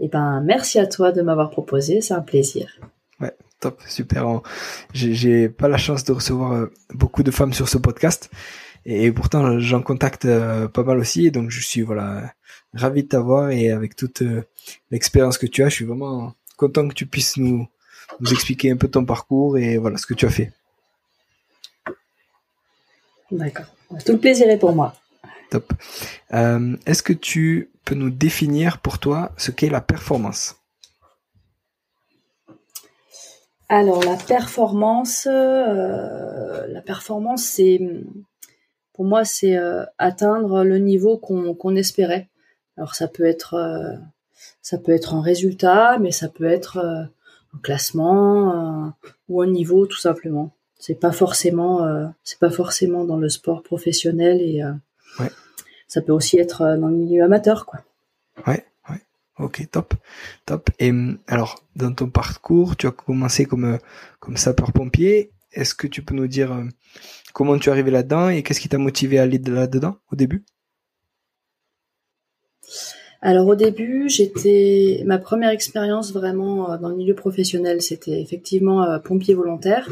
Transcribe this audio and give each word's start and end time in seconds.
Eh 0.00 0.08
ben, 0.08 0.42
merci 0.44 0.78
à 0.78 0.86
toi 0.86 1.12
de 1.12 1.22
m'avoir 1.22 1.50
proposé, 1.50 2.00
c'est 2.00 2.14
un 2.14 2.20
plaisir. 2.20 2.78
Ouais, 3.20 3.32
top, 3.60 3.80
super. 3.88 4.42
J'ai 4.92 5.48
pas 5.48 5.68
la 5.68 5.78
chance 5.78 6.04
de 6.04 6.12
recevoir 6.12 6.52
euh, 6.52 6.66
beaucoup 6.94 7.22
de 7.22 7.30
femmes 7.30 7.52
sur 7.52 7.68
ce 7.68 7.78
podcast, 7.78 8.30
et 8.84 9.10
pourtant 9.12 9.58
j'en 9.58 9.82
contacte 9.82 10.26
euh, 10.26 10.68
pas 10.68 10.82
mal 10.82 10.98
aussi, 10.98 11.30
donc 11.30 11.50
je 11.50 11.60
suis 11.60 11.82
voilà 11.82 12.32
ravi 12.74 13.04
de 13.04 13.08
t'avoir 13.08 13.50
et 13.50 13.70
avec 13.70 13.96
toute 13.96 14.22
euh, 14.22 14.44
l'expérience 14.90 15.38
que 15.38 15.46
tu 15.46 15.62
as, 15.62 15.68
je 15.68 15.76
suis 15.76 15.84
vraiment 15.84 16.34
content 16.56 16.86
que 16.88 16.94
tu 16.94 17.06
puisses 17.06 17.36
nous 17.36 17.66
nous 18.20 18.32
expliquer 18.32 18.70
un 18.70 18.76
peu 18.76 18.88
ton 18.88 19.04
parcours 19.04 19.58
et 19.58 19.78
voilà 19.78 19.96
ce 19.96 20.06
que 20.06 20.14
tu 20.14 20.26
as 20.26 20.30
fait. 20.30 20.52
D'accord. 23.30 23.66
Tout 24.04 24.12
le 24.12 24.18
plaisir 24.18 24.48
est 24.48 24.58
pour 24.58 24.74
moi. 24.74 24.94
Top. 25.50 25.72
Euh, 26.34 26.76
est-ce 26.86 27.02
que 27.02 27.12
tu 27.12 27.70
peux 27.84 27.94
nous 27.94 28.10
définir 28.10 28.78
pour 28.78 28.98
toi 28.98 29.32
ce 29.36 29.50
qu'est 29.50 29.70
la 29.70 29.80
performance? 29.80 30.56
Alors 33.68 34.02
la 34.04 34.16
performance, 34.16 35.26
euh, 35.30 36.66
la 36.68 36.80
performance, 36.80 37.44
c'est 37.44 37.80
pour 38.92 39.04
moi 39.04 39.24
c'est 39.24 39.56
euh, 39.56 39.84
atteindre 39.98 40.64
le 40.64 40.78
niveau 40.78 41.18
qu'on 41.18 41.76
espérait. 41.76 42.28
Alors 42.76 42.94
ça 42.94 43.08
peut 43.08 43.24
être 43.24 43.98
ça 44.62 44.78
peut 44.78 44.92
être 44.92 45.14
un 45.14 45.22
résultat, 45.22 45.98
mais 45.98 46.12
ça 46.12 46.28
peut 46.28 46.44
être 46.44 46.78
un 46.78 47.58
classement 47.62 48.92
ou 49.28 49.42
un 49.42 49.46
niveau 49.46 49.86
tout 49.86 49.98
simplement. 49.98 50.52
C'est 50.78 51.00
pas 51.00 51.12
forcément 51.12 51.80
c'est 52.22 52.38
pas 52.38 52.50
forcément 52.50 53.04
dans 53.04 53.16
le 53.16 53.28
sport 53.28 53.62
professionnel 53.62 54.40
et 54.40 54.62
ça 55.86 56.02
peut 56.02 56.12
aussi 56.12 56.38
être 56.38 56.62
euh, 56.62 56.76
dans 56.76 56.88
le 56.88 56.96
milieu 56.96 57.24
amateur, 57.24 57.66
quoi. 57.66 57.80
Ouais, 58.46 58.64
ouais. 58.90 59.00
Ok, 59.38 59.68
top, 59.70 59.94
top. 60.44 60.70
Et 60.78 60.90
hum, 60.90 61.18
alors, 61.26 61.62
dans 61.74 61.92
ton 61.92 62.10
parcours, 62.10 62.76
tu 62.76 62.86
as 62.86 62.90
commencé 62.90 63.46
comme 63.46 63.64
euh, 63.64 63.78
comme 64.20 64.36
sapeur-pompier. 64.36 65.32
Est-ce 65.52 65.74
que 65.74 65.86
tu 65.86 66.02
peux 66.02 66.14
nous 66.14 66.26
dire 66.26 66.52
euh, 66.52 66.64
comment 67.32 67.58
tu 67.58 67.68
es 67.68 67.72
arrivé 67.72 67.90
là-dedans 67.90 68.28
et 68.28 68.42
qu'est-ce 68.42 68.60
qui 68.60 68.68
t'a 68.68 68.78
motivé 68.78 69.18
à 69.18 69.22
aller 69.22 69.38
là-dedans 69.38 69.96
au 70.12 70.16
début? 70.16 70.44
Alors 73.22 73.46
au 73.46 73.54
début, 73.54 74.08
j'étais 74.08 75.02
ma 75.06 75.18
première 75.18 75.50
expérience 75.50 76.12
vraiment 76.12 76.70
euh, 76.70 76.78
dans 76.78 76.88
le 76.90 76.96
milieu 76.96 77.14
professionnel, 77.14 77.80
c'était 77.80 78.20
effectivement 78.20 78.84
euh, 78.84 78.98
pompier 78.98 79.34
volontaire, 79.34 79.88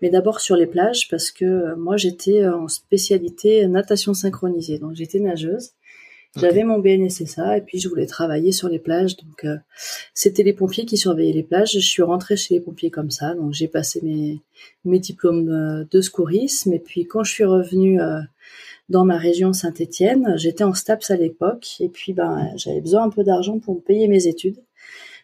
mais 0.00 0.10
d'abord 0.10 0.40
sur 0.40 0.56
les 0.56 0.66
plages 0.66 1.08
parce 1.10 1.30
que 1.30 1.44
euh, 1.44 1.76
moi 1.76 1.96
j'étais 1.96 2.46
en 2.46 2.68
spécialité 2.68 3.66
natation 3.66 4.14
synchronisée, 4.14 4.78
donc 4.78 4.94
j'étais 4.94 5.18
nageuse. 5.18 5.72
J'avais 6.36 6.62
mon 6.62 6.78
BNSSA 6.78 7.56
et 7.56 7.62
puis 7.62 7.80
je 7.80 7.88
voulais 7.88 8.06
travailler 8.06 8.52
sur 8.52 8.68
les 8.68 8.78
plages, 8.78 9.16
donc 9.16 9.46
c'était 10.12 10.42
les 10.42 10.52
pompiers 10.52 10.84
qui 10.84 10.98
surveillaient 10.98 11.32
les 11.32 11.42
plages. 11.42 11.72
Je 11.72 11.78
suis 11.78 12.02
rentrée 12.02 12.36
chez 12.36 12.54
les 12.54 12.60
pompiers 12.60 12.90
comme 12.90 13.10
ça, 13.10 13.34
donc 13.34 13.54
j'ai 13.54 13.66
passé 13.66 14.00
mes 14.02 14.38
mes 14.84 14.98
diplômes 14.98 15.86
de 15.90 16.00
secourisme 16.00 16.74
et 16.74 16.78
puis 16.78 17.06
quand 17.06 17.24
je 17.24 17.32
suis 17.32 17.44
revenue 17.44 17.98
dans 18.88 19.04
ma 19.04 19.16
région 19.16 19.52
Saint-Étienne. 19.52 20.34
J'étais 20.36 20.64
en 20.64 20.74
STAPS 20.74 21.10
à 21.10 21.16
l'époque 21.16 21.76
et 21.80 21.88
puis 21.88 22.12
ben 22.12 22.50
j'avais 22.56 22.80
besoin 22.80 23.04
un 23.04 23.10
peu 23.10 23.24
d'argent 23.24 23.58
pour 23.58 23.76
me 23.76 23.80
payer 23.80 24.08
mes 24.08 24.26
études. 24.26 24.62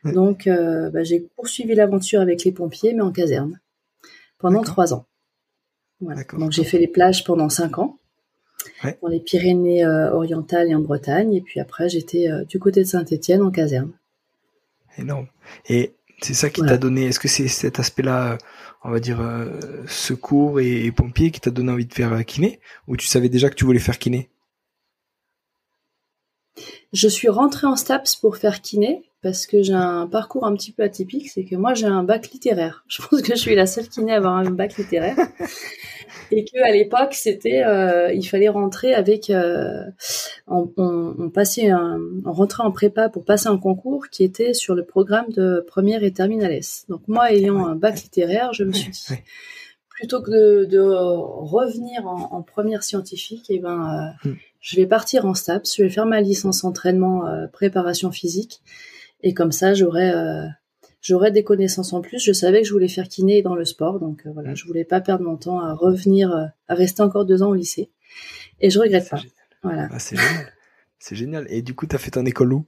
Donc 0.05 0.47
euh, 0.47 0.91
ben, 0.91 1.05
j'ai 1.05 1.21
poursuivi 1.21 1.75
l'aventure 1.75 2.21
avec 2.21 2.45
les 2.45 2.53
pompiers 2.53 2.93
mais 2.93 3.03
en 3.03 3.13
caserne 3.13 3.61
pendant 4.39 4.63
trois 4.63 4.93
ans. 4.93 5.07
Donc 6.01 6.53
j'ai 6.53 6.65
fait 6.65 6.79
les 6.79 6.89
plages 6.89 7.25
pendant 7.25 7.49
cinq 7.49 7.79
ans 7.79 7.99
dans 9.03 9.09
les 9.09 9.21
Pyrénées 9.21 9.85
euh, 9.85 10.13
orientales 10.13 10.71
et 10.71 10.75
en 10.75 10.81
Bretagne 10.81 11.33
et 11.33 11.41
puis 11.41 11.61
après 11.61 11.89
j'étais 11.89 12.29
euh, 12.29 12.45
du 12.45 12.59
côté 12.59 12.83
de 12.83 12.87
Saint-Étienne 12.87 13.43
en 13.43 13.51
caserne. 13.51 13.93
Énorme. 14.99 15.27
Et 15.69 15.95
c'est 16.25 16.35
ça 16.35 16.51
qui 16.51 16.62
t'a 16.62 16.79
donné. 16.79 17.07
Est-ce 17.07 17.21
que 17.21 17.29
c'est 17.29 17.49
cet 17.49 17.79
aspect-là 17.79 18.39
on 18.85 18.91
va 18.91 19.01
dire, 19.01 19.21
euh, 19.21 19.47
secours 19.89 20.61
et, 20.61 20.93
pompiers 20.93 21.31
qui 21.31 21.41
t'a 21.41 21.51
donné 21.51 21.73
envie 21.73 21.87
de 21.87 21.95
faire 21.95 22.12
euh, 22.12 22.23
kiné? 22.23 22.61
Ou 22.87 22.97
tu 22.97 23.07
savais 23.07 23.31
déjà 23.31 23.49
que 23.49 23.55
tu 23.55 23.65
voulais 23.65 23.79
faire 23.79 23.99
kiné? 23.99 24.31
Je 26.93 27.09
suis 27.09 27.29
rentrée 27.29 27.67
en 27.67 27.77
STAPS 27.77 28.17
pour 28.17 28.37
faire 28.37 28.61
kiné 28.61 29.03
parce 29.23 29.47
que 29.47 29.62
j'ai 29.62 29.73
un 29.73 30.07
parcours 30.07 30.47
un 30.47 30.55
petit 30.55 30.71
peu 30.71 30.83
atypique, 30.83 31.31
c'est 31.31 31.45
que 31.45 31.57
moi 31.57 31.73
j'ai 31.73 31.87
un 31.87 32.05
bac 32.05 32.31
littéraire. 32.31 32.85
Je 32.89 33.01
pense 33.01 33.23
que 33.23 33.35
je 33.35 33.41
suis 33.41 33.55
la 33.55 33.67
seule 33.67 33.89
kiné 33.89 34.12
à 34.12 34.19
avoir 34.19 34.35
un 34.37 34.51
bac 34.51 34.77
littéraire. 34.77 35.17
Et 36.37 36.45
que 36.45 36.59
à 36.62 36.72
l'époque 36.72 37.15
c'était 37.15 37.62
euh, 37.65 38.12
il 38.12 38.27
fallait 38.27 38.49
rentrer 38.49 38.95
avec 38.95 39.31
euh, 39.31 39.84
on, 40.47 40.71
on, 40.77 41.31
passait 41.31 41.71
un, 41.71 42.00
on 42.25 42.33
rentrait 42.33 42.65
en 42.65 42.72
prépa 42.72 43.09
pour 43.09 43.25
passer 43.25 43.49
un 43.49 43.59
concours 43.59 44.09
qui 44.11 44.25
était 44.25 44.53
sur 44.53 44.75
le 44.75 44.84
programme 44.84 45.31
de 45.31 45.65
première 45.67 46.03
et 46.03 46.12
terminale 46.12 46.61
Donc 46.89 47.03
moi 47.06 47.33
ayant 47.33 47.65
un 47.67 47.77
bac 47.77 48.03
littéraire, 48.03 48.53
je 48.53 48.65
me 48.65 48.73
suis 48.73 48.91
dit 48.91 49.06
plutôt 49.89 50.21
que 50.23 50.31
de, 50.31 50.65
de 50.65 50.81
revenir 50.81 52.06
en, 52.06 52.33
en, 52.33 52.43
première 52.43 52.83
scientifique, 52.83 53.49
et 53.49 53.56
eh 53.56 53.59
ben 53.61 54.15
euh, 54.25 54.28
hmm. 54.28 54.37
je 54.61 54.77
vais 54.77 54.87
partir 54.87 55.25
en 55.25 55.34
STAPS, 55.34 55.77
je 55.77 55.84
vais 55.84 55.89
faire 55.89 56.06
ma 56.06 56.21
licence 56.21 56.65
entraînement 56.65 57.23
préparation 57.53 58.11
physique. 58.11 58.61
Et 59.23 59.33
comme 59.33 59.53
ça 59.53 59.73
j'aurai 59.73 60.11
j'aurais 61.05 61.31
des 61.31 61.45
connaissances 61.45 61.93
en 61.93 62.01
plus. 62.01 62.19
Je 62.19 62.33
savais 62.33 62.63
que 62.63 62.67
je 62.67 62.73
voulais 62.73 62.89
faire 62.89 63.07
kiné 63.07 63.43
dans 63.43 63.55
le 63.55 63.65
sport, 63.65 64.01
donc 64.01 64.27
euh, 64.27 64.31
voilà, 64.33 64.53
mm. 64.53 64.57
je 64.57 64.67
voulais 64.67 64.85
pas 64.85 65.01
perdre 65.01 65.25
mon 65.25 65.37
temps 65.37 65.61
à 65.61 65.73
revenir, 65.75 66.35
euh, 66.35 66.47
à 66.67 66.75
rester 66.75 67.03
encore 67.03 67.27
deux 67.27 67.43
ans 67.43 67.51
au 67.51 67.55
lycée. 67.55 67.91
Et 68.61 68.71
je 68.71 68.81
regrette 68.81 69.09
pas. 69.09 69.21
Voilà. 69.63 69.89
Ah, 69.93 69.99
c'est 70.01 70.17
génial. 70.17 70.53
C'est 70.99 71.15
génial. 71.15 71.47
Et 71.51 71.63
du 71.63 71.75
coup, 71.75 71.87
tu 71.87 71.95
as 71.95 71.99
fait 71.99 72.11
ton 72.11 72.25
école 72.25 72.55
où? 72.55 72.67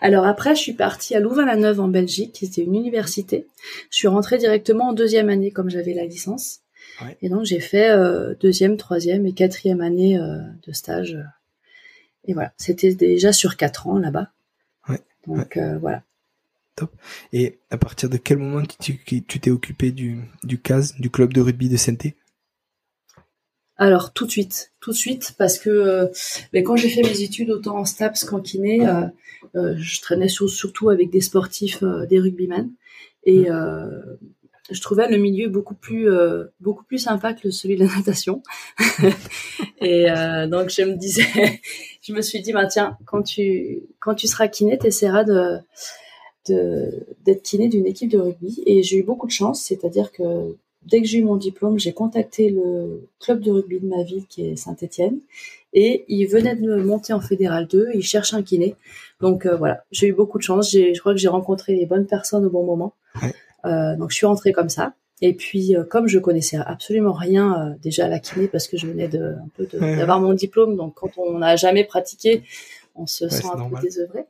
Alors 0.00 0.24
après, 0.24 0.54
je 0.54 0.60
suis 0.60 0.72
partie 0.72 1.14
à 1.14 1.20
Louvain-la-Neuve 1.20 1.80
en 1.80 1.88
Belgique, 1.88 2.32
qui 2.32 2.44
était 2.44 2.62
une 2.62 2.74
université. 2.74 3.46
Je 3.90 3.96
suis 3.96 4.08
rentrée 4.08 4.38
directement 4.38 4.88
en 4.88 4.92
deuxième 4.92 5.28
année 5.28 5.50
comme 5.50 5.70
j'avais 5.70 5.94
la 5.94 6.04
licence. 6.04 6.60
Et 7.22 7.28
donc 7.28 7.44
j'ai 7.44 7.60
fait 7.60 7.90
euh, 7.90 8.34
deuxième, 8.40 8.76
troisième 8.76 9.26
et 9.26 9.32
quatrième 9.32 9.80
année 9.80 10.18
de 10.18 10.72
stage. 10.72 11.16
Et 12.24 12.34
voilà, 12.34 12.52
c'était 12.58 12.94
déjà 12.94 13.32
sur 13.32 13.56
quatre 13.56 13.86
ans 13.86 13.98
là-bas. 13.98 14.30
Donc 15.36 15.56
euh, 15.56 15.78
voilà. 15.78 16.02
Top. 16.76 16.92
Et 17.32 17.58
à 17.70 17.76
partir 17.76 18.08
de 18.08 18.16
quel 18.16 18.38
moment 18.38 18.62
tu 18.80 18.98
t'es 18.98 19.50
occupé 19.50 19.90
du, 19.90 20.20
du 20.44 20.60
CAS, 20.60 20.94
du 20.98 21.10
club 21.10 21.32
de 21.32 21.40
rugby 21.40 21.68
de 21.68 21.76
saint 21.76 21.96
alors 23.76 24.12
tout 24.12 24.26
de 24.26 24.30
suite, 24.30 24.74
tout 24.80 24.90
de 24.90 24.96
suite, 24.96 25.34
parce 25.38 25.58
que 25.58 25.70
euh, 25.70 26.06
quand 26.52 26.76
j'ai 26.76 26.90
fait 26.90 27.00
mes 27.00 27.22
études 27.22 27.48
autant 27.48 27.78
en 27.78 27.86
STAPS 27.86 28.24
qu'en 28.24 28.42
kiné, 28.42 28.86
euh, 28.86 29.74
je 29.78 30.00
traînais 30.02 30.28
surtout 30.28 30.90
avec 30.90 31.08
des 31.08 31.22
sportifs, 31.22 31.82
des 31.82 32.20
rugbymen, 32.20 32.70
et 33.24 33.46
je 34.70 34.80
trouvais 34.80 35.08
le 35.08 35.16
milieu 35.16 35.48
beaucoup 35.48 35.74
plus 35.74 36.10
euh, 36.10 36.44
beaucoup 36.60 36.84
plus 36.84 36.98
sympa 36.98 37.32
que 37.34 37.50
celui 37.50 37.76
de 37.76 37.84
la 37.84 37.96
natation. 37.96 38.42
et 39.80 40.10
euh, 40.10 40.46
donc 40.46 40.70
je 40.70 40.82
me 40.82 40.94
disais, 40.94 41.24
je 42.02 42.12
me 42.12 42.22
suis 42.22 42.40
dit 42.40 42.52
bah 42.52 42.66
tiens 42.66 42.96
quand 43.04 43.22
tu 43.22 43.82
quand 43.98 44.14
tu 44.14 44.26
seras 44.26 44.48
kiné, 44.48 44.78
t'essaieras 44.78 45.24
de 45.24 45.58
d'être 46.48 47.42
kiné 47.42 47.68
d'une 47.68 47.86
équipe 47.86 48.10
de 48.10 48.18
rugby. 48.18 48.62
Et 48.66 48.82
j'ai 48.82 48.98
eu 48.98 49.02
beaucoup 49.04 49.26
de 49.26 49.32
chance, 49.32 49.62
c'est-à-dire 49.62 50.10
que 50.10 50.56
dès 50.82 51.00
que 51.00 51.06
j'ai 51.06 51.18
eu 51.18 51.22
mon 51.22 51.36
diplôme, 51.36 51.78
j'ai 51.78 51.92
contacté 51.92 52.50
le 52.50 53.08
club 53.20 53.40
de 53.40 53.52
rugby 53.52 53.78
de 53.78 53.86
ma 53.86 54.02
ville 54.02 54.26
qui 54.26 54.48
est 54.48 54.56
Saint-Étienne 54.56 55.20
et 55.74 56.04
il 56.08 56.26
venait 56.26 56.56
de 56.56 56.82
monter 56.82 57.12
en 57.12 57.20
fédéral 57.20 57.68
2, 57.68 57.90
il 57.94 58.02
cherche 58.02 58.34
un 58.34 58.42
kiné. 58.42 58.74
Donc 59.20 59.46
voilà, 59.46 59.84
j'ai 59.92 60.08
eu 60.08 60.12
beaucoup 60.12 60.38
de 60.38 60.42
chance. 60.42 60.72
Je 60.72 60.98
crois 60.98 61.12
que 61.12 61.20
j'ai 61.20 61.28
rencontré 61.28 61.76
les 61.76 61.86
bonnes 61.86 62.06
personnes 62.06 62.44
au 62.44 62.50
bon 62.50 62.64
moment. 62.64 62.94
Donc 63.64 64.10
je 64.10 64.16
suis 64.16 64.26
rentrée 64.26 64.52
comme 64.52 64.68
ça. 64.68 64.94
Et 65.22 65.34
puis, 65.34 65.74
comme 65.90 66.08
je 66.08 66.18
connaissais 66.18 66.56
absolument 66.56 67.12
rien 67.12 67.76
déjà 67.82 68.06
à 68.06 68.08
la 68.08 68.18
kiné 68.18 68.48
parce 68.48 68.66
que 68.68 68.78
je 68.78 68.86
venais 68.86 69.08
de 69.08 69.34
un 69.34 69.48
peu 69.54 69.66
d'avoir 69.66 70.20
mon 70.20 70.32
diplôme, 70.32 70.76
donc 70.76 70.94
quand 70.94 71.18
on 71.18 71.38
n'a 71.38 71.56
jamais 71.56 71.84
pratiqué, 71.84 72.42
on 72.94 73.06
se 73.06 73.28
sent 73.28 73.46
un 73.54 73.68
peu 73.68 73.80
désœuvré. 73.82 74.24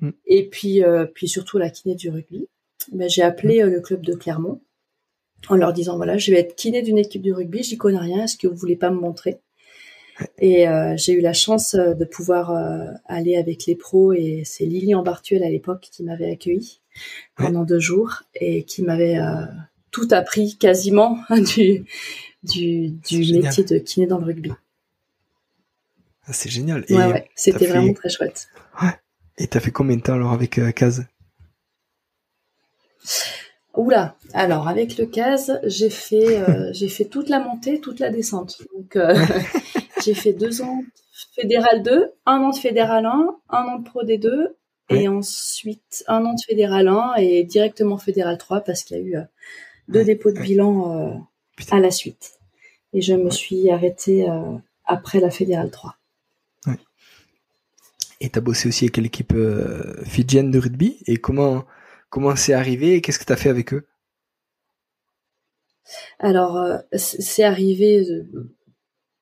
Mm. 0.00 0.10
Et 0.26 0.48
puis, 0.48 0.82
puis 1.14 1.28
surtout 1.28 1.58
la 1.58 1.70
kiné 1.70 1.94
du 1.94 2.10
rugby. 2.10 2.48
Ben, 2.90 3.08
j'ai 3.08 3.22
appelé 3.22 3.62
le 3.62 3.80
club 3.80 4.04
de 4.04 4.14
Clermont 4.14 4.60
en 5.48 5.56
leur 5.56 5.72
disant 5.72 5.96
voilà, 5.96 6.18
je 6.18 6.30
vais 6.30 6.40
être 6.40 6.54
kiné 6.54 6.82
d'une 6.82 6.98
équipe 6.98 7.22
de 7.22 7.32
rugby, 7.32 7.62
j'y 7.62 7.76
connais 7.76 7.98
rien, 7.98 8.24
est-ce 8.24 8.36
que 8.36 8.46
vous 8.46 8.56
voulez 8.56 8.76
pas 8.76 8.90
me 8.90 9.00
montrer? 9.00 9.40
Et 10.38 10.68
euh, 10.68 10.94
j'ai 10.96 11.14
eu 11.14 11.20
la 11.20 11.32
chance 11.32 11.74
euh, 11.74 11.94
de 11.94 12.04
pouvoir 12.04 12.50
euh, 12.50 12.86
aller 13.06 13.36
avec 13.36 13.66
les 13.66 13.74
pros 13.74 14.12
et 14.12 14.42
c'est 14.44 14.64
Lily 14.64 14.94
Bartuel 15.04 15.42
à 15.42 15.48
l'époque 15.48 15.88
qui 15.90 16.04
m'avait 16.04 16.30
accueilli 16.30 16.80
pendant 17.36 17.64
deux 17.64 17.80
jours 17.80 18.22
et 18.34 18.64
qui 18.64 18.82
m'avait 18.82 19.18
tout 19.90 20.08
appris 20.10 20.56
quasiment 20.58 21.18
du 21.54 21.84
du, 22.42 22.90
du 23.08 23.38
métier 23.38 23.64
de 23.64 23.78
kiné 23.78 24.06
dans 24.06 24.18
le 24.18 24.24
rugby. 24.24 24.52
Ah, 26.26 26.32
c'est 26.32 26.50
génial. 26.50 26.84
Et 26.88 26.94
ouais, 26.94 27.28
c'était 27.34 27.66
vraiment 27.66 27.92
très 27.94 28.08
chouette. 28.08 28.48
Ouais. 28.80 28.90
Et 29.38 29.46
t'as 29.46 29.60
fait 29.60 29.70
combien 29.70 29.96
de 29.96 30.02
temps 30.02 30.14
alors 30.14 30.32
avec 30.32 30.60
Kaz? 30.74 31.06
Oula, 33.74 34.16
alors 34.34 34.68
avec 34.68 34.98
le 34.98 35.06
CAS, 35.06 35.50
j'ai 35.64 35.88
fait 35.88 36.38
euh, 36.38 36.70
j'ai 36.72 36.88
fait 36.88 37.06
toute 37.06 37.28
la 37.28 37.40
montée, 37.40 37.80
toute 37.80 38.00
la 38.00 38.10
descente. 38.10 38.62
Donc 38.74 38.96
euh, 38.96 39.14
j'ai 40.04 40.14
fait 40.14 40.32
deux 40.32 40.62
ans 40.62 40.82
fédéral 41.34 41.82
2, 41.82 42.12
un 42.26 42.36
an 42.38 42.50
de 42.50 42.56
fédéral 42.56 43.06
1, 43.06 43.36
un 43.48 43.58
an 43.58 43.78
de 43.78 43.84
pro 43.84 44.04
D2 44.04 44.48
et 44.94 45.08
ensuite 45.08 46.04
un 46.06 46.24
an 46.24 46.34
de 46.34 46.40
fédéral 46.46 46.88
1 46.88 47.14
et 47.18 47.44
directement 47.44 47.98
fédéral 47.98 48.38
3 48.38 48.62
parce 48.62 48.82
qu'il 48.82 48.96
y 48.96 49.00
a 49.00 49.02
eu 49.02 49.16
euh, 49.16 49.22
deux 49.88 50.04
dépôts 50.04 50.32
de 50.32 50.40
bilan 50.40 51.26
à 51.70 51.80
la 51.80 51.90
suite. 51.90 52.38
Et 52.92 53.00
je 53.00 53.14
me 53.14 53.30
suis 53.30 53.70
arrêtée 53.70 54.26
après 54.84 55.20
la 55.20 55.30
fédéral 55.30 55.70
3. 55.70 55.96
Et 58.20 58.30
tu 58.30 58.38
as 58.38 58.42
bossé 58.42 58.68
aussi 58.68 58.84
avec 58.84 58.96
l'équipe 58.98 59.34
fidjienne 60.04 60.50
de 60.50 60.58
rugby 60.58 60.98
et 61.06 61.16
comment 61.16 61.64
Comment 62.12 62.36
c'est 62.36 62.52
arrivé 62.52 62.92
et 62.92 63.00
qu'est-ce 63.00 63.18
que 63.18 63.24
tu 63.24 63.32
as 63.32 63.36
fait 63.36 63.48
avec 63.48 63.72
eux? 63.72 63.86
Alors, 66.18 66.58
euh, 66.58 66.76
c'est 66.92 67.42
arrivé 67.42 68.06
euh, 68.06 68.54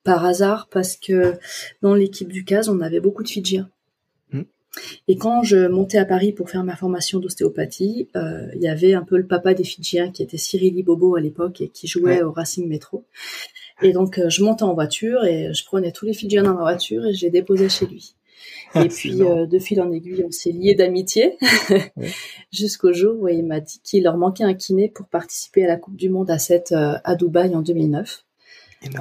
par 0.03 0.25
hasard 0.25 0.69
parce 0.69 0.97
que 0.97 1.39
dans 1.83 1.95
l'équipe 1.95 2.33
du 2.33 2.45
CAS, 2.45 2.69
on 2.69 2.81
avait 2.81 2.99
beaucoup 2.99 3.23
de 3.23 3.29
Fidjiens. 3.29 3.71
Et 5.09 5.17
quand 5.17 5.43
je 5.43 5.67
montais 5.67 5.99
à 5.99 6.05
Paris 6.05 6.33
pour 6.33 6.49
faire 6.49 6.63
ma 6.63 6.77
formation 6.77 7.19
d'ostéopathie, 7.19 8.09
euh, 8.17 8.47
il 8.55 8.63
y 8.63 8.69
avait 8.69 8.95
un 8.95 9.03
peu 9.03 9.17
le 9.17 9.27
papa 9.27 9.55
des 9.55 9.65
Fidjiens 9.65 10.11
qui 10.11 10.23
était 10.23 10.39
Cyril 10.39 10.85
Bobo 10.85 11.17
à 11.17 11.21
l'époque 11.21 11.61
et 11.61 11.69
qui 11.69 11.87
jouait 11.87 12.23
au 12.23 12.33
Racing 12.33 12.69
Métro. 12.69 13.05
Et 13.83 13.93
donc 13.93 14.21
je 14.29 14.43
montais 14.45 14.63
en 14.63 14.75
voiture 14.75 15.25
et 15.25 15.53
je 15.53 15.65
prenais 15.65 15.91
tous 15.91 16.07
les 16.07 16.13
Fidjiens 16.13 16.45
dans 16.45 16.55
ma 16.55 16.63
voiture 16.63 17.05
et 17.07 17.15
je 17.15 17.23
les 17.23 17.31
déposais 17.31 17.69
chez 17.69 17.87
lui. 17.87 18.15
Et 18.75 18.89
puis, 18.89 19.23
euh, 19.23 19.47
de 19.47 19.59
fil 19.59 19.81
en 19.81 19.91
aiguille, 19.91 20.25
on 20.27 20.31
s'est 20.31 20.53
liés 20.53 20.75
d'amitié 20.75 21.37
jusqu'au 22.53 22.93
jour 22.93 23.21
où 23.21 23.29
il 23.29 23.45
m'a 23.45 23.61
dit 23.61 23.81
qu'il 23.83 24.05
leur 24.05 24.17
manquait 24.17 24.45
un 24.45 24.55
kiné 24.55 24.89
pour 24.89 25.07
participer 25.07 25.65
à 25.65 25.69
la 25.69 25.77
Coupe 25.77 25.97
du 25.97 26.09
Monde 26.09 26.31
à 26.31 26.39
7 26.39 26.73
euh, 26.73 26.95
à 27.03 27.17
Dubaï 27.17 27.55
en 27.55 27.63
2009. 27.63 28.25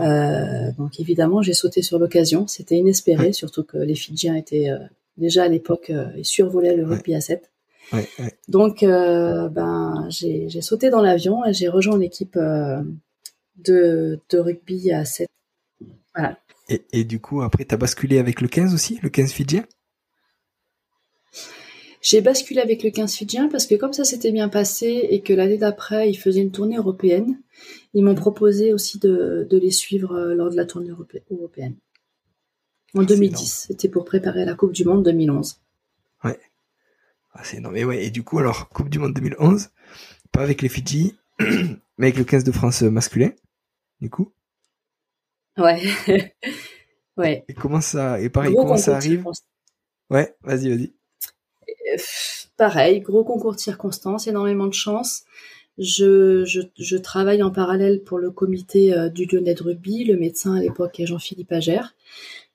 Euh, 0.01 0.71
donc 0.77 0.99
évidemment, 0.99 1.41
j'ai 1.41 1.53
sauté 1.53 1.81
sur 1.81 1.99
l'occasion. 1.99 2.47
C'était 2.47 2.75
inespéré, 2.75 3.31
surtout 3.31 3.63
que 3.63 3.77
les 3.77 3.95
Fidjiens 3.95 4.35
étaient 4.35 4.69
déjà 5.19 5.43
à 5.43 5.47
l'époque 5.47 5.91
et 6.17 6.23
survolaient 6.23 6.75
le 6.75 6.85
rugby 6.85 7.13
à 7.13 7.21
7. 7.21 7.51
Donc, 8.47 8.83
ben, 8.83 10.07
j'ai 10.09 10.61
sauté 10.61 10.89
dans 10.89 11.01
l'avion 11.01 11.45
et 11.45 11.53
j'ai 11.53 11.67
rejoint 11.67 11.97
l'équipe 11.97 12.37
de, 12.37 14.19
de 14.29 14.37
rugby 14.37 14.91
à 14.91 15.05
7. 15.05 15.27
Voilà. 16.15 16.37
Et, 16.91 17.03
du 17.03 17.19
coup, 17.19 17.41
après, 17.41 17.65
tu 17.65 17.73
as 17.73 17.77
basculé 17.77 18.19
avec 18.19 18.41
le 18.41 18.47
15 18.47 18.73
aussi, 18.73 18.99
le 19.01 19.09
15 19.09 19.31
fidjien 19.31 19.65
J'ai 22.01 22.21
basculé 22.21 22.61
avec 22.61 22.83
le 22.83 22.91
15 22.91 23.15
fidjien 23.15 23.49
parce 23.49 23.65
que 23.65 23.73
comme 23.73 23.93
ça 23.93 24.03
s'était 24.03 24.31
bien 24.31 24.49
passé 24.49 25.07
et 25.09 25.21
que 25.21 25.33
l'année 25.33 25.57
d'après, 25.57 26.09
ils 26.09 26.17
faisaient 26.17 26.41
une 26.41 26.51
tournée 26.51 26.77
européenne, 26.77 27.39
ils 27.95 28.03
m'ont 28.03 28.15
proposé 28.15 28.71
aussi 28.71 28.99
de, 28.99 29.47
les 29.51 29.71
suivre 29.71 30.13
euh, 30.13 30.35
lors 30.35 30.51
de 30.51 30.55
la 30.55 30.65
tournée 30.65 30.91
européenne. 31.31 31.75
En 32.95 33.03
2010, 33.03 33.65
c'était 33.67 33.89
pour 33.89 34.05
préparer 34.05 34.45
la 34.45 34.55
Coupe 34.55 34.71
du 34.71 34.83
Monde 34.83 35.03
2011. 35.03 35.59
Ouais. 36.23 36.39
Ah, 37.33 37.43
c'est 37.43 37.57
énorme. 37.57 37.77
Et, 37.77 37.85
ouais, 37.85 38.05
et 38.05 38.09
du 38.09 38.23
coup, 38.23 38.39
alors, 38.39 38.69
Coupe 38.69 38.89
du 38.89 38.99
Monde 38.99 39.13
2011, 39.13 39.69
pas 40.31 40.41
avec 40.41 40.61
les 40.61 40.69
Fidji, 40.69 41.15
mais 41.39 42.07
avec 42.07 42.17
le 42.17 42.23
15 42.23 42.43
de 42.43 42.51
France 42.51 42.81
masculin, 42.81 43.31
du 44.01 44.09
coup 44.09 44.31
Ouais. 45.57 45.81
ouais. 47.17 47.45
Et 47.47 47.53
comment 47.53 47.81
ça, 47.81 48.19
et 48.19 48.29
pareil, 48.29 48.55
comment 48.55 48.77
ça 48.77 48.95
arrive 48.95 49.25
Ouais, 50.09 50.35
vas-y, 50.41 50.69
vas-y. 50.69 50.93
Euh, 51.93 51.97
pareil, 52.57 53.01
gros 53.01 53.23
concours 53.23 53.53
de 53.53 53.59
circonstances, 53.59 54.27
énormément 54.27 54.67
de 54.67 54.73
chance. 54.73 55.23
Je, 55.77 56.43
je, 56.45 56.61
je, 56.77 56.97
travaille 56.97 57.41
en 57.41 57.51
parallèle 57.51 58.03
pour 58.03 58.17
le 58.17 58.31
comité 58.31 58.93
euh, 58.93 59.09
du 59.09 59.25
Lyonnais 59.25 59.53
de 59.53 59.63
rugby. 59.63 60.03
Le 60.03 60.17
médecin 60.17 60.55
à 60.55 60.59
l'époque 60.59 60.99
est 60.99 61.05
Jean-Philippe 61.05 61.51
Agère, 61.51 61.95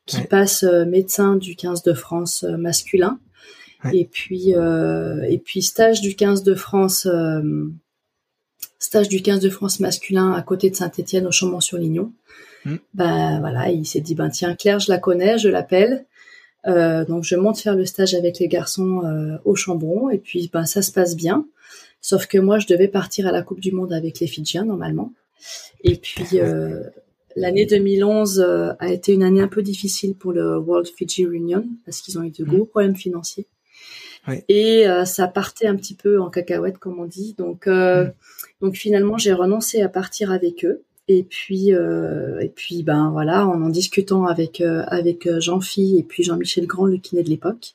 qui 0.07 0.23
passe 0.23 0.65
euh, 0.65 0.85
médecin 0.85 1.37
du 1.37 1.57
15 1.57 1.83
de 1.83 1.95
France 1.95 2.43
masculin. 2.43 3.19
Et 3.93 4.07
puis 4.07 4.53
et 4.53 5.39
puis 5.45 5.61
stage 5.61 6.01
du 6.01 6.17
15 6.17 6.43
de 6.43 6.55
France 6.55 7.07
stage 8.79 9.09
du 9.09 9.21
15 9.21 9.41
de 9.41 9.51
France 9.51 9.81
masculin 9.81 10.33
à 10.33 10.41
côté 10.41 10.71
de 10.71 10.77
Saint-Étienne 10.77 11.27
au 11.27 11.33
Chambon-sur-Lignon. 11.33 12.13
Hmm. 12.65 12.77
Ben 12.95 13.41
voilà, 13.41 13.71
il 13.71 13.87
s'est 13.87 14.01
dit 14.01 14.15
ben 14.15 14.31
tiens 14.31 14.55
Claire, 14.55 14.79
je 14.79 14.91
la 14.91 14.99
connais, 14.99 15.37
je 15.37 15.49
l'appelle. 15.49 16.07
Euh, 16.67 17.05
donc 17.05 17.25
je 17.25 17.37
monte 17.37 17.59
faire 17.59 17.77
le 17.77 17.85
stage 17.85 18.15
avec 18.15 18.39
les 18.39 18.49
garçons 18.49 19.03
euh, 19.05 19.37
au 19.45 19.55
Chambon 19.55 20.09
et 20.09 20.19
puis 20.19 20.51
ben 20.53 20.65
ça 20.65 20.83
se 20.83 20.93
passe 20.93 21.15
bien. 21.15 21.47
Sauf 22.01 22.27
que 22.27 22.39
moi 22.39 22.59
je 22.59 22.67
devais 22.67 22.89
partir 22.89 23.27
à 23.27 23.33
la 23.33 23.43
Coupe 23.43 23.61
du 23.61 23.73
Monde 23.73 23.93
avec 23.93 24.21
les 24.21 24.27
Fidjiens 24.27 24.65
normalement. 24.65 25.13
Et 25.83 25.97
puis 25.97 26.41
euh, 26.41 26.85
l'année 27.37 27.67
2011 27.67 28.41
a 28.79 28.93
été 28.93 29.13
une 29.13 29.23
année 29.23 29.41
un 29.41 29.49
peu 29.49 29.63
difficile 29.63 30.15
pour 30.15 30.33
le 30.33 30.59
World 30.59 30.89
Fiji 30.89 31.27
Reunion 31.27 31.67
parce 31.85 32.01
qu'ils 32.01 32.19
ont 32.19 32.23
eu 32.23 32.31
de 32.31 32.45
hmm. 32.45 32.49
gros 32.49 32.65
problèmes 32.65 32.97
financiers. 32.97 33.47
Et 34.49 34.87
ça 35.05 35.29
partait 35.29 35.67
un 35.67 35.77
petit 35.77 35.95
peu 35.95 36.21
en 36.21 36.31
cacahuète 36.31 36.79
comme 36.79 36.99
on 36.99 37.05
dit. 37.05 37.35
Donc 37.37 37.67
hmm. 37.67 38.11
donc 38.61 38.77
finalement 38.77 39.19
j'ai 39.19 39.33
renoncé 39.33 39.83
à 39.83 39.89
partir 39.89 40.33
avec 40.33 40.65
eux. 40.65 40.83
Et 41.07 41.23
puis, 41.23 41.75
euh, 41.75 42.41
et 42.41 42.49
puis, 42.49 42.83
ben 42.83 43.11
voilà, 43.11 43.47
en 43.47 43.63
en 43.63 43.69
discutant 43.69 44.25
avec 44.25 44.63
euh, 44.63 44.85
avec 44.87 45.27
euh, 45.27 45.39
Jean-Phi 45.39 45.99
et 45.99 46.03
puis 46.03 46.23
Jean-Michel 46.23 46.67
Grand, 46.67 46.87
le 46.87 46.97
kiné 46.97 47.23
de 47.23 47.29
l'époque, 47.29 47.75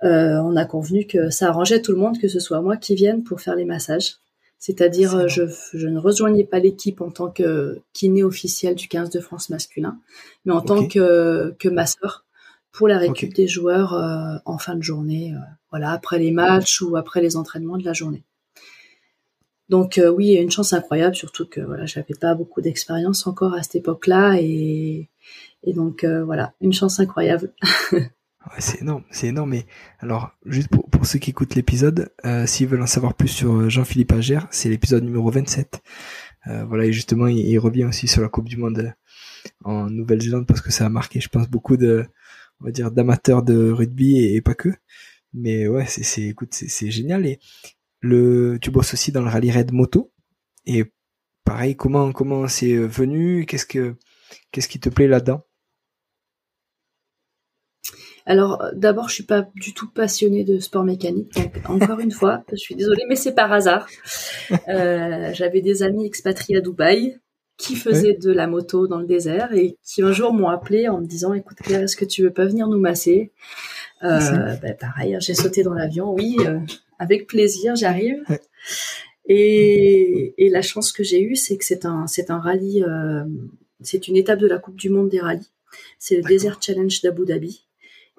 on 0.00 0.56
a 0.56 0.64
convenu 0.64 1.06
que 1.06 1.30
ça 1.30 1.48
arrangeait 1.48 1.82
tout 1.82 1.92
le 1.92 1.98
monde 1.98 2.18
que 2.18 2.28
ce 2.28 2.40
soit 2.40 2.60
moi 2.60 2.76
qui 2.76 2.94
vienne 2.96 3.22
pour 3.22 3.40
faire 3.40 3.54
les 3.54 3.64
massages. 3.64 4.16
C'est-à-dire, 4.64 5.26
je, 5.26 5.42
je 5.74 5.88
ne 5.88 5.98
rejoignais 5.98 6.44
pas 6.44 6.60
l'équipe 6.60 7.00
en 7.00 7.10
tant 7.10 7.30
que 7.30 7.80
kiné 7.92 8.22
officiel 8.22 8.76
du 8.76 8.86
15 8.86 9.10
de 9.10 9.18
France 9.18 9.50
masculin, 9.50 9.98
mais 10.44 10.52
en 10.52 10.60
tant 10.60 10.86
que 10.86 11.52
que 11.58 11.68
masseur 11.68 12.24
pour 12.70 12.86
la 12.86 12.98
récup 12.98 13.34
des 13.34 13.48
joueurs 13.48 13.92
en 14.44 14.58
fin 14.58 14.76
de 14.76 14.82
journée, 14.82 15.34
voilà, 15.70 15.90
après 15.90 16.20
les 16.20 16.30
matchs 16.30 16.80
ou 16.80 16.94
après 16.94 17.20
les 17.20 17.36
entraînements 17.36 17.76
de 17.76 17.84
la 17.84 17.92
journée. 17.92 18.22
Donc 19.72 19.96
euh, 19.96 20.10
oui, 20.10 20.34
une 20.34 20.50
chance 20.50 20.74
incroyable, 20.74 21.16
surtout 21.16 21.46
que 21.46 21.62
voilà, 21.62 21.86
j'avais 21.86 22.14
pas 22.20 22.34
beaucoup 22.34 22.60
d'expérience 22.60 23.26
encore 23.26 23.54
à 23.54 23.62
cette 23.62 23.76
époque-là 23.76 24.36
et, 24.38 25.08
donc 25.66 26.04
euh, 26.04 26.22
voilà, 26.24 26.52
une 26.60 26.74
chance 26.74 27.00
incroyable. 27.00 27.54
c'est 28.58 28.82
énorme, 28.82 29.04
c'est 29.10 29.28
énorme. 29.28 29.54
Alors, 30.00 30.32
juste 30.46 30.68
pour, 30.68 31.06
ceux 31.06 31.18
qui 31.18 31.30
écoutent 31.30 31.54
l'épisode, 31.54 32.12
euh, 32.24 32.46
s'ils 32.46 32.68
veulent 32.68 32.82
en 32.82 32.86
savoir 32.86 33.14
plus 33.14 33.28
sur 33.28 33.68
Jean-Philippe 33.70 34.12
Agère, 34.12 34.48
c'est 34.50 34.68
l'épisode 34.68 35.04
numéro 35.04 35.30
27. 35.30 35.82
voilà, 36.66 36.84
et 36.84 36.92
justement, 36.92 37.26
il, 37.26 37.58
revient 37.58 37.84
aussi 37.84 38.08
sur 38.08 38.22
la 38.22 38.28
Coupe 38.28 38.48
du 38.48 38.56
Monde 38.56 38.94
en 39.64 39.88
Nouvelle-Zélande 39.90 40.46
parce 40.46 40.60
que 40.60 40.70
ça 40.72 40.86
a 40.86 40.88
marqué, 40.88 41.20
je 41.20 41.28
pense, 41.28 41.48
beaucoup 41.48 41.76
d'amateurs 41.76 43.42
de 43.42 43.70
rugby 43.70 44.18
et, 44.24 44.40
pas 44.40 44.54
que. 44.54 44.70
Mais 45.34 45.66
ouais, 45.68 45.86
c'est, 45.86 46.02
c'est, 46.02 46.22
écoute, 46.22 46.50
c'est 46.52 46.90
génial. 46.90 47.26
Et, 47.26 47.40
tu 48.02 48.70
bosses 48.70 48.94
aussi 48.94 49.12
dans 49.12 49.22
le 49.22 49.28
rallye 49.28 49.50
raid 49.50 49.72
moto. 49.72 50.12
Et 50.66 50.84
pareil, 51.44 51.76
comment 51.76 52.12
comment 52.12 52.48
c'est 52.48 52.76
venu? 52.76 53.46
Qu'est-ce 53.46 53.66
que 53.66 53.96
qu'est-ce 54.50 54.68
qui 54.68 54.80
te 54.80 54.88
plaît 54.88 55.08
là-dedans? 55.08 55.44
Alors, 58.26 58.64
d'abord, 58.74 59.08
je 59.08 59.14
suis 59.14 59.24
pas 59.24 59.48
du 59.56 59.74
tout 59.74 59.90
passionnée 59.90 60.44
de 60.44 60.58
sport 60.60 60.84
mécanique. 60.84 61.34
Donc, 61.34 61.82
encore 61.82 62.00
une 62.00 62.12
fois, 62.12 62.44
je 62.50 62.56
suis 62.56 62.74
désolée, 62.74 63.04
mais 63.08 63.16
c'est 63.16 63.34
par 63.34 63.52
hasard. 63.52 63.86
Euh, 64.68 65.30
J'avais 65.32 65.60
des 65.60 65.82
amis 65.82 66.06
expatriés 66.06 66.58
à 66.58 66.60
Dubaï 66.60 67.18
qui 67.56 67.76
faisaient 67.76 68.14
de 68.14 68.32
la 68.32 68.46
moto 68.46 68.86
dans 68.86 68.98
le 68.98 69.06
désert 69.06 69.52
et 69.54 69.76
qui 69.84 70.02
un 70.02 70.12
jour 70.12 70.32
m'ont 70.32 70.48
appelé 70.48 70.88
en 70.88 71.00
me 71.00 71.06
disant 71.06 71.32
écoute 71.32 71.58
Claire, 71.58 71.82
est-ce 71.82 71.96
que 71.96 72.04
tu 72.04 72.22
veux 72.22 72.32
pas 72.32 72.46
venir 72.46 72.66
nous 72.66 72.80
masser? 72.80 73.32
Euh, 74.02 74.56
ben, 74.60 74.76
Pareil, 74.78 75.14
hein, 75.14 75.20
j'ai 75.20 75.34
sauté 75.34 75.62
dans 75.62 75.74
l'avion, 75.74 76.12
oui, 76.12 76.36
euh, 76.40 76.58
avec 76.98 77.26
plaisir, 77.26 77.76
j'arrive. 77.76 78.22
Et, 79.26 80.34
et, 80.38 80.50
la 80.50 80.62
chance 80.62 80.90
que 80.90 81.04
j'ai 81.04 81.22
eue, 81.22 81.36
c'est 81.36 81.56
que 81.56 81.64
c'est 81.64 81.86
un, 81.86 82.08
c'est 82.08 82.30
un 82.30 82.38
rallye, 82.40 82.82
euh, 82.82 83.24
c'est 83.80 84.08
une 84.08 84.16
étape 84.16 84.40
de 84.40 84.48
la 84.48 84.58
Coupe 84.58 84.76
du 84.76 84.90
Monde 84.90 85.08
des 85.08 85.20
rallyes. 85.20 85.50
C'est 86.00 86.16
le 86.16 86.22
Desert 86.22 86.58
Challenge 86.60 87.00
d'Abu 87.02 87.24
Dhabi. 87.24 87.64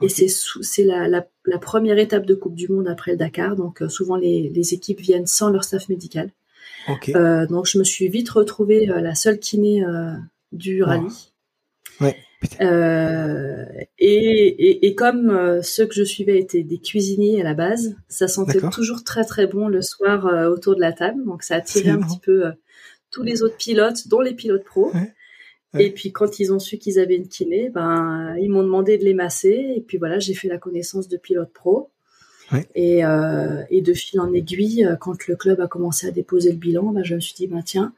Et 0.01 0.09
c'est 0.09 0.27
c'est 0.27 0.83
la, 0.83 1.07
la, 1.07 1.25
la, 1.45 1.59
première 1.59 1.97
étape 1.97 2.25
de 2.25 2.33
Coupe 2.33 2.55
du 2.55 2.67
Monde 2.67 2.87
après 2.87 3.11
le 3.11 3.17
Dakar. 3.17 3.55
Donc 3.55 3.81
euh, 3.81 3.89
souvent 3.89 4.15
les, 4.15 4.49
les 4.49 4.73
équipes 4.73 4.99
viennent 4.99 5.27
sans 5.27 5.49
leur 5.49 5.63
staff 5.63 5.87
médical. 5.87 6.31
Okay. 6.89 7.15
Euh, 7.15 7.45
donc 7.45 7.67
je 7.67 7.77
me 7.77 7.83
suis 7.83 8.09
vite 8.09 8.29
retrouvée 8.29 8.89
euh, 8.89 8.99
la 8.99 9.15
seule 9.15 9.39
kiné 9.39 9.83
du 10.51 10.83
rallye. 10.83 11.31
Ouais. 12.01 12.17
Et, 12.59 14.07
et, 14.07 14.87
et, 14.87 14.95
comme 14.95 15.61
ceux 15.61 15.85
que 15.85 15.95
je 15.95 16.03
suivais 16.03 16.39
étaient 16.39 16.63
des 16.63 16.79
cuisiniers 16.79 17.39
à 17.39 17.43
la 17.45 17.53
base, 17.53 17.95
ça 18.09 18.27
sentait 18.27 18.59
toujours 18.69 19.05
très 19.05 19.23
très 19.23 19.47
bon 19.47 19.69
le 19.69 19.81
soir 19.81 20.25
autour 20.51 20.75
de 20.75 20.81
la 20.81 20.91
table. 20.91 21.23
Donc 21.23 21.43
ça 21.43 21.55
attirait 21.55 21.91
un 21.91 22.01
petit 22.01 22.19
peu 22.19 22.51
tous 23.11 23.23
les 23.23 23.43
autres 23.43 23.55
pilotes, 23.55 24.09
dont 24.09 24.19
les 24.19 24.33
pilotes 24.33 24.65
pros. 24.65 24.91
Ouais. 24.93 25.13
Et 25.79 25.91
puis 25.91 26.11
quand 26.11 26.39
ils 26.39 26.53
ont 26.53 26.59
su 26.59 26.77
qu'ils 26.77 26.99
avaient 26.99 27.15
une 27.15 27.27
kiné, 27.27 27.69
ben 27.69 28.35
ils 28.39 28.49
m'ont 28.49 28.63
demandé 28.63 28.97
de 28.97 29.03
les 29.03 29.13
masser. 29.13 29.73
Et 29.75 29.81
puis 29.81 29.97
voilà, 29.97 30.19
j'ai 30.19 30.33
fait 30.33 30.47
la 30.47 30.57
connaissance 30.57 31.07
de 31.07 31.17
pilotes 31.17 31.51
pro. 31.53 31.89
Ouais. 32.51 32.67
Et, 32.75 33.03
euh, 33.03 33.63
et, 33.71 33.81
de 33.81 33.93
fil 33.93 34.19
en 34.19 34.31
aiguille, 34.33 34.87
quand 34.99 35.27
le 35.27 35.35
club 35.35 35.61
a 35.61 35.67
commencé 35.67 36.05
à 36.07 36.11
déposer 36.11 36.51
le 36.51 36.57
bilan, 36.57 36.91
ben, 36.91 37.03
je 37.03 37.15
me 37.15 37.19
suis 37.19 37.33
dit, 37.33 37.47
ben, 37.47 37.63
tiens, 37.63 37.93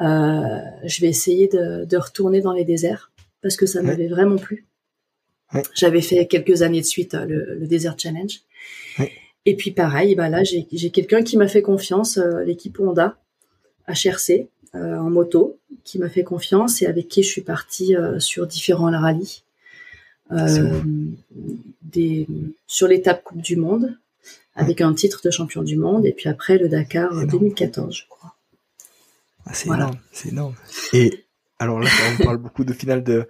euh, 0.00 0.60
je 0.84 1.00
vais 1.02 1.08
essayer 1.08 1.48
de, 1.48 1.84
de, 1.84 1.96
retourner 1.98 2.40
dans 2.40 2.52
les 2.52 2.64
déserts 2.64 3.10
parce 3.42 3.56
que 3.56 3.66
ça 3.66 3.80
ouais. 3.80 3.86
m'avait 3.86 4.08
vraiment 4.08 4.36
plu. 4.36 4.66
Ouais. 5.52 5.62
J'avais 5.74 6.00
fait 6.00 6.26
quelques 6.26 6.62
années 6.62 6.80
de 6.80 6.86
suite 6.86 7.14
le, 7.14 7.56
le 7.58 7.66
Desert 7.66 7.96
Challenge. 7.98 8.40
Et 9.44 9.56
puis 9.56 9.72
pareil, 9.72 10.14
ben 10.14 10.28
là, 10.28 10.42
j'ai 10.44 10.90
quelqu'un 10.90 11.22
qui 11.22 11.36
m'a 11.36 11.48
fait 11.48 11.62
confiance, 11.62 12.18
euh, 12.18 12.44
l'équipe 12.44 12.78
Honda, 12.78 13.18
HRC, 13.88 14.48
euh, 14.74 14.96
en 14.96 15.10
moto, 15.10 15.58
qui 15.84 15.98
m'a 15.98 16.08
fait 16.08 16.24
confiance 16.24 16.80
et 16.80 16.86
avec 16.86 17.08
qui 17.08 17.22
je 17.22 17.28
suis 17.28 17.42
partie 17.42 17.94
euh, 17.94 18.18
sur 18.18 18.46
différents 18.46 18.90
rallyes. 18.90 19.42
Euh, 20.30 20.80
des, 21.82 22.26
sur 22.66 22.88
l'étape 22.88 23.22
Coupe 23.22 23.42
du 23.42 23.56
Monde, 23.56 23.98
avec 24.54 24.80
un 24.80 24.94
titre 24.94 25.20
de 25.22 25.30
champion 25.30 25.62
du 25.62 25.76
monde, 25.76 26.06
et 26.06 26.12
puis 26.12 26.30
après 26.30 26.56
le 26.56 26.70
Dakar 26.70 27.12
en 27.12 27.24
2014, 27.24 27.94
je 27.94 28.04
crois. 28.08 28.34
Ah, 29.44 29.52
c'est 29.52 29.66
voilà. 29.66 29.84
énorme, 29.84 29.98
c'est 30.10 30.28
énorme. 30.30 30.54
Et 30.94 31.24
alors 31.58 31.80
là, 31.80 31.90
on 32.18 32.24
parle 32.24 32.38
beaucoup 32.38 32.64
de 32.64 32.72
finale 32.72 33.04
de, 33.04 33.28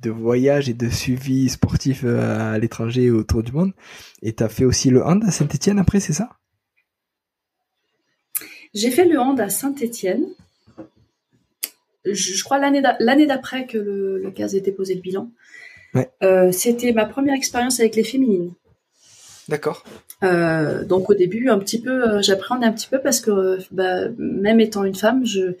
de 0.00 0.10
voyage 0.10 0.68
et 0.68 0.74
de 0.74 0.88
suivi 0.88 1.48
sportif 1.48 2.04
à 2.04 2.58
l'étranger 2.58 3.12
autour 3.12 3.44
du 3.44 3.52
monde. 3.52 3.72
Et 4.22 4.32
tu 4.32 4.42
as 4.42 4.48
fait 4.48 4.64
aussi 4.64 4.90
le 4.90 5.04
hand 5.04 5.22
à 5.24 5.30
Saint-Etienne 5.30 5.78
après, 5.78 6.00
c'est 6.00 6.14
ça? 6.14 6.30
J'ai 8.74 8.90
fait 8.90 9.04
le 9.04 9.20
hand 9.20 9.38
à 9.38 9.48
Saint-Etienne. 9.48 10.26
Je, 12.04 12.12
je, 12.12 12.44
crois 12.44 12.58
l'année 12.58 13.26
d'après 13.26 13.66
que 13.66 13.78
le, 13.78 14.18
le 14.18 14.30
CAS 14.30 14.54
ait 14.54 14.60
déposé 14.60 14.94
le 14.94 15.00
bilan. 15.00 15.30
Ouais. 15.94 16.08
Euh, 16.22 16.52
C'était 16.52 16.92
ma 16.92 17.06
première 17.06 17.34
expérience 17.34 17.80
avec 17.80 17.96
les 17.96 18.04
féminines. 18.04 18.52
D'accord. 19.48 19.84
Euh, 20.22 20.84
donc 20.84 21.10
au 21.10 21.14
début, 21.14 21.50
un 21.50 21.58
petit 21.58 21.80
peu, 21.80 22.08
euh, 22.08 22.22
j'appréhendais 22.22 22.66
un 22.66 22.72
petit 22.72 22.88
peu 22.88 22.98
parce 22.98 23.20
que 23.20 23.58
bah, 23.70 24.08
même 24.16 24.58
étant 24.60 24.84
une 24.84 24.94
femme, 24.94 25.26
je, 25.26 25.56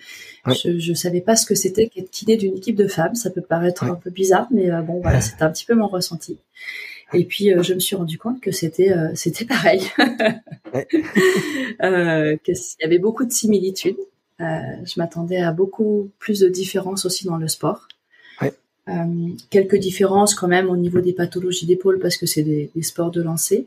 ouais. 0.46 0.54
je, 0.54 0.78
je 0.78 0.94
savais 0.94 1.20
pas 1.20 1.36
ce 1.36 1.44
que 1.44 1.54
c'était 1.54 1.88
qu'être 1.88 2.10
kiné 2.10 2.36
d'une 2.36 2.56
équipe 2.56 2.76
de 2.76 2.88
femmes. 2.88 3.14
Ça 3.14 3.30
peut 3.30 3.42
paraître 3.42 3.84
ouais. 3.84 3.90
un 3.90 3.96
peu 3.96 4.10
bizarre, 4.10 4.48
mais 4.50 4.70
euh, 4.70 4.80
bon 4.80 5.00
voilà, 5.00 5.20
c'était 5.20 5.42
un 5.42 5.50
petit 5.50 5.66
peu 5.66 5.74
mon 5.74 5.86
ressenti. 5.86 6.38
Et 7.12 7.24
puis 7.24 7.52
euh, 7.52 7.62
je 7.62 7.74
me 7.74 7.80
suis 7.80 7.96
rendu 7.96 8.18
compte 8.18 8.40
que 8.40 8.50
c'était 8.50 8.92
euh, 8.92 9.10
c'était 9.14 9.44
pareil, 9.44 9.82
euh, 11.82 12.36
qu'il 12.42 12.54
y 12.80 12.84
avait 12.84 12.98
beaucoup 12.98 13.24
de 13.24 13.32
similitudes. 13.32 13.98
Je 14.38 14.98
m'attendais 14.98 15.38
à 15.38 15.52
beaucoup 15.52 16.10
plus 16.18 16.40
de 16.40 16.48
différences 16.48 17.04
aussi 17.04 17.26
dans 17.26 17.36
le 17.36 17.48
sport. 17.48 17.88
Euh, 18.88 19.28
quelques 19.48 19.76
différences 19.76 20.34
quand 20.34 20.48
même 20.48 20.68
au 20.68 20.76
niveau 20.76 21.00
des 21.00 21.14
pathologies 21.14 21.64
d'épaule 21.64 21.98
parce 22.00 22.18
que 22.18 22.26
c'est 22.26 22.42
des, 22.42 22.70
des, 22.74 22.82
sports 22.82 23.10
de 23.10 23.22
lancer. 23.22 23.66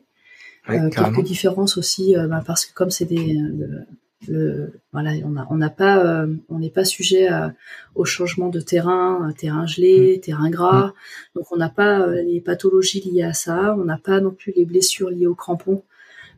Ouais, 0.69 0.79
euh, 0.79 0.89
quelques 0.89 1.23
différences 1.23 1.77
aussi 1.77 2.15
euh, 2.15 2.27
bah, 2.27 2.43
parce 2.45 2.65
que 2.65 2.73
comme 2.73 2.91
c'est 2.91 3.05
des 3.05 3.33
le, 3.33 3.85
le, 4.27 4.73
voilà 4.91 5.13
on 5.25 5.37
a 5.37 5.47
on 5.49 5.55
n'a 5.55 5.69
pas 5.71 6.05
euh, 6.05 6.27
on 6.49 6.59
n'est 6.59 6.69
pas 6.69 6.85
sujet 6.85 7.29
à, 7.29 7.53
au 7.95 8.05
changement 8.05 8.49
de 8.49 8.59
terrain 8.59 9.33
terrain 9.37 9.65
gelé 9.65 10.17
mmh. 10.17 10.21
terrain 10.21 10.49
gras 10.51 10.87
mmh. 10.87 10.93
donc 11.35 11.51
on 11.51 11.57
n'a 11.57 11.69
pas 11.69 12.01
euh, 12.01 12.21
les 12.21 12.41
pathologies 12.41 13.01
liées 13.01 13.23
à 13.23 13.33
ça 13.33 13.75
on 13.79 13.85
n'a 13.85 13.97
pas 13.97 14.19
non 14.19 14.31
plus 14.31 14.53
les 14.55 14.65
blessures 14.65 15.09
liées 15.09 15.27
aux 15.27 15.35
crampons 15.35 15.83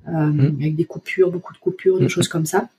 mmh. 0.07 0.39
avec 0.61 0.75
des 0.75 0.85
coupures 0.85 1.31
beaucoup 1.31 1.53
de 1.53 1.59
coupures 1.59 1.99
des 1.99 2.07
choses 2.07 2.27
comme 2.29 2.45
ça 2.45 2.69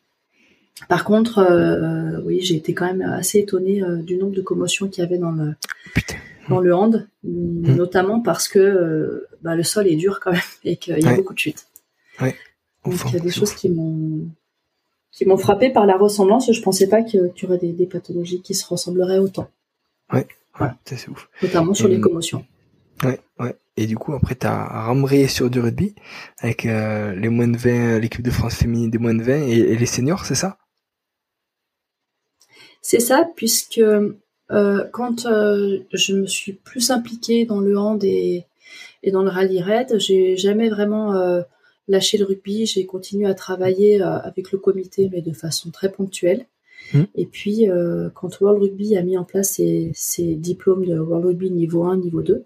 par 0.88 1.04
contre, 1.04 1.38
euh, 1.38 2.20
oui, 2.24 2.40
j'ai 2.40 2.56
été 2.56 2.74
quand 2.74 2.86
même 2.86 3.02
assez 3.02 3.38
étonnée 3.38 3.82
euh, 3.82 3.96
du 3.96 4.16
nombre 4.16 4.34
de 4.34 4.40
commotions 4.40 4.88
qu'il 4.88 5.02
y 5.02 5.06
avait 5.06 5.18
dans 5.18 5.32
le 5.32 5.54
Putain. 5.94 6.16
dans 6.48 6.60
le 6.60 6.74
hand, 6.74 7.08
mmh. 7.22 7.74
notamment 7.74 8.20
parce 8.20 8.48
que 8.48 8.58
euh, 8.58 9.28
bah, 9.42 9.54
le 9.56 9.62
sol 9.62 9.86
est 9.86 9.96
dur 9.96 10.20
quand 10.20 10.32
même 10.32 10.40
et 10.64 10.76
qu'il 10.76 10.98
y 10.98 11.06
a 11.06 11.10
ouais. 11.10 11.16
beaucoup 11.16 11.34
de 11.34 11.38
chutes. 11.38 11.66
Ouais. 12.20 12.34
Donc 12.84 12.94
il 13.08 13.14
y 13.14 13.16
a 13.16 13.20
des 13.20 13.30
choses 13.30 13.52
qui 13.52 13.68
m'ont 13.68 14.26
qui 15.12 15.26
m'ont 15.26 15.36
frappé 15.36 15.70
par 15.70 15.86
la 15.86 15.96
ressemblance. 15.96 16.50
Je 16.50 16.62
pensais 16.62 16.88
pas 16.88 17.02
qu'il 17.02 17.20
y 17.20 17.44
aurait 17.44 17.58
des, 17.58 17.72
des, 17.72 17.86
pathologies 17.86 18.40
qui 18.40 18.54
se 18.54 18.66
ressembleraient 18.66 19.18
autant. 19.18 19.50
Ouais, 20.12 20.26
voilà. 20.56 20.76
c'est 20.86 21.08
ouf. 21.08 21.28
Notamment 21.42 21.74
sur 21.74 21.88
les 21.88 22.00
commotions. 22.00 22.44
Ouais, 23.04 23.20
ouais. 23.38 23.56
Et 23.76 23.86
du 23.86 23.96
coup, 23.96 24.14
après, 24.14 24.34
tu 24.34 24.46
as 24.46 24.84
rambré 24.84 25.26
sur 25.26 25.50
du 25.50 25.60
rugby 25.60 25.94
avec 26.38 26.64
euh, 26.64 27.14
les 27.14 27.28
moins 27.28 27.48
de 27.48 27.56
20, 27.56 27.98
l'équipe 27.98 28.22
de 28.22 28.30
France 28.30 28.56
féminine 28.56 28.90
des 28.90 28.98
moins 28.98 29.14
de 29.14 29.22
20 29.22 29.42
et, 29.42 29.52
et 29.52 29.76
les 29.76 29.86
seniors, 29.86 30.24
c'est 30.24 30.34
ça? 30.34 30.58
C'est 32.82 33.00
ça, 33.00 33.28
puisque 33.36 33.82
euh, 34.50 34.84
quand 34.92 35.26
euh, 35.26 35.78
je 35.92 36.14
me 36.14 36.26
suis 36.26 36.52
plus 36.52 36.90
impliquée 36.90 37.44
dans 37.44 37.60
le 37.60 37.78
hand 37.78 38.02
et, 38.02 38.46
et 39.02 39.10
dans 39.10 39.22
le 39.22 39.28
rallye 39.28 39.62
raid, 39.62 39.98
j'ai 39.98 40.36
jamais 40.36 40.68
vraiment 40.68 41.14
euh, 41.14 41.42
lâché 41.88 42.18
le 42.18 42.24
rugby. 42.24 42.66
J'ai 42.66 42.86
continué 42.86 43.26
à 43.26 43.34
travailler 43.34 44.00
avec 44.02 44.52
le 44.52 44.58
comité, 44.58 45.08
mais 45.12 45.22
de 45.22 45.32
façon 45.32 45.70
très 45.70 45.90
ponctuelle. 45.90 46.46
Mmh. 46.94 47.02
Et 47.14 47.26
puis, 47.26 47.66
quand 48.14 48.40
World 48.40 48.62
Rugby 48.62 48.96
a 48.96 49.02
mis 49.02 49.16
en 49.16 49.24
place 49.24 49.50
ses, 49.52 49.92
ses, 49.94 50.34
diplômes 50.34 50.86
de 50.86 50.98
World 50.98 51.26
Rugby 51.26 51.50
niveau 51.50 51.84
1, 51.84 51.98
niveau 51.98 52.22
2, 52.22 52.44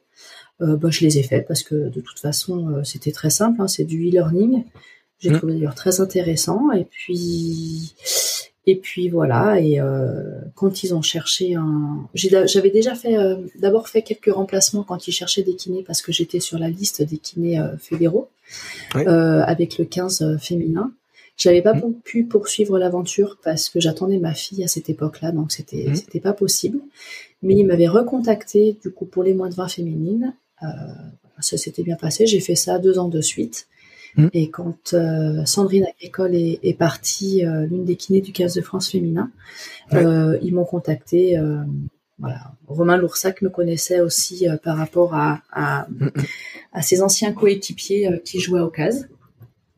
euh, 0.60 0.76
bah, 0.76 0.90
je 0.90 1.04
les 1.04 1.18
ai 1.18 1.22
faits 1.22 1.46
parce 1.46 1.62
que 1.62 1.88
de 1.88 2.00
toute 2.00 2.18
façon, 2.18 2.82
c'était 2.84 3.12
très 3.12 3.30
simple. 3.30 3.62
Hein, 3.62 3.68
c'est 3.68 3.84
du 3.84 4.08
e-learning. 4.08 4.64
J'ai 5.18 5.30
mmh. 5.30 5.38
trouvé 5.38 5.54
d'ailleurs 5.54 5.74
très 5.74 6.00
intéressant. 6.00 6.72
Et 6.72 6.84
puis, 6.84 7.94
et 8.66 8.76
puis 8.76 9.10
voilà, 9.10 9.60
et 9.60 9.78
euh, 9.78 10.40
quand 10.54 10.82
ils 10.82 10.94
ont 10.94 11.02
cherché 11.02 11.54
un, 11.54 12.08
j'avais 12.14 12.70
déjà 12.70 12.94
fait, 12.94 13.18
euh, 13.18 13.36
d'abord 13.58 13.88
fait 13.88 14.00
quelques 14.00 14.32
remplacements 14.32 14.84
quand 14.84 15.06
ils 15.06 15.12
cherchaient 15.12 15.42
des 15.42 15.54
kinés 15.54 15.82
parce 15.86 16.00
que 16.00 16.12
j'étais 16.12 16.40
sur 16.40 16.58
la 16.58 16.70
liste 16.70 17.02
des 17.02 17.18
kinés 17.18 17.60
euh, 17.60 17.76
fédéraux 17.76 18.30
ouais. 18.94 19.06
avec 19.06 19.76
le 19.76 19.84
15 19.84 20.38
féminin. 20.40 20.92
J'avais 21.36 21.60
pas 21.60 21.74
mmh. 21.74 21.94
pu 22.04 22.24
poursuivre 22.24 22.78
l'aventure 22.78 23.38
parce 23.42 23.68
que 23.68 23.80
j'attendais 23.80 24.18
ma 24.18 24.32
fille 24.32 24.64
à 24.64 24.68
cette 24.68 24.88
époque-là, 24.88 25.32
donc 25.32 25.52
c'était 25.52 25.90
mmh. 25.90 25.94
c'était 25.96 26.20
pas 26.20 26.32
possible. 26.32 26.78
Mais 27.42 27.54
ils 27.56 27.66
m'avaient 27.66 27.88
recontacté 27.88 28.78
du 28.82 28.90
coup 28.90 29.04
pour 29.04 29.24
les 29.24 29.34
moins 29.34 29.50
de 29.50 29.54
20 29.54 29.68
féminines. 29.68 30.34
ça 31.40 31.58
s'était 31.58 31.82
bien 31.82 31.96
passé. 31.96 32.26
J'ai 32.26 32.40
fait 32.40 32.54
ça 32.54 32.78
deux 32.78 32.98
ans 32.98 33.08
de 33.08 33.20
suite. 33.20 33.66
Mmh. 34.16 34.28
Et 34.32 34.50
quand 34.50 34.94
euh, 34.94 35.44
Sandrine 35.44 35.86
Agricole 35.86 36.34
est, 36.34 36.60
est 36.62 36.74
partie, 36.74 37.44
euh, 37.44 37.66
l'une 37.66 37.84
des 37.84 37.96
kinés 37.96 38.20
du 38.20 38.32
15 38.32 38.54
de 38.54 38.60
France 38.60 38.90
féminin, 38.90 39.30
ouais. 39.92 40.04
euh, 40.04 40.38
ils 40.42 40.54
m'ont 40.54 40.64
contacté. 40.64 41.36
voilà. 42.18 42.52
Romain 42.66 42.96
Loursac 42.96 43.42
me 43.42 43.50
connaissait 43.50 44.00
aussi 44.00 44.46
par 44.62 44.76
rapport 44.76 45.14
à, 45.14 45.42
à, 45.50 45.86
mmh. 45.90 46.08
à 46.72 46.82
ses 46.82 47.02
anciens 47.02 47.32
coéquipiers 47.32 48.20
qui 48.24 48.40
jouaient 48.40 48.60
au 48.60 48.70
CAS. 48.70 49.06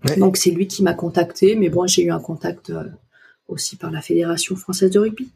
Ouais. 0.06 0.16
Donc 0.16 0.36
c'est 0.36 0.50
lui 0.50 0.66
qui 0.66 0.82
m'a 0.82 0.94
contacté, 0.94 1.56
mais 1.56 1.70
bon, 1.70 1.86
j'ai 1.86 2.04
eu 2.04 2.10
un 2.10 2.20
contact 2.20 2.72
aussi 3.48 3.76
par 3.76 3.90
la 3.90 4.02
Fédération 4.02 4.54
française 4.54 4.90
de 4.90 4.98
rugby. 4.98 5.30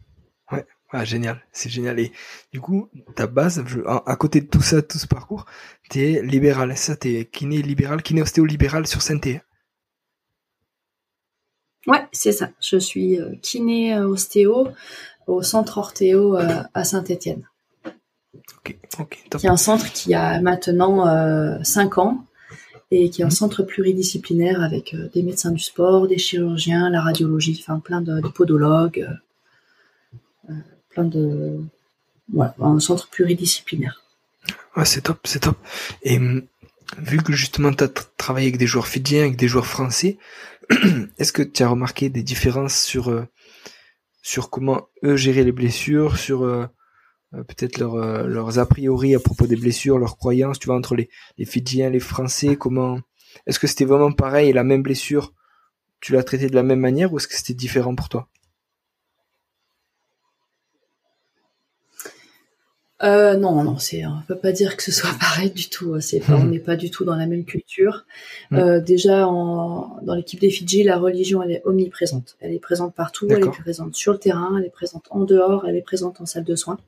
Ah, 0.93 1.05
génial, 1.05 1.41
c'est 1.53 1.71
génial. 1.71 2.01
Et 2.01 2.13
du 2.53 2.61
coup, 2.61 2.89
ta 3.15 3.27
base, 3.29 3.63
je, 3.67 3.81
à, 3.87 4.17
côté 4.17 4.41
de 4.41 4.47
tout 4.47 4.63
ça, 4.63 4.83
tout 4.83 4.99
ce 4.99 5.07
parcours, 5.07 5.47
t'es 5.89 6.21
libéral. 6.23 6.77
Ça, 6.77 6.97
t'es 6.97 7.29
kiné 7.31 7.63
libéral, 7.63 8.03
kiné 8.03 8.23
ostéo 8.23 8.45
libéral 8.45 8.87
sur 8.87 9.01
Ouais, 11.87 12.07
c'est 12.13 12.33
ça. 12.33 12.51
Je 12.61 12.77
suis 12.77 13.21
euh, 13.21 13.35
kiné 13.41 13.99
ostéo 13.99 14.69
au 15.27 15.43
centre 15.43 15.79
orthéo 15.79 16.37
euh, 16.37 16.63
à 16.75 16.85
Saint-Étienne. 16.85 17.49
Ok, 18.35 18.77
ok. 18.99 19.25
Top. 19.31 19.41
Qui 19.41 19.47
est 19.47 19.51
un 19.51 19.57
centre 19.57 19.93
qui 19.93 20.15
a 20.15 20.41
maintenant 20.41 21.07
euh, 21.07 21.59
5 21.63 21.99
ans 21.99 22.25
et 22.91 23.11
qui 23.11 23.23
est 23.23 23.25
un 23.25 23.29
mmh. 23.29 23.31
centre 23.31 23.63
pluridisciplinaire 23.63 24.63
avec 24.63 24.95
euh, 24.95 25.09
des 25.15 25.23
médecins 25.23 25.53
du 25.53 25.61
sport, 25.61 26.09
des 26.09 26.19
chirurgiens, 26.19 26.91
la 26.91 27.01
radiologie, 27.01 27.57
enfin 27.61 27.79
plein 27.79 28.01
de, 28.01 28.21
de 28.21 28.29
podologues. 28.29 29.09
Plein 30.91 31.05
de 31.05 31.61
voilà, 32.33 32.55
un 32.61 32.81
centre 32.81 33.09
pluridisciplinaire. 33.09 34.03
Ah, 34.75 34.85
c'est 34.85 35.03
top, 35.03 35.19
c'est 35.25 35.41
top. 35.41 35.57
Et 36.03 36.19
hum, 36.19 36.43
vu 36.99 37.19
que 37.19 37.33
justement 37.33 37.73
tu 37.73 37.85
travaillé 38.17 38.49
avec 38.49 38.59
des 38.59 38.67
joueurs 38.67 38.87
fidjiens, 38.87 39.23
avec 39.23 39.37
des 39.37 39.49
joueurs 39.49 39.67
français, 39.67 40.19
est-ce 41.19 41.33
que 41.33 41.43
tu 41.43 41.63
as 41.63 41.69
remarqué 41.69 42.09
des 42.09 42.23
différences 42.23 42.81
sur 42.81 43.11
euh, 43.11 43.27
sur 44.23 44.51
comment 44.51 44.89
eux 45.03 45.17
géraient 45.17 45.45
les 45.45 45.53
blessures, 45.53 46.19
sur 46.19 46.45
euh, 46.45 46.67
euh, 47.35 47.43
peut-être 47.45 47.79
leur, 47.79 47.97
leurs 48.27 48.59
a 48.59 48.67
priori 48.67 49.15
à 49.15 49.21
propos 49.21 49.47
des 49.47 49.57
blessures, 49.57 49.99
leurs 49.99 50.19
croyances, 50.19 50.59
tu 50.59 50.67
vois, 50.67 50.77
entre 50.77 50.95
les, 50.95 51.09
les 51.39 51.45
Fidjiens, 51.45 51.91
les 51.91 52.01
Français, 52.01 52.57
comment 52.57 53.01
est-ce 53.47 53.59
que 53.59 53.67
c'était 53.67 53.85
vraiment 53.85 54.13
pareil, 54.13 54.53
la 54.53 54.65
même 54.65 54.83
blessure, 54.83 55.33
tu 56.01 56.13
l'as 56.13 56.23
traitée 56.23 56.49
de 56.49 56.55
la 56.55 56.63
même 56.63 56.81
manière 56.81 57.13
ou 57.13 57.19
est-ce 57.19 57.29
que 57.29 57.37
c'était 57.37 57.55
différent 57.55 57.95
pour 57.95 58.09
toi? 58.09 58.29
Euh, 63.02 63.37
non, 63.37 63.62
non, 63.64 63.78
c'est, 63.78 64.04
on 64.04 64.23
peut 64.28 64.37
pas 64.37 64.52
dire 64.52 64.76
que 64.76 64.83
ce 64.83 64.92
soit 64.92 65.11
pareil 65.21 65.50
du 65.50 65.69
tout. 65.69 66.00
C'est, 66.00 66.21
on 66.30 66.45
n'est 66.45 66.59
pas 66.59 66.76
du 66.76 66.90
tout 66.90 67.04
dans 67.04 67.16
la 67.16 67.26
même 67.26 67.45
culture. 67.45 68.04
Euh, 68.52 68.80
déjà, 68.80 69.26
en, 69.26 69.99
dans 70.02 70.14
l'équipe 70.14 70.40
des 70.40 70.50
Fidji, 70.50 70.83
la 70.83 70.99
religion, 70.99 71.42
elle 71.42 71.52
est 71.52 71.62
omniprésente. 71.64 72.37
Elle 72.40 72.52
est 72.52 72.59
présente 72.59 72.95
partout. 72.95 73.26
Elle 73.30 73.45
est 73.45 73.61
présente 73.61 73.95
sur 73.95 74.12
le 74.12 74.19
terrain. 74.19 74.57
Elle 74.59 74.66
est 74.66 74.71
présente 74.71 75.07
en 75.11 75.21
dehors. 75.21 75.66
Elle 75.66 75.76
est 75.76 75.83
présente 75.83 76.21
en 76.21 76.26
salle 76.26 76.45
de 76.45 76.57
soins. 76.57 76.78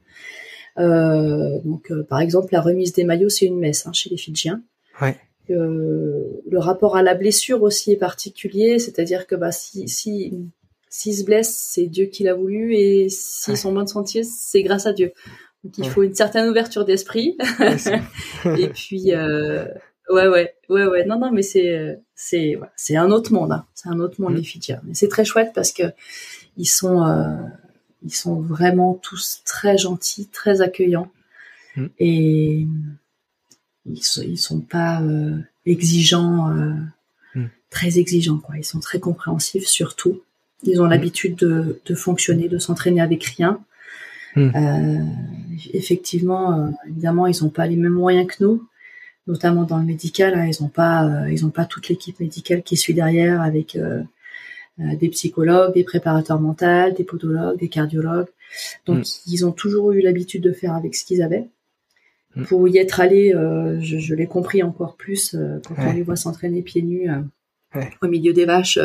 Euh, 0.78 1.58
donc, 1.64 1.90
euh, 1.90 2.02
par 2.02 2.20
exemple, 2.20 2.48
la 2.52 2.60
remise 2.60 2.92
des 2.92 3.04
maillots, 3.04 3.28
c'est 3.28 3.46
une 3.46 3.58
messe 3.58 3.86
hein, 3.86 3.92
chez 3.92 4.10
les 4.10 4.16
Fidjiens. 4.16 4.62
Ouais. 5.00 5.16
Euh, 5.50 6.24
le 6.48 6.58
rapport 6.58 6.96
à 6.96 7.02
la 7.02 7.14
blessure 7.14 7.62
aussi 7.62 7.92
est 7.92 7.96
particulier, 7.96 8.78
c'est-à-dire 8.78 9.26
que 9.26 9.34
bah, 9.34 9.52
si, 9.52 9.88
si 9.88 11.14
se 11.14 11.24
blessent, 11.24 11.56
c'est 11.56 11.86
Dieu 11.86 12.06
qui 12.06 12.22
l'a 12.22 12.34
voulu, 12.34 12.74
et 12.76 13.08
s'ils 13.08 13.56
sont 13.56 13.76
en 13.76 13.82
de 13.82 13.88
sentier, 13.88 14.22
c'est 14.24 14.62
grâce 14.62 14.86
à 14.86 14.92
Dieu. 14.92 15.12
Donc 15.64 15.78
il 15.78 15.88
faut 15.88 16.02
une 16.02 16.14
certaine 16.14 16.48
ouverture 16.48 16.84
d'esprit. 16.84 17.36
et 18.44 18.68
puis 18.68 19.14
euh, 19.14 19.66
ouais 20.10 20.26
ouais 20.26 20.54
ouais 20.68 20.86
ouais 20.86 21.04
non 21.04 21.18
non 21.18 21.30
mais 21.30 21.42
c'est 21.42 21.98
c'est 22.14 22.58
c'est 22.76 22.96
un 22.96 23.10
autre 23.10 23.32
monde 23.32 23.52
hein. 23.52 23.66
c'est 23.74 23.88
un 23.88 24.00
autre 24.00 24.20
monde 24.20 24.34
mm. 24.34 24.36
les 24.36 24.44
Fidjiens. 24.44 24.80
Mais 24.84 24.94
c'est 24.94 25.08
très 25.08 25.24
chouette 25.24 25.52
parce 25.54 25.72
que 25.72 25.84
ils 26.56 26.68
sont 26.68 27.04
euh, 27.04 27.36
ils 28.02 28.14
sont 28.14 28.40
vraiment 28.40 28.94
tous 28.94 29.42
très 29.44 29.78
gentils, 29.78 30.28
très 30.28 30.60
accueillants 30.60 31.10
mm. 31.76 31.86
et 31.98 32.66
ils 33.86 34.02
sont 34.02 34.22
ils 34.22 34.38
sont 34.38 34.60
pas 34.60 35.00
euh, 35.02 35.38
exigeants 35.66 36.50
euh, 36.50 36.74
mm. 37.34 37.46
très 37.70 37.98
exigeants 37.98 38.38
quoi. 38.38 38.56
Ils 38.56 38.64
sont 38.64 38.80
très 38.80 39.00
compréhensifs 39.00 39.66
surtout. 39.66 40.22
Ils 40.64 40.80
ont 40.80 40.86
l'habitude 40.86 41.34
de, 41.34 41.80
de 41.84 41.94
fonctionner, 41.96 42.48
de 42.48 42.58
s'entraîner 42.58 43.00
avec 43.00 43.24
rien. 43.24 43.60
Hmm. 44.34 44.50
Euh, 44.54 45.04
effectivement, 45.74 46.58
euh, 46.58 46.70
évidemment, 46.88 47.26
ils 47.26 47.42
n'ont 47.42 47.50
pas 47.50 47.66
les 47.66 47.76
mêmes 47.76 47.92
moyens 47.92 48.26
que 48.26 48.42
nous, 48.42 48.66
notamment 49.26 49.64
dans 49.64 49.78
le 49.78 49.84
médical. 49.84 50.34
Hein, 50.34 50.46
ils 50.46 50.62
n'ont 50.62 50.68
pas, 50.68 51.04
euh, 51.04 51.30
ils 51.30 51.44
ont 51.44 51.50
pas 51.50 51.64
toute 51.64 51.88
l'équipe 51.88 52.18
médicale 52.20 52.62
qui 52.62 52.76
suit 52.76 52.94
derrière 52.94 53.42
avec 53.42 53.78
des 54.78 55.08
psychologues, 55.10 55.74
des 55.74 55.84
préparateurs 55.84 56.40
mentaux, 56.40 56.90
des 56.96 57.04
podologues, 57.04 57.58
des 57.58 57.68
cardiologues. 57.68 58.28
Donc, 58.86 59.00
hmm. 59.00 59.30
ils 59.30 59.46
ont 59.46 59.52
toujours 59.52 59.92
eu 59.92 60.00
l'habitude 60.00 60.42
de 60.42 60.52
faire 60.52 60.74
avec 60.74 60.94
ce 60.94 61.04
qu'ils 61.04 61.22
avaient. 61.22 61.48
Hmm. 62.34 62.44
Pour 62.44 62.66
y 62.68 62.78
être 62.78 63.00
allé, 63.00 63.32
je, 63.80 63.98
je 63.98 64.14
l'ai 64.14 64.26
compris 64.26 64.62
encore 64.62 64.96
plus 64.96 65.36
quand 65.66 65.74
on 65.76 65.92
les 65.92 66.02
voit 66.02 66.16
s'entraîner 66.16 66.62
pieds 66.62 66.82
nus 66.82 67.10
au 68.00 68.08
milieu 68.08 68.32
des 68.32 68.46
vaches. 68.46 68.78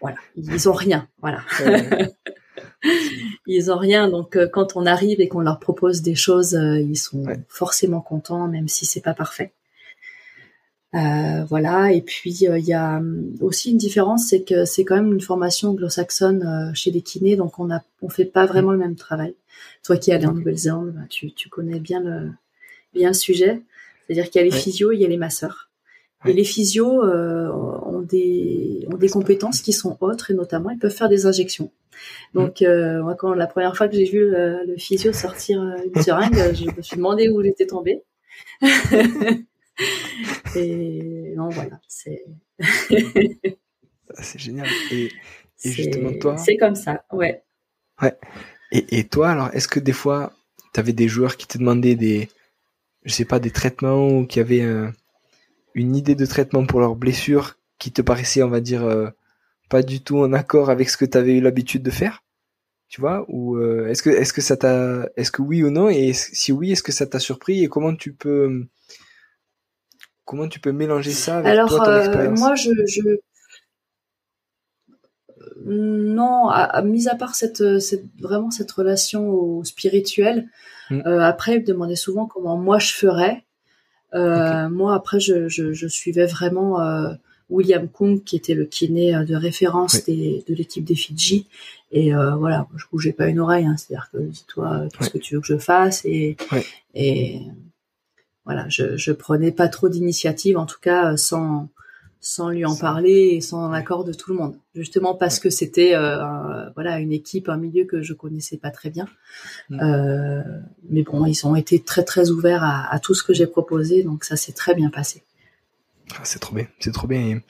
voilà, 0.00 0.16
ils 0.36 0.68
ont 0.68 0.72
rien. 0.72 1.06
Voilà. 1.20 1.42
ils 3.46 3.70
ont 3.70 3.78
rien. 3.78 4.08
Donc 4.08 4.36
euh, 4.36 4.48
quand 4.48 4.76
on 4.76 4.86
arrive 4.86 5.20
et 5.20 5.28
qu'on 5.28 5.40
leur 5.40 5.58
propose 5.58 6.02
des 6.02 6.14
choses, 6.14 6.54
euh, 6.54 6.80
ils 6.80 6.96
sont 6.96 7.24
forcément 7.48 8.00
contents, 8.00 8.48
même 8.48 8.68
si 8.68 8.86
c'est 8.86 9.00
pas 9.00 9.14
parfait. 9.14 9.52
Euh, 10.94 11.44
voilà. 11.44 11.92
Et 11.92 12.00
puis 12.00 12.32
il 12.32 12.64
y 12.64 12.72
a 12.72 12.96
hum, 12.96 13.34
aussi 13.40 13.70
une 13.70 13.78
différence, 13.78 14.28
c'est 14.28 14.42
que 14.42 14.64
c'est 14.64 14.84
quand 14.84 14.96
même 14.96 15.12
une 15.12 15.20
formation 15.20 15.70
anglo-saxonne 15.70 16.72
chez 16.74 16.90
les 16.90 17.02
kinés, 17.02 17.36
donc 17.36 17.58
on 17.58 17.70
a 17.70 17.82
on 18.02 18.08
fait 18.08 18.24
pas 18.24 18.46
vraiment 18.46 18.72
le 18.72 18.78
même 18.78 18.96
travail. 18.96 19.34
Toi 19.82 19.96
qui 19.96 20.10
es 20.10 20.14
allé 20.14 20.26
en 20.26 20.32
Nouvelle-Zélande, 20.32 20.92
bah, 20.94 21.02
tu, 21.10 21.32
tu 21.32 21.48
connais 21.48 21.80
bien 21.80 22.00
le 22.00 22.30
bien 22.94 23.08
le 23.08 23.14
sujet. 23.14 23.62
C'est-à-dire 24.06 24.30
qu'il 24.30 24.40
y 24.40 24.42
a 24.42 24.44
les 24.44 24.50
physios, 24.56 24.92
il 24.92 25.00
y 25.00 25.04
a 25.04 25.08
les 25.08 25.18
masseurs. 25.18 25.67
Et 26.26 26.32
les 26.32 26.44
physios 26.44 27.02
ont 27.04 28.00
des 28.00 28.86
ont 28.92 28.96
des 28.96 29.08
compétences 29.08 29.60
qui 29.60 29.72
sont 29.72 29.96
autres 30.00 30.30
et 30.30 30.34
notamment 30.34 30.70
ils 30.70 30.78
peuvent 30.78 30.90
faire 30.94 31.08
des 31.08 31.26
injections. 31.26 31.70
Donc, 32.34 32.62
euh, 32.62 33.02
moi, 33.02 33.14
quand 33.14 33.34
la 33.34 33.46
première 33.46 33.76
fois 33.76 33.88
que 33.88 33.96
j'ai 33.96 34.04
vu 34.04 34.20
le, 34.30 34.76
physio 34.76 35.12
sortir 35.12 35.60
euh, 35.60 35.76
une 35.84 36.02
seringue, 36.02 36.54
je 36.54 36.64
me 36.76 36.82
suis 36.82 36.96
demandé 36.96 37.28
où 37.28 37.42
j'étais 37.42 37.66
tombée. 37.66 38.02
et 40.56 41.34
non, 41.36 41.48
voilà, 41.48 41.80
c'est. 41.88 42.24
Ah, 42.60 44.22
c'est 44.22 44.38
génial. 44.38 44.66
Et, 44.90 45.10
justement, 45.62 46.12
toi. 46.18 46.36
C'est 46.38 46.56
comme 46.56 46.74
ça, 46.74 47.04
ouais. 47.12 47.42
Ouais. 48.00 48.16
Et, 48.72 48.98
et 48.98 49.04
toi, 49.04 49.30
alors, 49.30 49.50
est-ce 49.52 49.68
que 49.68 49.80
des 49.80 49.92
fois, 49.92 50.32
tu 50.72 50.80
avais 50.80 50.92
des 50.92 51.08
joueurs 51.08 51.36
qui 51.36 51.46
te 51.46 51.58
demandaient 51.58 51.94
des, 51.94 52.28
je 53.04 53.12
sais 53.12 53.24
pas, 53.24 53.38
des 53.38 53.50
traitements 53.50 54.08
ou 54.08 54.26
qui 54.26 54.40
avaient 54.40 54.66
une 55.78 55.96
idée 55.96 56.14
de 56.14 56.26
traitement 56.26 56.66
pour 56.66 56.80
leurs 56.80 56.96
blessures 56.96 57.56
qui 57.78 57.92
te 57.92 58.02
paraissait, 58.02 58.42
on 58.42 58.48
va 58.48 58.60
dire, 58.60 58.84
euh, 58.84 59.08
pas 59.68 59.82
du 59.82 60.02
tout 60.02 60.18
en 60.18 60.32
accord 60.32 60.70
avec 60.70 60.90
ce 60.90 60.96
que 60.96 61.04
tu 61.04 61.16
avais 61.16 61.36
eu 61.36 61.40
l'habitude 61.40 61.82
de 61.82 61.90
faire 61.90 62.22
tu 62.88 63.00
vois 63.00 63.24
ou 63.28 63.56
euh, 63.56 63.86
est-ce 63.88 64.02
que 64.02 64.10
est-ce 64.10 64.32
que 64.32 64.40
ça 64.40 64.56
t'a 64.56 65.08
est-ce 65.16 65.30
que 65.30 65.42
oui 65.42 65.62
ou 65.62 65.70
non 65.70 65.90
et 65.90 66.12
si 66.14 66.52
oui 66.52 66.72
est-ce 66.72 66.82
que 66.82 66.92
ça 66.92 67.06
t'a 67.06 67.18
surpris 67.18 67.62
et 67.62 67.68
comment 67.68 67.94
tu 67.94 68.14
peux 68.14 68.66
comment 70.24 70.48
tu 70.48 70.58
peux 70.58 70.72
mélanger 70.72 71.10
ça 71.10 71.38
avec 71.38 71.52
Alors, 71.52 71.68
toi, 71.68 72.08
ton 72.08 72.18
euh, 72.18 72.30
moi 72.30 72.54
je, 72.54 72.70
je 72.86 73.02
non 75.66 76.48
à, 76.48 76.80
mis 76.82 77.08
à 77.08 77.14
part 77.14 77.34
cette, 77.34 77.78
cette 77.78 78.06
vraiment 78.18 78.50
cette 78.50 78.70
relation 78.70 79.28
au 79.28 79.64
spirituel 79.64 80.48
hmm. 80.88 81.02
après 81.06 81.56
il 81.56 81.60
me 81.60 81.66
demandait 81.66 81.96
souvent 81.96 82.26
comment 82.26 82.56
moi 82.56 82.78
je 82.78 82.92
ferais 82.94 83.44
euh, 84.14 84.68
moi 84.68 84.94
après 84.94 85.20
je, 85.20 85.48
je, 85.48 85.72
je 85.72 85.86
suivais 85.86 86.26
vraiment 86.26 86.80
euh, 86.80 87.12
William 87.50 87.88
Kung, 87.88 88.22
qui 88.24 88.36
était 88.36 88.54
le 88.54 88.64
kiné 88.64 89.14
euh, 89.14 89.24
de 89.24 89.34
référence 89.34 90.04
de 90.06 90.54
l'équipe 90.54 90.84
des 90.84 90.94
Fidji. 90.94 91.46
Et 91.90 92.14
euh, 92.14 92.34
voilà, 92.36 92.68
je 92.76 92.84
bougeais 92.90 93.12
pas 93.12 93.28
une 93.28 93.40
oreille. 93.40 93.64
Hein, 93.64 93.76
C'est-à-dire 93.76 94.10
que 94.12 94.18
dis-toi, 94.18 94.84
qu'est-ce 94.92 95.10
que 95.10 95.18
tu 95.18 95.34
veux 95.34 95.40
que 95.40 95.46
je 95.46 95.58
fasse 95.58 96.04
Et, 96.04 96.36
et 96.94 97.40
voilà, 98.44 98.68
je, 98.68 98.96
je 98.96 99.12
prenais 99.12 99.52
pas 99.52 99.68
trop 99.68 99.88
d'initiative, 99.88 100.58
en 100.58 100.66
tout 100.66 100.80
cas 100.80 101.16
sans 101.16 101.68
sans 102.20 102.50
lui 102.50 102.64
en 102.64 102.76
parler 102.76 103.30
et 103.32 103.40
sans 103.40 103.68
l'accord 103.70 104.04
de 104.04 104.12
tout 104.12 104.32
le 104.32 104.38
monde. 104.38 104.56
Justement 104.74 105.14
parce 105.14 105.38
que 105.38 105.50
c'était 105.50 105.94
euh, 105.94 106.70
voilà 106.74 106.98
une 106.98 107.12
équipe, 107.12 107.48
un 107.48 107.56
milieu 107.56 107.84
que 107.84 108.02
je 108.02 108.12
connaissais 108.12 108.56
pas 108.56 108.70
très 108.70 108.90
bien. 108.90 109.06
Mm. 109.70 109.80
Euh, 109.80 110.42
mais 110.90 111.02
bon, 111.02 111.26
ils 111.26 111.46
ont 111.46 111.54
été 111.54 111.80
très 111.80 112.04
très 112.04 112.30
ouverts 112.30 112.64
à, 112.64 112.92
à 112.92 112.98
tout 112.98 113.14
ce 113.14 113.22
que 113.22 113.32
j'ai 113.32 113.46
proposé, 113.46 114.02
donc 114.02 114.24
ça 114.24 114.36
s'est 114.36 114.52
très 114.52 114.74
bien 114.74 114.90
passé. 114.90 115.22
Ah, 116.14 116.20
c'est 116.24 116.38
trop 116.38 116.54
bien, 116.54 116.66
c'est 116.80 116.92
trop 116.92 117.06
bien. 117.06 117.40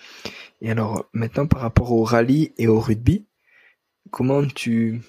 Et, 0.60 0.70
alors 0.70 1.08
maintenant 1.12 1.46
par 1.46 1.60
rapport 1.60 1.92
au 1.92 2.02
rallye 2.02 2.52
et 2.58 2.66
au 2.66 2.80
rugby, 2.80 3.24
comment 4.10 4.44
tu, 4.44 5.00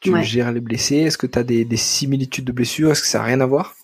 tu 0.00 0.22
gères 0.22 0.52
les 0.52 0.60
blessés? 0.60 0.96
Est-ce 0.96 1.18
que 1.18 1.26
tu 1.26 1.38
as 1.38 1.44
des, 1.44 1.76
similitudes 1.76 2.44
de 2.44 2.52
blessures? 2.52 2.92
Est-ce 2.92 3.02
que 3.02 3.08
ça 3.08 3.18
n'a 3.18 3.24
rien 3.24 3.40
à 3.40 3.46
voir? 3.46 3.74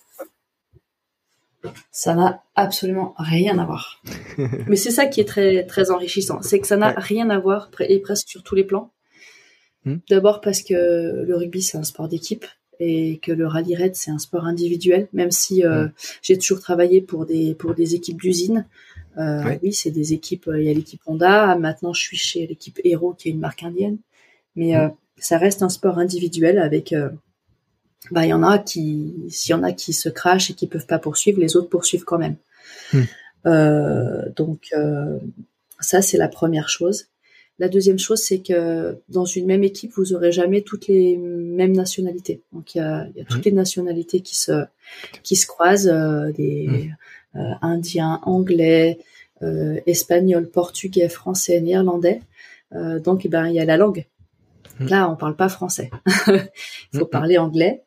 Ça 1.91 2.15
n'a 2.15 2.43
absolument 2.55 3.15
rien 3.19 3.59
à 3.59 3.65
voir. 3.65 4.03
Mais 4.67 4.77
c'est 4.77 4.91
ça 4.91 5.07
qui 5.07 5.21
est 5.21 5.25
très 5.25 5.65
très 5.65 5.91
enrichissant, 5.91 6.41
c'est 6.43 6.61
que 6.61 6.67
ça 6.67 6.77
n'a 6.77 6.91
rien 6.91 7.31
à 7.31 7.39
voir 7.39 7.71
et 7.81 7.99
presque 8.01 8.29
sur 8.29 8.43
tous 8.43 8.55
les 8.55 8.65
plans. 8.65 8.91
Hmm. 9.85 9.97
D'abord 10.11 10.41
parce 10.41 10.63
que 10.63 11.25
le 11.25 11.37
rugby 11.37 11.63
c'est 11.63 11.79
un 11.79 11.85
sport 11.85 12.09
d'équipe 12.09 12.47
et 12.81 13.19
que 13.19 13.33
le 13.33 13.47
rallye 13.47 13.75
raid 13.75 13.95
c'est 13.95 14.11
un 14.11 14.19
sport 14.19 14.45
individuel, 14.45 15.09
même 15.13 15.31
si 15.31 15.65
euh, 15.65 15.85
hmm. 15.85 15.93
j'ai 16.23 16.39
toujours 16.39 16.61
travaillé 16.61 17.01
pour 17.01 17.27
des 17.27 17.55
pour 17.55 17.75
des 17.75 17.95
équipes 17.95 18.21
d'usine. 18.21 18.67
Euh, 19.19 19.59
oui, 19.63 19.73
c'est 19.73 19.91
des 19.91 20.13
équipes. 20.13 20.47
Euh, 20.49 20.61
il 20.61 20.67
y 20.67 20.71
a 20.71 20.75
l'équipe 20.75 21.01
Honda. 21.07 21.57
Maintenant, 21.57 21.93
je 21.93 22.01
suis 22.01 22.17
chez 22.17 22.47
l'équipe 22.47 22.81
Hero, 22.85 23.15
qui 23.15 23.29
est 23.29 23.33
une 23.33 23.41
marque 23.41 23.63
indienne. 23.63 23.99
Mais 24.55 24.77
euh, 24.77 24.89
ça 25.17 25.39
reste 25.39 25.63
un 25.63 25.69
sport 25.69 25.99
individuel 25.99 26.59
avec. 26.59 26.95
Bah, 28.11 28.25
il 28.25 28.31
y 28.31 28.33
en 28.33 28.43
a 28.43 28.59
qui, 28.59 29.15
s'il 29.29 29.53
y 29.53 29.55
en 29.55 29.63
a 29.63 29.73
qui 29.73 29.93
se 29.93 30.09
crachent 30.09 30.51
et 30.51 30.55
qui 30.55 30.67
peuvent 30.67 30.87
pas 30.87 30.99
poursuivre, 30.99 31.41
les 31.41 31.57
autres 31.57 31.69
poursuivent 31.69 32.05
quand 32.05 32.19
même. 32.19 32.37
Hmm. 32.93 33.05
donc 34.37 34.73
ça, 35.81 36.03
c'est 36.03 36.19
la 36.19 36.29
première 36.29 36.69
chose. 36.69 37.07
La 37.59 37.69
deuxième 37.69 37.99
chose, 37.99 38.21
c'est 38.21 38.39
que 38.39 38.99
dans 39.09 39.25
une 39.25 39.47
même 39.47 39.65
équipe, 39.65 39.93
vous 39.97 40.13
aurez 40.15 40.31
jamais 40.31 40.63
toutes 40.63 40.87
les 40.87 41.17
mêmes 41.17 41.75
nationalités. 41.75 42.41
Donc 42.53 42.75
il 42.75 42.79
y 42.79 42.81
a, 42.81 43.09
y 43.17 43.21
a 43.21 43.25
toutes 43.25 43.45
les 43.45 43.53
nationalités 43.53 44.21
qui 44.21 44.37
se 44.37 44.65
qui 45.23 45.35
se 45.35 45.47
croisent, 45.47 45.93
des 46.37 46.69
hmm. 46.69 46.95
Euh, 47.37 47.53
indien, 47.61 48.21
anglais, 48.23 48.99
euh, 49.43 49.79
espagnol, 49.85 50.49
portugais, 50.49 51.11
français, 51.11 51.61
néerlandais. 51.61 52.23
Euh, 52.75 52.99
donc, 53.01 53.27
eh 53.27 53.29
ben, 53.29 53.47
il 53.47 53.55
y 53.55 53.61
a 53.61 53.67
la 53.67 53.77
langue. 53.77 54.07
Là, 54.81 55.11
on 55.11 55.17
parle 55.17 55.37
pas 55.37 55.49
français. 55.49 55.91
Il 56.27 56.99
faut 56.99 57.05
mmh. 57.05 57.11
parler 57.11 57.37
anglais. 57.37 57.83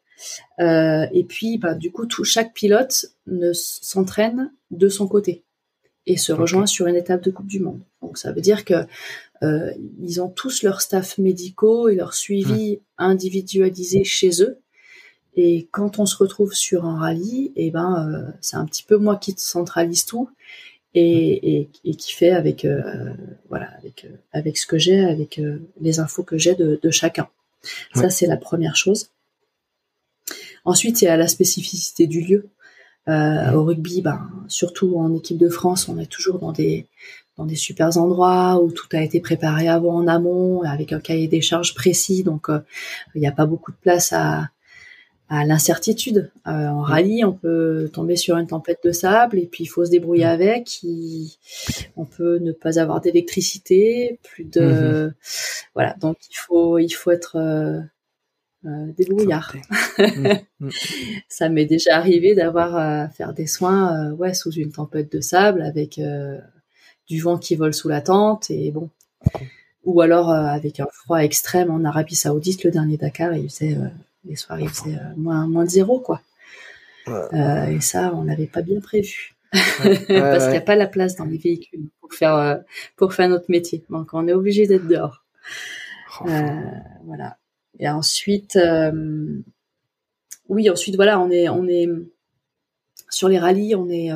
Euh, 0.60 1.06
et 1.12 1.24
puis, 1.24 1.58
bah, 1.58 1.74
du 1.74 1.92
coup, 1.92 2.06
tout, 2.06 2.24
chaque 2.24 2.54
pilote 2.54 3.08
ne 3.28 3.54
s'entraîne 3.54 4.52
de 4.70 4.90
son 4.90 5.08
côté 5.08 5.44
et 6.08 6.18
se 6.18 6.32
rejoint 6.32 6.66
sur 6.66 6.88
une 6.88 6.96
étape 6.96 7.24
de 7.24 7.32
Coupe 7.32 7.48
du 7.48 7.60
Monde. 7.60 7.82
Donc, 8.02 8.18
ça 8.18 8.32
veut 8.32 8.42
dire 8.42 8.66
que 8.66 8.86
euh, 9.44 9.72
ils 10.00 10.22
ont 10.22 10.30
tous 10.30 10.64
leur 10.64 10.82
staff 10.82 11.18
médicaux 11.18 11.90
et 11.90 11.96
leur 11.96 12.14
suivi 12.14 12.80
individualisé 12.98 14.04
chez 14.04 14.42
eux. 14.42 14.60
Et 15.36 15.68
quand 15.72 16.00
on 16.00 16.06
se 16.06 16.18
retrouve 16.18 16.54
sur 16.54 16.86
un 16.86 17.00
rallye, 17.00 17.54
et 17.56 17.68
eh 17.68 17.72
ben, 17.72 18.08
euh, 18.08 18.32
c'est 18.42 18.58
un 18.58 18.66
petit 18.66 18.84
peu 18.84 18.98
moi 18.98 19.16
qui 19.16 19.34
centralise 19.38 20.06
tout 20.06 20.30
et, 20.94 21.70
et, 21.86 21.96
qui 21.96 22.12
fait 22.12 22.32
avec 22.32 22.66
euh, 22.66 23.14
voilà 23.48 23.70
avec 23.78 24.06
avec 24.34 24.58
ce 24.58 24.66
que 24.66 24.78
j'ai, 24.78 25.00
avec 25.00 25.40
les 25.80 26.00
infos 26.02 26.24
que 26.24 26.38
j'ai 26.38 26.54
de, 26.54 26.78
de, 26.84 26.92
chacun. 26.92 27.30
Ça 27.96 28.10
c'est 28.10 28.28
la 28.28 28.36
première 28.36 28.76
chose. 28.76 29.10
Ensuite, 30.66 31.02
il 31.02 31.06
y 31.06 31.08
a 31.08 31.18
la 31.18 31.28
spécificité 31.28 32.08
du 32.08 32.22
lieu. 32.22 32.50
Euh, 33.08 33.54
au 33.54 33.64
rugby, 33.64 34.02
ben, 34.02 34.30
surtout 34.48 34.98
en 34.98 35.14
équipe 35.16 35.38
de 35.38 35.50
France, 35.50 35.90
on 35.90 35.98
est 35.98 36.12
toujours 36.12 36.38
dans 36.40 36.52
des 36.52 36.88
dans 37.38 37.46
des 37.46 37.56
super 37.56 37.98
endroits 37.98 38.62
où 38.62 38.72
tout 38.72 38.88
a 38.92 39.02
été 39.02 39.22
préparé 39.22 39.68
avant 39.68 39.96
en 39.96 40.08
amont, 40.08 40.62
avec 40.64 40.94
un 40.94 41.00
cahier 41.00 41.28
des 41.28 41.42
charges 41.42 41.74
précis. 41.74 42.24
Donc, 42.24 42.48
il 43.16 43.22
n'y 43.22 43.28
a 43.28 43.32
pas 43.32 43.46
beaucoup 43.46 43.72
de 43.72 43.78
place 43.78 44.14
à, 44.14 44.50
à 45.32 45.46
l'incertitude. 45.46 46.30
Euh, 46.46 46.52
en 46.52 46.82
rallye, 46.82 47.24
on 47.24 47.32
peut 47.32 47.90
tomber 47.94 48.18
sur 48.18 48.36
une 48.36 48.48
tempête 48.48 48.80
de 48.84 48.92
sable 48.92 49.40
et 49.40 49.46
puis 49.46 49.64
il 49.64 49.68
faut 49.68 49.86
se 49.86 49.90
débrouiller 49.90 50.26
mm. 50.26 50.28
avec. 50.28 50.82
on 51.96 52.04
peut 52.04 52.38
ne 52.40 52.52
pas 52.52 52.80
avoir 52.80 53.00
d'électricité, 53.00 54.20
plus 54.24 54.44
de 54.44 55.14
voilà. 55.74 55.96
Donc 56.02 56.18
il 56.30 56.36
faut 56.36 56.78
il 56.80 56.90
faut 56.90 57.12
être 57.12 57.38
euh, 58.66 58.70
euh 58.70 58.94
débrouillard. 58.98 59.56
Mm. 59.98 60.40
Mm. 60.62 60.70
Ça 61.28 61.50
m'est 61.50 61.66
déjà 61.66 61.98
arrivé 61.98 62.34
d'avoir 62.34 62.76
à 62.76 63.10
faire 63.10 63.34
des 63.34 63.46
soins 63.46 64.10
euh, 64.10 64.12
ouais 64.14 64.34
sous 64.34 64.52
une 64.52 64.72
tempête 64.72 65.12
de 65.12 65.22
sable 65.22 65.62
avec 65.62 66.00
du 67.08 67.22
vent 67.22 67.38
qui 67.38 67.56
vole 67.56 67.74
sous 67.74 67.88
la 67.88 68.02
tente 68.02 68.50
et 68.50 68.72
bon. 68.72 68.90
Ou 69.84 70.02
alors 70.02 70.32
avec 70.32 70.80
un 70.80 70.88
froid 70.92 71.20
extrême 71.20 71.70
en 71.70 71.84
Arabie 71.84 72.16
Saoudite, 72.16 72.64
le 72.64 72.72
dernier 72.72 72.98
Dakar, 72.98 73.36
il 73.36 73.50
faisait 73.50 73.78
les 74.26 74.36
soirées 74.36 74.68
faisaient 74.68 74.96
euh, 74.96 75.16
moins, 75.18 75.48
moins 75.48 75.66
de 75.66 75.70
zéro, 75.70 76.00
quoi. 76.00 76.22
Euh, 77.08 77.66
et 77.66 77.82
ça, 77.82 78.14
on 78.14 78.24
n'avait 78.24 78.48
pas 78.48 78.62
bien 78.62 78.80
prévu. 78.80 79.36
Parce 79.52 80.44
qu'il 80.44 80.52
n'y 80.52 80.58
a 80.58 80.62
pas 80.62 80.76
la 80.76 80.88
place 80.88 81.16
dans 81.16 81.26
les 81.26 81.38
véhicules 81.38 81.90
pour 82.00 82.14
faire, 82.14 82.36
euh, 82.36 82.58
pour 82.96 83.14
faire 83.14 83.28
notre 83.28 83.50
métier. 83.50 83.84
Donc, 83.90 84.14
on 84.14 84.28
est 84.28 84.34
obligé 84.34 84.68
d'être 84.68 84.88
dehors. 84.88 85.26
Oh. 86.22 86.26
voilà. 87.06 87.38
Et 87.80 87.90
ensuite, 87.90 88.58
oui, 90.50 90.70
ensuite, 90.70 90.96
voilà, 90.96 91.20
on 91.20 91.32
est, 91.32 91.50
on 91.50 91.68
est, 91.68 91.88
sur 93.10 93.30
les 93.30 93.40
rallyes, 93.40 93.76
on 93.76 93.90
est, 93.90 94.12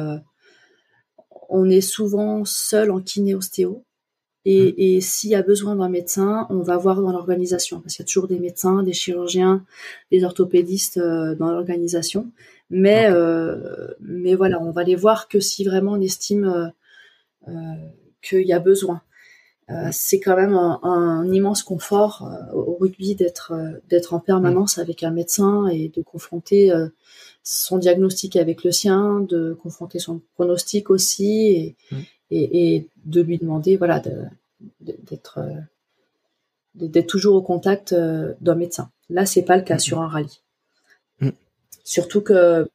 on 1.50 1.70
est 1.70 1.82
souvent 1.82 2.46
seul 2.46 2.92
en 2.92 3.02
kiné-ostéo. 3.02 3.84
Et, 4.46 4.72
mmh. 4.72 4.76
et 4.78 5.02
s'il 5.02 5.30
y 5.32 5.36
a 5.36 5.42
besoin 5.42 5.76
d'un 5.76 5.90
médecin, 5.90 6.46
on 6.50 6.62
va 6.62 6.78
voir 6.78 7.02
dans 7.02 7.12
l'organisation, 7.12 7.82
parce 7.82 7.96
qu'il 7.96 8.04
y 8.04 8.06
a 8.06 8.08
toujours 8.08 8.28
des 8.28 8.40
médecins, 8.40 8.84
des 8.84 8.94
chirurgiens, 8.94 9.66
des 10.12 10.24
orthopédistes 10.24 10.98
euh, 10.98 11.36
dans 11.36 11.52
l'organisation. 11.52 12.32
Mais, 12.70 13.08
euh, 13.10 13.88
mais 14.00 14.36
voilà, 14.36 14.62
on 14.62 14.72
va 14.72 14.84
les 14.84 14.96
voir 14.96 15.28
que 15.28 15.40
si 15.40 15.64
vraiment 15.64 15.94
on 15.94 16.02
estime 16.02 16.46
euh, 16.46 16.68
euh 17.50 17.76
qu'il 18.22 18.48
y 18.48 18.54
a 18.54 18.60
besoin. 18.60 19.02
Euh, 19.70 19.90
c'est 19.92 20.20
quand 20.20 20.36
même 20.36 20.54
un, 20.54 20.80
un 20.84 21.32
immense 21.32 21.64
confort 21.64 22.30
au 22.54 22.76
rugby 22.80 23.16
d'être 23.16 23.54
d'être 23.90 24.14
en 24.14 24.20
permanence 24.20 24.78
mmh. 24.78 24.82
avec 24.82 25.04
un 25.04 25.12
médecin 25.12 25.68
et 25.68 25.90
de 25.90 26.04
confronter 26.04 26.72
son 27.42 27.78
diagnostic 27.78 28.36
avec 28.36 28.64
le 28.64 28.72
sien, 28.72 29.22
de 29.22 29.54
confronter 29.54 29.98
son 30.00 30.22
pronostic 30.36 30.90
aussi. 30.92 31.48
Et, 31.48 31.76
et, 32.32 32.76
et 32.76 32.90
de 33.06 33.22
lui 33.22 33.38
demander 33.38 33.78
voilà 33.78 34.02
d'être 34.82 35.40
euh, 35.40 35.60
d'être 36.74 37.08
toujours 37.08 37.36
au 37.36 37.42
contact 37.42 37.94
euh, 37.94 38.34
d'un 38.42 38.56
médecin. 38.56 38.92
Là, 39.10 39.26
c'est 39.26 39.44
pas 39.44 39.58
le 39.58 39.64
cas 39.64 39.76
mm-hmm. 39.76 39.80
sur 39.80 40.02
un 40.02 40.08
rallye. 40.08 40.42
Mm. 41.22 41.30
Surtout 41.84 42.22
que 42.22 42.68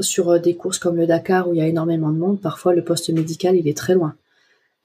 sur 0.00 0.30
euh, 0.30 0.38
des 0.38 0.56
courses 0.56 0.78
comme 0.78 0.96
le 0.96 1.06
Dakar 1.06 1.48
où 1.48 1.54
il 1.54 1.58
y 1.58 1.62
a 1.62 1.66
énormément 1.66 2.10
de 2.10 2.18
monde, 2.18 2.40
parfois 2.40 2.74
le 2.74 2.82
poste 2.82 3.10
médical 3.10 3.56
il 3.56 3.68
est 3.68 3.76
très 3.76 3.94
loin. 3.94 4.16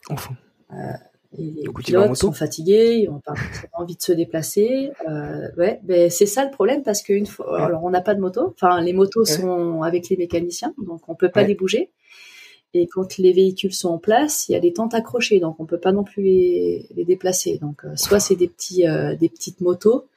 Enfin. 0.10 0.36
Euh, 0.74 0.94
les 1.38 1.70
pilotes 1.84 2.16
sont 2.16 2.32
fatigués, 2.32 3.02
ils 3.04 3.10
n'ont 3.10 3.20
pas 3.20 3.36
envie 3.74 3.96
de 3.96 4.02
se 4.02 4.12
déplacer. 4.12 4.92
Euh, 5.08 5.48
ouais, 5.58 5.80
ben 5.84 6.10
c'est 6.10 6.26
ça 6.26 6.44
le 6.44 6.52
problème 6.52 6.82
parce 6.82 7.04
qu'une 7.04 7.28
fois, 7.28 7.66
alors 7.66 7.84
on 7.84 7.92
n'a 7.92 8.02
pas 8.02 8.16
de 8.16 8.20
moto. 8.20 8.54
Enfin, 8.56 8.82
les 8.82 8.94
motos 8.94 9.26
sont 9.26 9.84
avec 9.84 10.10
les 10.10 10.18
mécaniciens, 10.18 10.74
donc 10.84 11.08
on 11.08 11.16
peut 11.16 11.30
pas 11.30 11.44
les 11.44 11.56
bouger. 11.56 11.92
Et 12.74 12.88
quand 12.88 13.18
les 13.18 13.34
véhicules 13.34 13.74
sont 13.74 13.90
en 13.90 13.98
place, 13.98 14.48
il 14.48 14.52
y 14.52 14.56
a 14.56 14.60
des 14.60 14.74
tentes 14.74 14.94
accrochées, 14.94 15.40
donc 15.40 15.60
on 15.60 15.66
peut 15.66 15.80
pas 15.80 15.92
non 15.92 16.04
plus 16.04 16.22
les, 16.22 16.88
les 16.96 17.06
déplacer. 17.06 17.58
Donc 17.58 17.84
euh, 17.86 17.96
soit 17.96 18.20
c'est 18.20 18.36
des 18.36 18.48
petits, 18.48 18.88
euh, 18.88 19.16
des 19.16 19.30
petites 19.30 19.62
motos, 19.62 20.08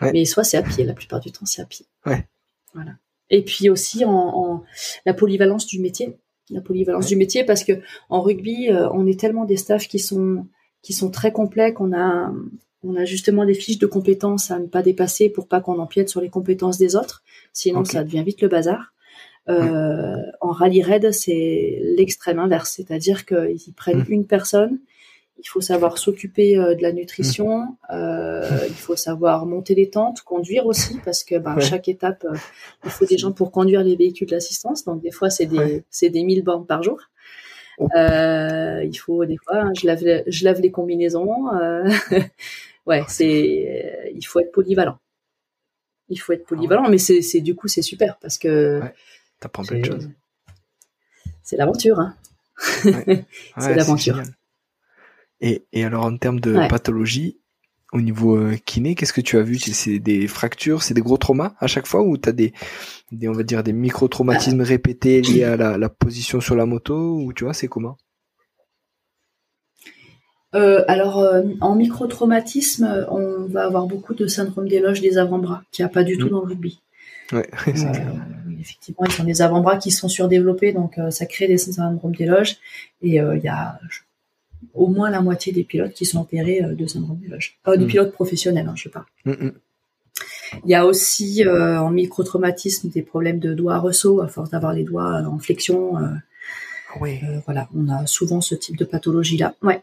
mais 0.00 0.24
soit 0.24 0.44
c'est 0.44 0.56
à 0.56 0.62
pied. 0.62 0.84
La 0.84 0.94
plupart 0.94 1.20
du 1.20 1.32
temps, 1.32 1.46
c'est 1.46 1.62
à 1.62 1.66
pied. 1.66 1.86
Ouais. 2.06 2.26
Voilà. 2.74 2.92
Et 3.28 3.42
puis 3.42 3.70
aussi 3.70 4.04
en, 4.04 4.10
en, 4.12 4.64
la 5.04 5.14
polyvalence 5.14 5.66
du 5.66 5.80
métier, 5.80 6.16
la 6.48 6.60
polyvalence 6.60 7.06
du 7.06 7.16
métier, 7.16 7.44
parce 7.44 7.62
que 7.62 7.80
en 8.08 8.22
rugby, 8.22 8.70
on 8.92 9.06
est 9.06 9.18
tellement 9.18 9.44
des 9.44 9.56
staffs 9.56 9.86
qui 9.86 10.00
sont 10.00 10.46
qui 10.82 10.92
sont 10.92 11.10
très 11.10 11.32
complets 11.32 11.72
qu'on 11.72 11.92
a 11.92 12.32
on 12.82 12.96
a 12.96 13.04
justement 13.04 13.44
des 13.44 13.54
fiches 13.54 13.78
de 13.78 13.86
compétences 13.86 14.50
à 14.50 14.58
ne 14.58 14.66
pas 14.66 14.82
dépasser 14.82 15.28
pour 15.28 15.48
pas 15.48 15.60
qu'on 15.60 15.78
empiète 15.78 16.08
sur 16.08 16.20
les 16.20 16.30
compétences 16.30 16.78
des 16.78 16.96
autres. 16.96 17.22
Sinon, 17.52 17.84
ça 17.84 18.04
devient 18.04 18.24
vite 18.24 18.40
le 18.40 18.48
bazar. 18.48 18.94
Euh, 19.48 20.16
en 20.40 20.52
rallye 20.52 20.82
raid, 20.82 21.12
c'est 21.12 21.78
l'extrême 21.96 22.38
inverse, 22.38 22.72
c'est-à-dire 22.76 23.26
qu'ils 23.26 23.74
prennent 23.76 24.04
mmh. 24.04 24.12
une 24.12 24.26
personne, 24.26 24.78
il 25.38 25.48
faut 25.48 25.62
savoir 25.62 25.98
s'occuper 25.98 26.56
euh, 26.56 26.74
de 26.74 26.82
la 26.82 26.92
nutrition, 26.92 27.62
mmh. 27.62 27.76
euh, 27.92 28.60
il 28.68 28.74
faut 28.74 28.96
savoir 28.96 29.46
monter 29.46 29.74
les 29.74 29.90
tentes, 29.90 30.20
conduire 30.20 30.66
aussi, 30.66 30.98
parce 31.04 31.24
que 31.24 31.36
ben, 31.36 31.58
chaque 31.58 31.88
étape, 31.88 32.24
il 32.84 32.90
faut 32.90 33.06
des 33.06 33.18
gens 33.18 33.32
pour 33.32 33.50
conduire 33.50 33.82
les 33.82 33.96
véhicules 33.96 34.28
d'assistance. 34.28 34.84
Donc 34.84 35.02
des 35.02 35.10
fois, 35.10 35.30
c'est 35.30 35.46
des 35.46 35.84
c'est 35.90 36.10
des 36.10 36.22
1000 36.22 36.44
bornes 36.44 36.66
par 36.66 36.82
jour. 36.82 37.00
Oh. 37.80 37.88
il 38.82 38.96
faut 38.96 39.24
des 39.24 39.36
fois, 39.38 39.62
hein, 39.62 39.72
je 39.80 39.86
lave 39.86 40.22
je 40.26 40.44
lave 40.44 40.60
les 40.60 40.70
combinaisons. 40.70 41.46
ouais, 42.86 43.02
c'est 43.08 44.12
il 44.14 44.24
faut 44.24 44.40
être 44.40 44.52
polyvalent. 44.52 44.98
Il 46.08 46.16
faut 46.18 46.32
être 46.32 46.44
polyvalent, 46.44 46.88
mais 46.88 46.98
c'est 46.98 47.22
c'est 47.22 47.40
du 47.40 47.54
coup 47.54 47.68
c'est 47.68 47.82
super 47.82 48.18
parce 48.18 48.38
que 48.38 48.80
T'apprends 49.40 49.64
plein 49.64 49.78
de 49.78 49.84
choses. 49.86 50.10
C'est 51.42 51.56
l'aventure, 51.56 51.98
hein. 51.98 52.16
c'est 52.58 53.74
l'aventure. 53.74 54.22
Et, 55.40 55.64
et, 55.72 55.84
alors 55.84 56.04
en 56.04 56.16
termes 56.18 56.38
de 56.38 56.68
pathologie, 56.68 57.39
au 57.92 58.00
niveau 58.00 58.36
euh, 58.36 58.56
kiné, 58.64 58.94
qu'est-ce 58.94 59.12
que 59.12 59.20
tu 59.20 59.36
as 59.36 59.42
vu? 59.42 59.58
C'est 59.58 59.98
des 59.98 60.26
fractures, 60.26 60.82
c'est 60.82 60.94
des 60.94 61.00
gros 61.00 61.16
traumas 61.16 61.54
à 61.58 61.66
chaque 61.66 61.86
fois 61.86 62.02
ou 62.02 62.16
tu 62.16 62.28
as 62.28 62.32
des, 62.32 62.52
des, 63.10 63.28
on 63.28 63.32
va 63.32 63.42
dire 63.42 63.62
des 63.62 63.72
micro-traumatismes 63.72 64.62
répétés 64.62 65.20
liés 65.20 65.44
à 65.44 65.56
la, 65.56 65.76
la, 65.76 65.88
position 65.88 66.40
sur 66.40 66.54
la 66.54 66.66
moto 66.66 67.16
ou 67.16 67.32
tu 67.32 67.44
vois, 67.44 67.54
c'est 67.54 67.68
comment? 67.68 67.96
Euh, 70.54 70.84
alors, 70.88 71.18
euh, 71.18 71.42
en 71.60 71.76
micro-traumatisme, 71.76 73.06
on 73.10 73.46
va 73.46 73.64
avoir 73.64 73.86
beaucoup 73.86 74.14
de 74.14 74.26
syndrome 74.26 74.68
d'éloge 74.68 75.00
des 75.00 75.16
avant-bras, 75.18 75.62
qui 75.70 75.82
n'y 75.82 75.86
a 75.86 75.88
pas 75.88 76.02
du 76.02 76.18
tout 76.18 76.26
mmh. 76.26 76.30
dans 76.30 76.40
le 76.40 76.48
rugby. 76.48 76.80
Ouais, 77.32 77.48
effectivement, 78.60 79.06
ils 79.06 79.20
ont 79.20 79.24
des 79.24 79.42
avant-bras 79.42 79.76
qui 79.76 79.92
sont 79.92 80.08
surdéveloppés, 80.08 80.72
donc 80.72 80.98
ça 81.10 81.26
crée 81.26 81.46
des 81.46 81.58
syndromes 81.58 82.14
d'éloge. 82.16 82.56
Et 83.02 83.18
il 83.18 83.40
y 83.44 83.48
a 83.48 83.78
au 84.74 84.88
moins 84.88 85.10
la 85.10 85.20
moitié 85.20 85.52
des 85.52 85.64
pilotes 85.64 85.92
qui 85.92 86.04
sont 86.04 86.20
opérés 86.20 86.62
euh, 86.62 86.74
de 86.74 86.86
syndrome 86.86 87.18
d'éloge. 87.18 87.58
Pas 87.64 87.76
des 87.76 87.84
mm. 87.84 87.88
pilotes 87.88 88.12
professionnels, 88.12 88.66
hein, 88.68 88.74
je 88.76 88.84
sais 88.84 88.90
pas. 88.90 89.06
Mm, 89.24 89.32
mm. 89.32 89.52
Il 90.64 90.70
y 90.70 90.74
a 90.74 90.84
aussi 90.84 91.44
en 91.46 91.90
microtraumatisme 91.90 92.90
des 92.90 93.02
problèmes 93.02 93.38
de 93.38 93.54
doigts 93.54 93.78
ressaut 93.78 94.20
à 94.20 94.26
force 94.26 94.50
d'avoir 94.50 94.72
les 94.72 94.82
doigts 94.82 95.22
en 95.22 95.38
flexion. 95.38 95.92
oui. 97.00 97.20
voilà, 97.46 97.68
on 97.72 97.88
a 97.88 98.04
souvent 98.06 98.40
ce 98.40 98.56
type 98.56 98.76
de 98.76 98.84
pathologie 98.84 99.36
là. 99.36 99.54
Ouais. 99.62 99.80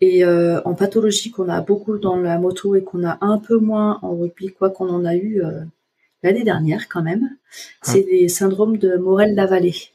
Et 0.00 0.24
en 0.24 0.74
pathologie 0.74 1.30
qu'on 1.30 1.50
a 1.50 1.60
beaucoup 1.60 1.98
dans 1.98 2.16
la 2.16 2.38
moto 2.38 2.74
et 2.74 2.82
qu'on 2.82 3.04
a 3.04 3.18
un 3.20 3.36
peu 3.36 3.58
moins 3.58 3.98
en 4.00 4.16
rugby, 4.16 4.48
quoi 4.48 4.70
qu'on 4.70 4.88
en 4.88 5.04
a 5.04 5.14
eu 5.14 5.42
l'année 6.22 6.44
dernière 6.44 6.88
quand 6.88 7.02
même, 7.02 7.28
c'est 7.82 8.02
des 8.02 8.28
syndromes 8.28 8.78
de 8.78 8.96
Morel-Lavallée. 8.96 9.90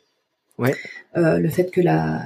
Ouais. 0.58 0.76
Euh, 1.18 1.38
le 1.38 1.50
fait 1.50 1.72
que 1.72 1.82
la 1.82 2.22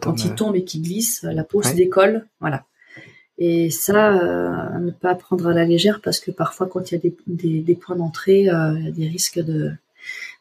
quand, 0.00 0.24
il 0.24 0.34
tombe 0.34 0.56
et 0.56 0.64
qu'il 0.64 0.82
glisse, 0.82 1.22
la 1.22 1.44
peau 1.44 1.62
se 1.62 1.74
décolle, 1.74 2.26
voilà. 2.40 2.64
Et 3.40 3.70
ça, 3.70 4.18
euh, 4.18 4.78
ne 4.78 4.90
pas 4.90 5.14
prendre 5.14 5.46
à 5.46 5.54
la 5.54 5.64
légère 5.64 6.00
parce 6.02 6.18
que 6.18 6.32
parfois, 6.32 6.66
quand 6.66 6.90
il 6.90 6.94
y 6.94 6.98
a 6.98 7.00
des, 7.00 7.16
des, 7.28 7.60
des 7.60 7.74
points 7.76 7.94
d'entrée, 7.94 8.48
euh, 8.48 8.74
il 8.78 8.84
y 8.84 8.88
a 8.88 8.90
des 8.90 9.08
risques 9.08 9.40
de 9.40 9.72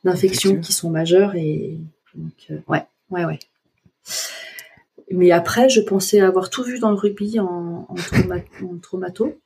d'infection 0.04 0.60
qui 0.60 0.72
sont 0.72 0.90
majeurs 0.90 1.36
et 1.36 1.78
donc 2.16 2.62
ouais, 2.68 2.84
ouais, 3.10 3.26
ouais. 3.26 3.40
mais 5.12 5.32
après, 5.32 5.68
je 5.68 5.82
pensais 5.82 6.22
avoir 6.22 6.50
tout 6.50 6.64
vu 6.64 6.80
dans 6.80 6.92
le 6.92 6.96
rugby 6.96 7.40
en, 7.40 7.88
en, 7.90 8.78
traumato. 8.82 9.40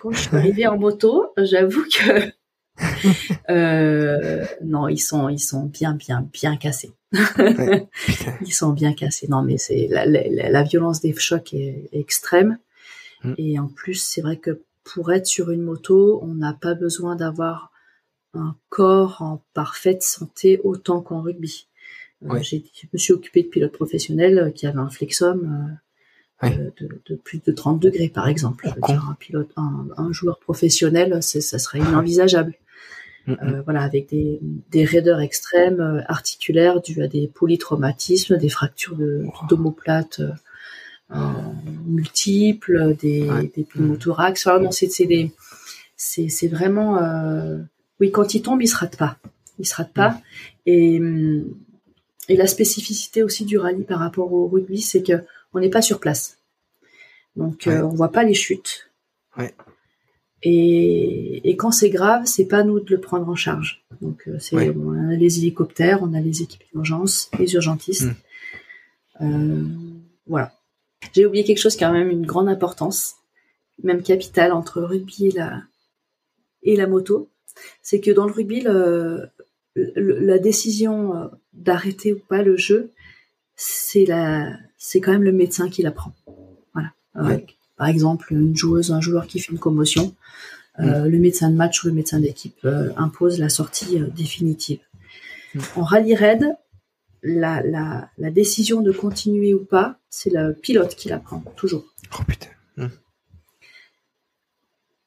Quand 0.00 0.12
je 0.12 0.20
suis 0.20 0.36
arrivée 0.36 0.66
en 0.66 0.78
moto, 0.78 1.32
j'avoue 1.36 1.84
que 1.84 2.32
euh, 3.50 4.44
non, 4.62 4.88
ils 4.88 4.98
sont, 4.98 5.28
ils 5.28 5.40
sont 5.40 5.64
bien, 5.64 5.94
bien, 5.94 6.28
bien 6.32 6.56
cassés. 6.56 6.92
ils 7.12 8.52
sont 8.52 8.72
bien 8.72 8.92
cassés. 8.92 9.28
Non, 9.28 9.42
mais 9.42 9.58
c'est 9.58 9.88
la, 9.90 10.06
la, 10.06 10.50
la, 10.50 10.62
violence 10.62 11.00
des 11.00 11.14
chocs 11.14 11.54
est, 11.54 11.88
extrême. 11.92 12.58
Mm. 13.24 13.34
Et 13.38 13.58
en 13.58 13.68
plus, 13.68 13.94
c'est 13.94 14.20
vrai 14.20 14.36
que 14.36 14.62
pour 14.84 15.12
être 15.12 15.26
sur 15.26 15.50
une 15.50 15.62
moto, 15.62 16.20
on 16.22 16.34
n'a 16.34 16.52
pas 16.52 16.74
besoin 16.74 17.16
d'avoir 17.16 17.72
un 18.34 18.56
corps 18.68 19.22
en 19.22 19.42
parfaite 19.54 20.02
santé 20.02 20.60
autant 20.62 21.00
qu'en 21.00 21.22
rugby. 21.22 21.66
Euh, 22.24 22.42
je 22.42 22.56
me 22.92 22.98
suis 22.98 23.12
occupée 23.12 23.42
de 23.42 23.48
pilotes 23.48 23.72
professionnels 23.72 24.52
qui 24.54 24.66
avaient 24.66 24.78
un 24.78 24.90
flexum 24.90 25.78
euh, 26.42 26.48
de, 26.80 27.00
de, 27.06 27.14
plus 27.16 27.40
de 27.44 27.52
30 27.52 27.80
degrés, 27.80 28.08
par 28.08 28.28
exemple. 28.28 28.68
un 28.82 29.16
pilote, 29.18 29.50
un, 29.56 29.88
un 29.96 30.12
joueur 30.12 30.38
professionnel, 30.38 31.22
ça 31.22 31.58
serait 31.58 31.78
inenvisageable. 31.78 32.54
Mm, 33.28 33.32
mm. 33.32 33.54
Euh, 33.54 33.62
voilà, 33.62 33.82
avec 33.82 34.08
des, 34.08 34.40
des 34.70 34.84
raideurs 34.84 35.20
extrêmes 35.20 35.80
euh, 35.80 36.00
articulaires 36.06 36.80
dues 36.80 37.02
à 37.02 37.08
des 37.08 37.28
polytraumatismes, 37.28 38.38
des 38.38 38.48
fractures 38.48 38.96
d'omoplates 39.48 40.22
euh, 41.10 41.16
multiples, 41.86 42.96
des, 42.96 43.28
des 43.54 43.64
pneumothorax. 43.64 44.46
Enfin, 44.46 44.60
non, 44.60 44.70
c'est 44.70 45.04
des, 45.04 45.30
c'est 45.96 46.48
vraiment, 46.48 46.98
oui, 48.00 48.10
quand 48.10 48.34
il 48.34 48.42
tombe, 48.42 48.62
il 48.62 48.68
se 48.68 48.76
rate 48.76 48.96
pas, 48.96 49.18
il 49.58 49.66
se 49.66 49.74
rate 49.74 49.92
pas. 49.92 50.20
Et 50.66 51.00
et 52.30 52.36
la 52.36 52.46
spécificité 52.46 53.22
aussi 53.22 53.46
du 53.46 53.56
rallye 53.56 53.84
par 53.84 54.00
rapport 54.00 54.30
au 54.34 54.48
rugby, 54.48 54.82
c'est 54.82 55.02
que 55.02 55.24
on 55.54 55.60
n'est 55.60 55.70
pas 55.70 55.80
sur 55.80 55.98
place, 55.98 56.36
donc 57.36 57.66
on 57.66 57.88
voit 57.88 58.12
pas 58.12 58.22
les 58.22 58.34
chutes. 58.34 58.90
Ouais. 59.38 59.54
Et, 60.42 61.48
et 61.48 61.56
quand 61.56 61.72
c'est 61.72 61.90
grave, 61.90 62.22
c'est 62.26 62.46
pas 62.46 62.62
nous 62.62 62.80
de 62.80 62.90
le 62.90 63.00
prendre 63.00 63.28
en 63.28 63.34
charge. 63.34 63.84
Donc 64.00 64.28
euh, 64.28 64.38
c'est 64.38 64.54
on 64.76 65.10
a 65.10 65.16
les 65.16 65.38
hélicoptères, 65.38 66.02
on 66.02 66.14
a 66.14 66.20
les 66.20 66.42
équipes 66.42 66.62
d'urgence, 66.72 67.30
les 67.38 67.54
urgentistes. 67.54 68.08
Hmm. 69.20 69.24
Euh, 69.24 69.64
voilà. 70.26 70.52
J'ai 71.12 71.26
oublié 71.26 71.44
quelque 71.44 71.58
chose 71.58 71.76
qui 71.76 71.84
a 71.84 71.88
quand 71.88 71.94
même 71.94 72.10
une 72.10 72.26
grande 72.26 72.48
importance, 72.48 73.16
même 73.82 74.02
capitale 74.02 74.52
entre 74.52 74.80
le 74.80 74.86
rugby 74.86 75.26
et 75.26 75.30
la 75.32 75.62
et 76.62 76.76
la 76.76 76.86
moto, 76.86 77.30
c'est 77.82 78.00
que 78.00 78.10
dans 78.10 78.26
le 78.26 78.32
rugby, 78.32 78.60
le, 78.60 79.30
la 79.74 80.38
décision 80.38 81.16
euh, 81.16 81.26
d'arrêter 81.52 82.12
ou 82.12 82.18
pas 82.28 82.42
le 82.42 82.56
jeu, 82.56 82.92
c'est 83.56 84.04
la 84.04 84.56
c'est 84.76 85.00
quand 85.00 85.12
même 85.12 85.24
le 85.24 85.32
médecin 85.32 85.68
qui 85.68 85.82
la 85.82 85.92
prend. 85.92 86.14
Voilà. 86.74 86.92
Par 87.78 87.86
exemple, 87.86 88.32
une 88.32 88.56
joueuse, 88.56 88.90
un 88.90 89.00
joueur 89.00 89.26
qui 89.28 89.38
fait 89.38 89.52
une 89.52 89.58
commotion, 89.58 90.14
euh, 90.80 91.04
mm. 91.04 91.08
le 91.08 91.18
médecin 91.18 91.50
de 91.50 91.56
match 91.56 91.82
ou 91.82 91.86
le 91.86 91.92
médecin 91.92 92.18
d'équipe 92.18 92.58
euh, 92.64 92.90
impose 92.96 93.38
la 93.38 93.48
sortie 93.48 94.00
euh, 94.00 94.08
définitive. 94.08 94.80
Mm. 95.54 95.60
En 95.76 95.84
rallye 95.84 96.14
raid, 96.16 96.56
la, 97.22 97.62
la, 97.62 98.10
la, 98.18 98.30
décision 98.30 98.80
de 98.80 98.92
continuer 98.92 99.54
ou 99.54 99.64
pas, 99.64 99.98
c'est 100.10 100.30
le 100.30 100.52
pilote 100.52 100.94
qui 100.96 101.08
la 101.08 101.18
prend, 101.18 101.40
toujours. 101.56 101.84
Oh 102.18 102.22
putain. 102.26 102.50
Mm. 102.76 102.86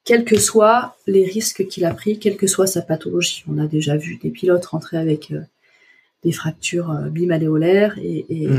Quels 0.05 0.25
que 0.25 0.39
soient 0.39 0.97
les 1.07 1.25
risques 1.25 1.67
qu'il 1.67 1.85
a 1.85 1.93
pris, 1.93 2.19
quelle 2.19 2.37
que 2.37 2.47
soit 2.47 2.67
sa 2.67 2.81
pathologie. 2.81 3.43
On 3.47 3.57
a 3.57 3.67
déjà 3.67 3.97
vu 3.97 4.17
des 4.17 4.31
pilotes 4.31 4.65
rentrer 4.65 4.97
avec 4.97 5.33
des 6.23 6.31
fractures 6.31 6.91
bimaléolaires 7.11 7.97
et, 7.99 8.25
et, 8.29 8.49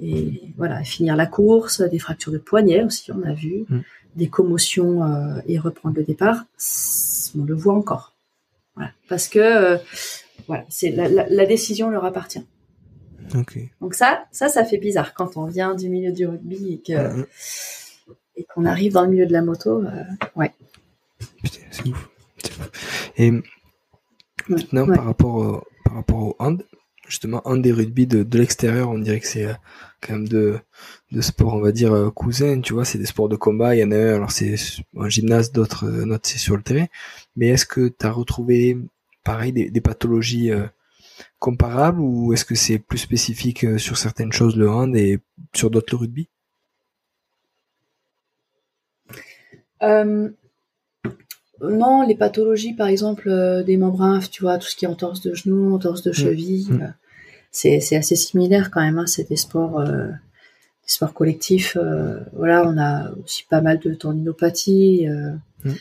et 0.00 0.52
voilà, 0.56 0.82
finir 0.84 1.16
la 1.16 1.26
course, 1.26 1.80
des 1.80 1.98
fractures 1.98 2.32
de 2.32 2.38
poignet 2.38 2.84
aussi, 2.84 3.10
on 3.12 3.22
a 3.22 3.32
vu, 3.32 3.64
mm. 3.68 3.80
des 4.16 4.28
commotions 4.28 5.04
euh, 5.04 5.40
et 5.46 5.58
reprendre 5.58 5.96
le 5.96 6.04
départ, 6.04 6.44
on 7.38 7.44
le 7.44 7.54
voit 7.54 7.74
encore. 7.74 8.14
Voilà, 8.74 8.90
parce 9.08 9.28
que 9.28 9.38
euh, 9.38 9.78
voilà, 10.46 10.64
c'est 10.68 10.90
la, 10.90 11.08
la, 11.08 11.26
la, 11.28 11.46
décision 11.46 11.88
leur 11.88 12.04
appartient. 12.04 12.44
Okay. 13.34 13.70
Donc 13.80 13.94
ça, 13.94 14.26
ça, 14.32 14.48
ça 14.48 14.64
fait 14.64 14.78
bizarre 14.78 15.14
quand 15.14 15.36
on 15.36 15.46
vient 15.46 15.74
du 15.74 15.88
milieu 15.88 16.12
du 16.12 16.26
rugby 16.26 16.74
et 16.74 16.82
que 16.86 17.20
mm. 17.20 17.26
et 18.36 18.44
qu'on 18.44 18.66
arrive 18.66 18.92
dans 18.92 19.02
le 19.02 19.08
milieu 19.08 19.26
de 19.26 19.32
la 19.32 19.42
moto, 19.42 19.82
euh, 19.82 20.02
ouais. 20.36 20.52
Putain, 21.42 21.60
c'est 21.70 21.86
ouf. 21.88 22.10
Et 23.16 23.32
maintenant, 24.48 24.86
par 24.86 25.04
rapport 25.04 25.34
au, 25.36 25.64
par 25.84 25.94
rapport 25.94 26.22
au 26.22 26.36
hand, 26.38 26.62
justement 27.08 27.46
un 27.46 27.56
des 27.56 27.72
rugby 27.72 28.06
de, 28.06 28.22
de 28.22 28.38
l'extérieur. 28.38 28.90
On 28.90 28.98
dirait 28.98 29.20
que 29.20 29.26
c'est 29.26 29.46
euh, 29.46 29.54
quand 30.00 30.14
même 30.14 30.28
de 30.28 30.58
de 31.12 31.20
sport 31.20 31.54
on 31.54 31.60
va 31.60 31.72
dire 31.72 31.92
euh, 31.94 32.10
cousin 32.10 32.60
tu 32.60 32.72
vois. 32.72 32.84
C'est 32.84 32.98
des 32.98 33.06
sports 33.06 33.28
de 33.28 33.36
combat. 33.36 33.74
Il 33.74 33.80
y 33.80 33.84
en 33.84 33.92
a 33.92 33.96
un 33.96 34.14
alors 34.14 34.30
c'est 34.30 34.56
un 34.96 35.08
gymnase 35.08 35.52
d'autres 35.52 35.86
euh, 35.86 36.04
notre 36.04 36.28
c'est 36.28 36.38
sur 36.38 36.56
le 36.56 36.62
terrain. 36.62 36.86
Mais 37.36 37.48
est-ce 37.48 37.66
que 37.66 37.88
tu 37.88 38.06
retrouvé 38.06 38.78
pareil 39.24 39.52
des, 39.52 39.70
des 39.70 39.80
pathologies 39.80 40.50
comparables 41.38 42.00
ou 42.00 42.32
est-ce 42.32 42.44
que 42.44 42.54
c'est 42.54 42.78
plus 42.78 42.98
spécifique 42.98 43.78
sur 43.78 43.98
certaines 43.98 44.32
choses 44.32 44.56
le 44.56 44.70
hand 44.70 44.94
et 44.96 45.18
sur 45.54 45.70
d'autres 45.70 45.94
le 45.94 45.98
rugby? 45.98 46.28
Non, 51.60 52.06
les 52.06 52.14
pathologies, 52.14 52.74
par 52.74 52.88
exemple, 52.88 53.28
euh, 53.28 53.62
des 53.62 53.76
membranes, 53.76 54.22
tu 54.30 54.42
vois, 54.42 54.58
tout 54.58 54.66
ce 54.66 54.76
qui 54.76 54.84
est 54.84 54.88
entorse 54.88 55.20
de 55.22 55.34
genou, 55.34 55.74
entorse 55.74 56.02
de 56.02 56.10
mm. 56.10 56.14
cheville, 56.14 56.66
mm. 56.70 56.82
Euh, 56.82 56.88
c'est, 57.50 57.80
c'est 57.80 57.96
assez 57.96 58.16
similaire 58.16 58.70
quand 58.70 58.82
même. 58.82 58.98
Hein, 58.98 59.06
c'est 59.06 59.28
des 59.28 59.36
sports, 59.36 59.80
euh, 59.80 60.08
des 60.08 60.88
sports 60.88 61.14
collectifs. 61.14 61.78
voilà, 62.34 62.68
on 62.68 62.76
a 62.76 63.10
aussi 63.24 63.44
pas 63.48 63.62
mal 63.62 63.78
de 63.78 63.94
tendinopathie 63.94 65.06
mm. 65.64 65.72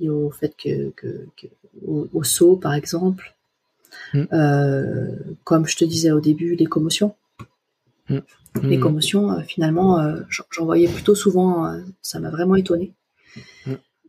liées 0.00 0.08
au 0.08 0.30
fait 0.30 0.54
que, 0.56 0.90
que, 0.96 1.26
que 1.36 1.46
au, 1.86 2.22
saut, 2.22 2.56
par 2.56 2.72
exemple. 2.72 3.34
comme 5.44 5.66
je 5.66 5.76
te 5.76 5.84
disais 5.84 6.12
au 6.12 6.20
début, 6.20 6.56
les 6.56 6.66
commotions. 6.66 7.14
Les 8.62 8.78
commotions, 8.78 9.42
finalement, 9.42 10.02
j'en 10.30 10.64
voyais 10.64 10.88
plutôt 10.88 11.14
souvent. 11.14 11.78
ça 12.00 12.18
m'a 12.18 12.30
vraiment 12.30 12.54
étonné. 12.54 12.94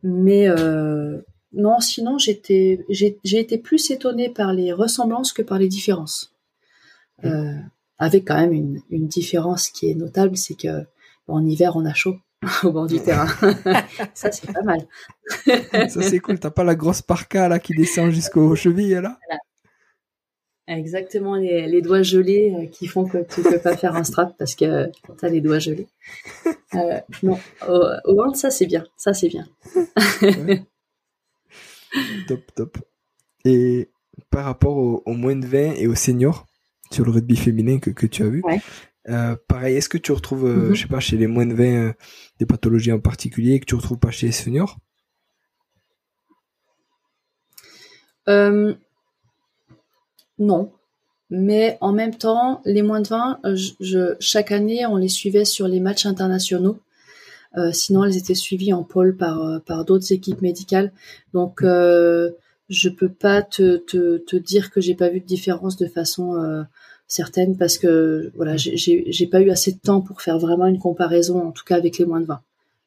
Mais 0.02 0.48
euh, 0.48 1.20
non, 1.52 1.80
sinon 1.80 2.18
j'étais 2.18 2.84
j'ai 2.88 3.38
été 3.38 3.58
plus 3.58 3.90
étonnée 3.90 4.28
par 4.28 4.52
les 4.52 4.72
ressemblances 4.72 5.32
que 5.32 5.42
par 5.42 5.58
les 5.58 5.68
différences. 5.68 6.34
Mmh. 7.22 7.28
Euh, 7.28 7.54
avec 7.98 8.26
quand 8.26 8.36
même 8.36 8.52
une, 8.52 8.82
une, 8.90 9.08
différence 9.08 9.70
qui 9.70 9.90
est 9.90 9.94
notable, 9.94 10.36
c'est 10.36 10.54
que 10.54 10.84
en 11.28 11.46
hiver 11.46 11.76
on 11.76 11.86
a 11.86 11.94
chaud 11.94 12.16
au 12.62 12.72
bord 12.72 12.86
du 12.86 13.00
terrain. 13.00 13.26
ça 14.14 14.30
c'est 14.30 14.52
pas 14.52 14.62
mal. 14.62 14.86
ça 15.88 16.02
c'est 16.02 16.18
cool. 16.18 16.38
T'as 16.38 16.50
pas 16.50 16.64
la 16.64 16.74
grosse 16.74 17.02
parka 17.02 17.48
là 17.48 17.58
qui 17.58 17.74
descend 17.74 18.10
jusqu'aux 18.10 18.54
chevilles 18.54 19.00
là? 19.02 19.18
Exactement, 20.68 21.36
les, 21.36 21.68
les, 21.68 21.80
doigts 21.80 22.02
gelés 22.02 22.52
euh, 22.52 22.66
qui 22.66 22.88
font 22.88 23.06
que 23.06 23.18
tu 23.18 23.42
peux 23.42 23.60
pas 23.60 23.76
faire 23.76 23.94
un 23.94 24.02
strap 24.02 24.36
parce 24.36 24.56
que 24.56 24.90
tu 24.90 25.24
as 25.24 25.28
les 25.28 25.40
doigts 25.40 25.60
gelés. 25.60 25.86
Euh, 26.74 27.00
non, 27.22 27.38
au, 27.68 27.84
au 28.04 28.34
ça 28.34 28.50
c'est 28.50 28.66
bien, 28.66 28.84
ça 28.96 29.14
c'est 29.14 29.28
bien. 29.28 29.46
top, 32.26 32.40
top. 32.54 32.78
Et 33.44 33.88
par 34.30 34.44
rapport 34.44 34.76
au, 34.76 35.12
moins 35.12 35.36
de 35.36 35.46
20 35.46 35.74
et 35.74 35.86
aux 35.86 35.94
seniors 35.94 36.46
sur 36.90 37.04
le 37.04 37.12
rugby 37.12 37.36
féminin 37.36 37.78
que, 37.78 37.90
que 37.90 38.06
tu 38.06 38.24
as 38.24 38.28
vu, 38.28 38.42
euh, 39.08 39.36
pareil, 39.48 39.76
est-ce 39.76 39.88
que 39.88 39.98
tu 39.98 40.12
retrouves, 40.12 40.46
euh, 40.46 40.70
mm-hmm. 40.70 40.74
je 40.74 40.82
sais 40.82 40.88
pas, 40.88 41.00
chez 41.00 41.16
les 41.16 41.26
moins 41.26 41.46
de 41.46 41.54
20 41.54 41.64
euh, 41.64 41.92
des 42.38 42.46
pathologies 42.46 42.92
en 42.92 43.00
particulier 43.00 43.60
que 43.60 43.66
tu 43.66 43.74
retrouves 43.74 43.98
pas 43.98 44.10
chez 44.10 44.26
les 44.26 44.32
seniors? 44.32 44.78
Non. 50.38 50.70
Mais 51.28 51.76
en 51.80 51.92
même 51.92 52.14
temps, 52.14 52.62
les 52.64 52.82
moins 52.82 53.00
de 53.00 53.08
20, 53.08 53.40
euh, 53.44 53.56
je, 53.80 54.14
chaque 54.20 54.52
année, 54.52 54.86
on 54.86 54.96
les 54.96 55.08
suivait 55.08 55.44
sur 55.44 55.66
les 55.66 55.80
matchs 55.80 56.06
internationaux. 56.06 56.78
Euh, 57.56 57.72
sinon, 57.72 58.04
elles 58.04 58.16
étaient 58.16 58.34
suivies 58.34 58.72
en 58.72 58.82
pôle 58.84 59.16
par, 59.16 59.42
euh, 59.42 59.58
par 59.60 59.84
d'autres 59.84 60.12
équipes 60.12 60.42
médicales. 60.42 60.92
Donc, 61.32 61.62
euh, 61.62 62.30
je 62.68 62.88
peux 62.88 63.08
pas 63.08 63.42
te, 63.42 63.76
te, 63.76 64.18
te 64.18 64.36
dire 64.36 64.70
que 64.70 64.80
j'ai 64.80 64.94
pas 64.94 65.08
vu 65.08 65.20
de 65.20 65.26
différence 65.26 65.76
de 65.76 65.86
façon 65.86 66.34
certaine 67.06 67.56
parce 67.56 67.78
que 67.78 68.32
voilà, 68.34 68.56
j'ai 68.56 69.28
pas 69.30 69.40
eu 69.40 69.50
assez 69.50 69.70
de 69.70 69.78
temps 69.78 70.00
pour 70.00 70.20
faire 70.20 70.40
vraiment 70.40 70.66
une 70.66 70.80
comparaison, 70.80 71.46
en 71.46 71.52
tout 71.52 71.62
cas 71.64 71.76
avec 71.76 71.98
les 71.98 72.04
moins 72.04 72.20
de 72.20 72.26
20. 72.26 72.40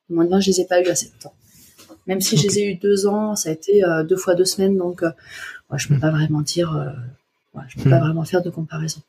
Les 0.10 0.16
moins 0.16 0.26
de 0.26 0.32
20, 0.32 0.42
je 0.42 0.48
les 0.48 0.62
ai 0.62 0.66
pas 0.66 0.82
eu 0.82 0.88
assez 0.88 1.06
de 1.06 1.24
temps. 1.24 1.34
Même 2.08 2.20
si 2.20 2.36
je 2.36 2.44
les 2.44 2.60
ai 2.60 2.72
eu 2.72 2.76
deux 2.76 3.08
ans, 3.08 3.38
ça 3.38 3.50
a 3.50 3.54
été 3.54 3.82
deux 4.10 4.18
fois 4.18 4.36
deux 4.36 4.44
semaines, 4.44 4.78
donc 4.78 5.02
ouais, 5.02 5.78
je 5.78 5.88
peux 5.88 5.98
pas 5.98 6.12
vraiment 6.12 6.42
dire 6.42 6.94
je 7.68 7.80
ne 7.80 7.84
peux 7.84 7.90
pas 7.90 7.98
hmm. 7.98 8.04
vraiment 8.04 8.26
faire 8.26 8.42
de 8.42 8.50
comparaison. 8.50 9.02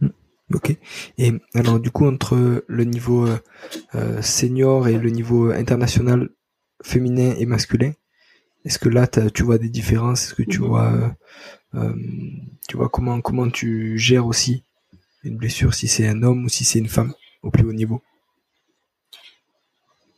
Hmm. 0.00 0.08
Ok. 0.52 0.76
Et 1.18 1.32
alors 1.54 1.80
du 1.80 1.90
coup 1.90 2.06
entre 2.06 2.64
le 2.66 2.84
niveau 2.84 3.26
euh, 3.26 3.38
euh, 3.94 4.22
senior 4.22 4.88
et 4.88 4.98
le 4.98 5.10
niveau 5.10 5.50
international 5.50 6.28
féminin 6.82 7.34
et 7.38 7.46
masculin, 7.46 7.92
est-ce 8.64 8.78
que 8.78 8.88
là 8.88 9.06
tu 9.06 9.42
vois 9.42 9.58
des 9.58 9.68
différences? 9.68 10.24
Est-ce 10.24 10.34
que 10.34 10.42
tu 10.42 10.58
vois 10.58 11.14
euh, 11.74 11.94
tu 12.68 12.76
vois 12.76 12.88
comment 12.88 13.20
comment 13.20 13.48
tu 13.50 13.98
gères 13.98 14.26
aussi 14.26 14.64
une 15.22 15.36
blessure 15.36 15.74
si 15.74 15.88
c'est 15.88 16.06
un 16.06 16.22
homme 16.22 16.44
ou 16.44 16.48
si 16.48 16.64
c'est 16.64 16.78
une 16.78 16.88
femme 16.88 17.14
au 17.42 17.50
plus 17.50 17.64
haut 17.64 17.72
niveau? 17.72 18.02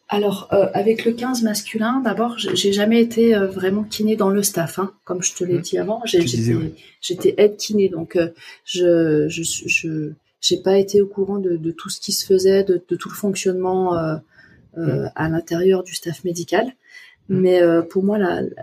Alors, 0.08 0.48
euh, 0.52 0.68
avec 0.72 1.04
le 1.04 1.12
15 1.12 1.42
masculin, 1.42 2.00
d'abord, 2.00 2.38
j'ai 2.38 2.72
jamais 2.72 3.00
été 3.00 3.34
euh, 3.34 3.48
vraiment 3.48 3.82
kiné 3.82 4.14
dans 4.14 4.30
le 4.30 4.42
staff, 4.44 4.78
hein, 4.78 4.92
comme 5.04 5.20
je 5.22 5.34
te 5.34 5.42
l'ai 5.42 5.58
mmh. 5.58 5.62
dit 5.62 5.78
avant. 5.78 6.02
J'étais 6.04 7.34
aide 7.38 7.56
kiné, 7.56 7.88
donc 7.88 8.14
euh, 8.14 8.28
je 8.64 9.26
je 9.28 9.42
je 9.42 10.12
j'ai 10.40 10.58
pas 10.58 10.78
été 10.78 11.02
au 11.02 11.08
courant 11.08 11.38
de, 11.38 11.56
de, 11.56 11.70
tout 11.72 11.88
ce 11.88 12.00
qui 12.00 12.12
se 12.12 12.24
faisait, 12.24 12.62
de, 12.62 12.80
de 12.88 12.96
tout 12.96 13.08
le 13.08 13.16
fonctionnement 13.16 13.94
mmh. 14.76 15.10
à 15.16 15.28
l'intérieur 15.28 15.82
du 15.82 15.94
staff 15.94 16.22
médical. 16.22 16.66
Mmh. 17.28 17.40
Mais 17.40 17.60
pour 17.90 18.04
moi, 18.04 18.18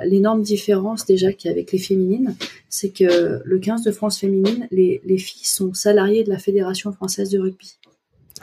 l'énorme 0.05 0.43
différence 0.43 1.05
déjà 1.05 1.33
qu'il 1.33 1.49
y 1.49 1.53
a 1.53 1.55
avec 1.55 1.73
les 1.73 1.79
féminines, 1.79 2.37
c'est 2.69 2.91
que 2.91 3.41
le 3.43 3.59
15 3.59 3.83
de 3.83 3.91
France 3.91 4.19
féminine, 4.19 4.67
les, 4.71 5.01
les 5.03 5.17
filles 5.17 5.45
sont 5.45 5.73
salariées 5.73 6.23
de 6.23 6.29
la 6.29 6.39
Fédération 6.39 6.93
française 6.93 7.29
de 7.31 7.39
rugby. 7.39 7.75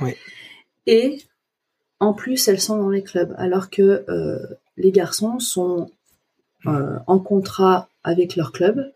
Oui. 0.03 0.13
Et 0.87 1.21
en 2.01 2.15
plus, 2.15 2.49
elles 2.49 2.61
sont 2.61 2.79
dans 2.79 2.89
les 2.89 3.03
clubs, 3.03 3.35
alors 3.37 3.69
que 3.69 4.05
euh, 4.09 4.39
les 4.79 4.91
garçons 4.91 5.39
sont 5.39 5.91
euh, 6.67 6.99
en 7.07 7.19
contrat 7.19 7.89
avec 8.03 8.37
leur 8.37 8.53
club 8.53 8.93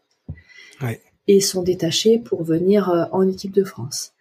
et 1.29 1.41
sont 1.41 1.63
détachés 1.63 2.19
pour 2.19 2.43
venir 2.43 2.89
euh, 2.91 3.05
en 3.13 3.29
équipe 3.29 3.53
de 3.53 3.65
France. 3.65 4.13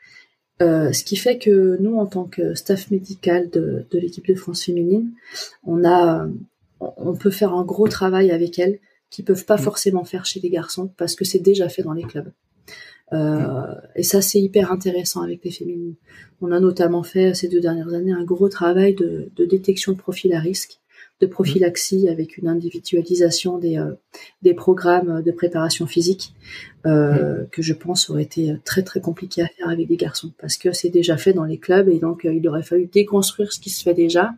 ce 0.60 1.04
qui 1.04 1.16
fait 1.16 1.38
que 1.38 1.78
nous, 1.80 1.98
en 1.98 2.06
tant 2.06 2.26
que 2.26 2.56
staff 2.56 2.92
médical 2.92 3.50
de, 3.50 3.86
l'équipe 3.94 4.28
de 4.28 4.36
France 4.36 4.64
féminine, 4.64 5.12
on 5.64 5.84
a, 5.86 6.28
on 6.80 7.16
peut 7.16 7.32
faire 7.32 7.54
un 7.54 7.64
gros 7.64 7.88
travail 7.88 8.32
avec 8.32 8.60
elles 8.60 8.80
qui 9.10 9.24
peuvent 9.24 9.46
pas 9.46 9.58
mm. 9.58 9.64
forcément 9.64 10.04
faire 10.04 10.26
chez 10.26 10.42
les 10.42 10.50
garçons 10.50 10.90
parce 10.98 11.16
que 11.16 11.26
c'est 11.26 11.40
déjà 11.40 11.70
fait 11.70 11.84
dans 11.84 11.94
les 11.94 12.04
clubs. 12.04 12.32
Euh, 13.12 13.76
et 13.96 14.04
ça, 14.04 14.22
c'est 14.22 14.40
hyper 14.40 14.72
intéressant 14.72 15.22
avec 15.22 15.44
les 15.44 15.52
féminines. 15.52 15.96
On 16.42 16.52
a 16.52 16.60
notamment 16.60 17.04
fait 17.04 17.34
ces 17.34 17.48
deux 17.48 17.60
dernières 17.60 17.94
années 17.94 18.14
un 18.14 18.24
gros 18.24 18.50
travail 18.50 18.96
de, 18.96 19.30
détection 19.46 19.92
de 19.92 19.98
profils 19.98 20.34
à 20.34 20.40
risque, 20.40 20.80
de 21.20 21.28
prophylaxie 21.28 22.10
avec 22.10 22.38
une 22.38 22.48
individualisation 22.48 23.60
des, 23.60 23.78
euh, 23.78 23.94
des 24.42 24.54
programmes 24.54 25.22
de 25.22 25.32
préparation 25.32 25.86
physique 25.86 26.34
euh, 26.86 27.46
que 27.52 27.62
je 27.62 27.74
pense 27.74 28.10
aurait 28.10 28.24
été 28.24 28.56
très 28.66 28.84
très 28.84 29.00
compliqué 29.00 29.42
à 29.42 29.48
faire 29.48 29.70
avec 29.70 29.88
des 29.88 29.96
garçons 29.96 30.34
parce 30.40 30.58
que 30.58 30.74
c'est 30.74 30.90
déjà 30.90 31.16
fait 31.16 31.32
dans 31.32 31.46
les 31.46 31.60
clubs 31.60 31.88
et 31.88 32.00
donc 32.00 32.26
il 32.30 32.46
aurait 32.48 32.64
fallu 32.64 32.88
déconstruire 32.88 33.54
ce 33.54 33.60
qui 33.60 33.70
se 33.70 33.84
fait 33.84 33.94
déjà 33.94 34.34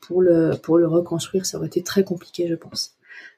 pour 0.00 0.20
le 0.20 0.52
pour 0.62 0.78
le 0.78 0.86
reconstruire. 0.86 1.46
Ça 1.46 1.58
aurait 1.58 1.68
été 1.68 1.82
très 1.82 2.04
compliqué, 2.04 2.46
je 2.46 2.54
pense. 2.54 2.94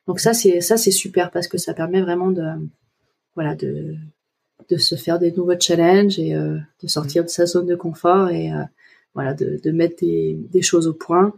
Donc 0.07 0.21
ça 0.21 0.35
c'est 0.35 0.61
ça 0.61 0.77
c'est 0.77 0.91
super 0.91 1.31
parce 1.31 1.49
que 1.49 1.59
ça 1.59 1.73
permet 1.75 2.03
vraiment 2.03 2.31
de 2.31 2.45
voilà 3.35 3.55
de 3.55 3.97
de 4.71 4.77
se 4.77 4.95
faire 4.95 5.19
des 5.19 5.33
nouveaux 5.33 5.59
challenges 5.59 6.19
et 6.19 6.35
euh, 6.35 6.59
de 6.83 6.89
sortir 6.89 7.25
de 7.25 7.29
sa 7.29 7.47
zone 7.47 7.67
de 7.67 7.75
confort 7.75 8.31
et 8.31 8.53
euh, 8.53 8.63
voilà 9.15 9.35
de, 9.35 9.61
de 9.63 9.71
mettre 9.71 9.97
des, 10.01 10.39
des, 10.51 10.63
choses 10.63 10.87
au 10.87 10.95
point. 10.95 11.35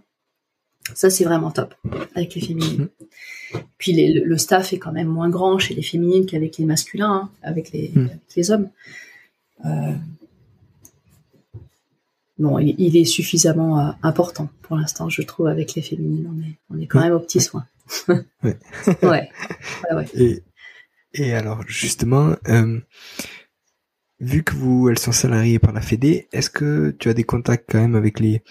Ça 0.94 1.10
c'est 1.10 1.24
vraiment 1.24 1.50
top 1.50 1.74
avec 2.14 2.34
les 2.34 2.40
féminines. 2.40 2.88
Mhm. 3.52 3.60
Puis 3.78 3.92
les, 3.92 4.12
le, 4.12 4.38
staff 4.38 4.72
est 4.72 4.78
quand 4.78 4.92
même 4.92 5.08
moins 5.08 5.28
grand 5.28 5.58
chez 5.58 5.74
les 5.74 5.82
féminines 5.82 6.26
qu'avec 6.26 6.58
les 6.58 6.64
masculins, 6.64 7.12
hein, 7.12 7.30
avec, 7.42 7.72
les, 7.72 7.90
mhm. 7.94 8.06
avec, 8.06 8.20
les, 8.36 8.50
hommes. 8.50 8.68
Euh, 9.64 9.94
bon, 12.38 12.58
il, 12.58 12.74
il, 12.78 12.96
est 12.96 13.04
suffisamment 13.04 13.94
important 14.02 14.48
pour 14.62 14.76
l'instant, 14.76 15.08
je 15.08 15.22
trouve, 15.22 15.48
avec 15.48 15.74
les 15.74 15.82
féminines. 15.82 16.30
On 16.32 16.40
est, 16.42 16.58
on 16.70 16.80
est 16.80 16.86
quand 16.86 17.00
même 17.00 17.14
aux 17.14 17.20
petits 17.20 17.40
soins. 17.40 17.66
ouais. 18.08 18.58
ouais. 19.02 19.30
ouais. 19.92 20.06
Et 20.14 20.42
et 21.16 21.34
alors 21.34 21.62
justement, 21.66 22.36
euh, 22.48 22.78
vu 24.20 24.42
que 24.44 24.54
vous, 24.54 24.88
elles 24.88 24.98
sont 24.98 25.12
salariées 25.12 25.58
par 25.58 25.72
la 25.72 25.80
Fédé, 25.80 26.28
est-ce 26.32 26.50
que 26.50 26.90
tu 26.98 27.08
as 27.08 27.14
des 27.14 27.24
contacts 27.24 27.70
quand 27.70 27.80
même 27.80 27.96
avec 27.96 28.20
les 28.20 28.42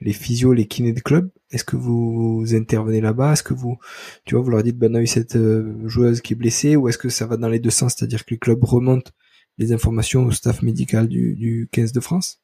les 0.00 0.12
physios, 0.12 0.52
les 0.52 0.66
kinés 0.66 0.92
de 0.92 1.00
club? 1.00 1.30
Est-ce 1.50 1.64
que 1.64 1.76
vous 1.76 2.44
intervenez 2.52 3.00
là-bas? 3.00 3.32
Est-ce 3.32 3.42
que 3.42 3.54
vous, 3.54 3.78
tu 4.24 4.34
vois, 4.34 4.44
vous 4.44 4.50
leur 4.50 4.62
dites, 4.62 4.78
ben 4.78 4.92
on 4.92 4.98
a 4.98 5.02
eu 5.02 5.06
cette 5.06 5.36
euh, 5.36 5.86
joueuse 5.88 6.20
qui 6.20 6.32
est 6.32 6.36
blessée, 6.36 6.76
ou 6.76 6.88
est-ce 6.88 6.98
que 6.98 7.08
ça 7.08 7.26
va 7.26 7.36
dans 7.36 7.48
les 7.48 7.60
deux 7.60 7.70
sens, 7.70 7.94
c'est-à-dire 7.96 8.24
que 8.24 8.34
le 8.34 8.38
club 8.38 8.64
remonte 8.64 9.12
les 9.58 9.72
informations 9.72 10.24
au 10.24 10.30
staff 10.30 10.62
médical 10.62 11.08
du, 11.08 11.34
du 11.34 11.68
15 11.72 11.92
de 11.92 12.00
France? 12.00 12.40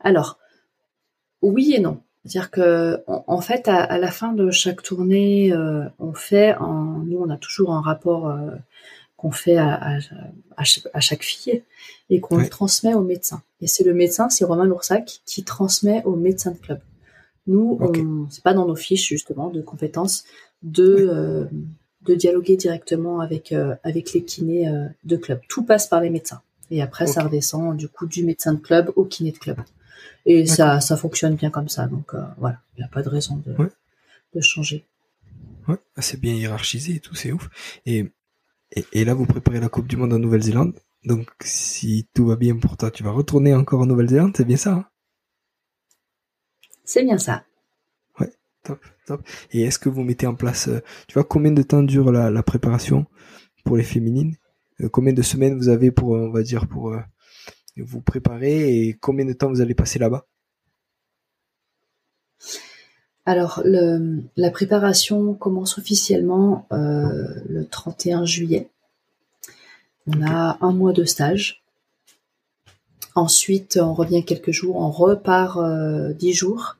Alors, 0.00 0.38
oui 1.42 1.74
et 1.74 1.80
non. 1.80 2.02
C'est-à-dire 2.24 2.50
que, 2.50 3.02
en, 3.06 3.40
fait, 3.42 3.68
à, 3.68 3.98
la 3.98 4.10
fin 4.10 4.32
de 4.32 4.50
chaque 4.50 4.82
tournée, 4.82 5.52
euh, 5.52 5.84
on 5.98 6.14
fait, 6.14 6.54
en, 6.56 7.00
nous, 7.04 7.18
on 7.18 7.28
a 7.28 7.36
toujours 7.36 7.72
un 7.72 7.82
rapport 7.82 8.28
euh, 8.28 8.50
qu'on 9.18 9.30
fait 9.30 9.58
à, 9.58 9.98
à, 10.56 11.00
chaque 11.00 11.22
fille 11.22 11.62
et 12.08 12.20
qu'on 12.20 12.42
transmet 12.48 12.94
au 12.94 13.02
médecin. 13.02 13.42
Et 13.60 13.66
c'est 13.66 13.84
le 13.84 13.92
médecin, 13.92 14.30
c'est 14.30 14.46
Romain 14.46 14.64
Loursac, 14.64 15.20
qui 15.26 15.44
transmet 15.44 16.02
au 16.04 16.16
médecin 16.16 16.52
de 16.52 16.56
club. 16.56 16.80
Nous, 17.46 17.76
on 17.78 18.26
c'est 18.30 18.42
pas 18.42 18.54
dans 18.54 18.66
nos 18.66 18.74
fiches 18.74 19.06
justement 19.06 19.50
de 19.50 19.60
compétences 19.60 20.24
de 20.62 21.10
euh, 21.12 21.44
de 22.06 22.14
dialoguer 22.14 22.56
directement 22.56 23.20
avec 23.20 23.54
avec 23.82 24.14
les 24.14 24.24
kinés 24.24 24.70
de 25.04 25.16
club. 25.16 25.40
Tout 25.48 25.62
passe 25.62 25.88
par 25.88 26.00
les 26.00 26.08
médecins. 26.10 26.40
Et 26.70 26.80
après, 26.82 27.06
ça 27.06 27.22
redescend 27.22 27.76
du 27.76 27.88
coup 27.88 28.06
du 28.06 28.24
médecin 28.24 28.54
de 28.54 28.60
club 28.60 28.92
au 28.96 29.04
kiné 29.04 29.32
de 29.32 29.38
club. 29.38 29.58
Et 30.26 30.46
ça, 30.46 30.80
ça 30.80 30.96
fonctionne 30.96 31.36
bien 31.36 31.50
comme 31.50 31.68
ça. 31.68 31.86
Donc 31.86 32.14
euh, 32.14 32.22
voilà, 32.38 32.60
il 32.76 32.80
n'y 32.80 32.84
a 32.84 32.88
pas 32.88 33.02
de 33.02 33.08
raison 33.08 33.42
de, 33.44 33.54
de 34.34 34.40
changer. 34.40 34.84
Ouais, 35.68 35.76
ah, 35.96 36.02
c'est 36.02 36.20
bien 36.20 36.34
hiérarchisé 36.34 36.96
et 36.96 37.00
tout, 37.00 37.14
c'est 37.14 37.32
ouf. 37.32 37.48
Et, 37.86 38.06
et, 38.92 39.04
là, 39.04 39.14
vous 39.14 39.26
préparez 39.26 39.60
la 39.60 39.68
Coupe 39.68 39.86
du 39.86 39.96
Monde 39.96 40.12
en 40.12 40.18
Nouvelle-Zélande. 40.18 40.74
Donc 41.04 41.28
si 41.42 42.08
tout 42.14 42.26
va 42.26 42.36
bien 42.36 42.56
pour 42.56 42.76
toi, 42.76 42.90
tu 42.90 43.02
vas 43.02 43.10
retourner 43.10 43.54
encore 43.54 43.80
en 43.80 43.86
Nouvelle-Zélande, 43.86 44.34
c'est 44.36 44.44
bien 44.44 44.56
ça 44.56 44.72
hein? 44.72 44.86
C'est 46.84 47.02
bien 47.02 47.18
ça. 47.18 47.44
Ouais, 48.20 48.32
top, 48.62 48.84
top. 49.06 49.22
Et 49.52 49.62
est-ce 49.62 49.78
que 49.78 49.88
vous 49.88 50.02
mettez 50.02 50.26
en 50.26 50.34
place, 50.34 50.68
euh, 50.68 50.80
tu 51.08 51.14
vois, 51.14 51.24
combien 51.24 51.50
de 51.52 51.62
temps 51.62 51.82
dure 51.82 52.12
la, 52.12 52.30
la 52.30 52.42
préparation 52.42 53.06
pour 53.64 53.76
les 53.76 53.82
féminines? 53.84 54.36
Euh, 54.80 54.88
Combien 54.88 55.12
de 55.12 55.22
semaines 55.22 55.56
vous 55.56 55.68
avez 55.68 55.90
pour, 55.90 56.10
on 56.10 56.30
va 56.30 56.42
dire, 56.42 56.66
pour 56.66 56.94
vous 57.82 58.00
préparez 58.00 58.86
et 58.86 58.94
combien 58.94 59.24
de 59.24 59.32
temps 59.32 59.48
vous 59.48 59.60
allez 59.60 59.74
passer 59.74 59.98
là-bas? 59.98 60.26
Alors, 63.26 63.62
la 63.64 64.50
préparation 64.50 65.34
commence 65.34 65.78
officiellement 65.78 66.66
euh, 66.72 67.40
le 67.48 67.66
31 67.66 68.26
juillet. 68.26 68.68
On 70.06 70.22
a 70.22 70.58
un 70.60 70.72
mois 70.72 70.92
de 70.92 71.04
stage. 71.04 71.62
Ensuite, 73.14 73.78
on 73.80 73.94
revient 73.94 74.24
quelques 74.24 74.50
jours, 74.50 74.76
on 74.76 74.90
repart 74.90 75.56
euh, 75.56 76.12
dix 76.12 76.34
jours. 76.34 76.76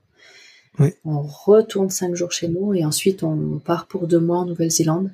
On 1.04 1.22
retourne 1.22 1.88
cinq 1.88 2.16
jours 2.16 2.32
chez 2.32 2.48
nous 2.48 2.74
et 2.74 2.84
ensuite 2.84 3.22
on 3.22 3.60
part 3.60 3.86
pour 3.86 4.08
deux 4.08 4.18
mois 4.18 4.38
en 4.38 4.44
Nouvelle-Zélande, 4.44 5.12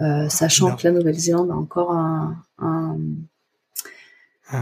euh, 0.00 0.28
sachant 0.28 0.74
que 0.74 0.88
la 0.88 0.90
Nouvelle-Zélande 0.90 1.52
a 1.52 1.54
encore 1.54 1.92
un, 1.92 2.42
un 2.58 2.98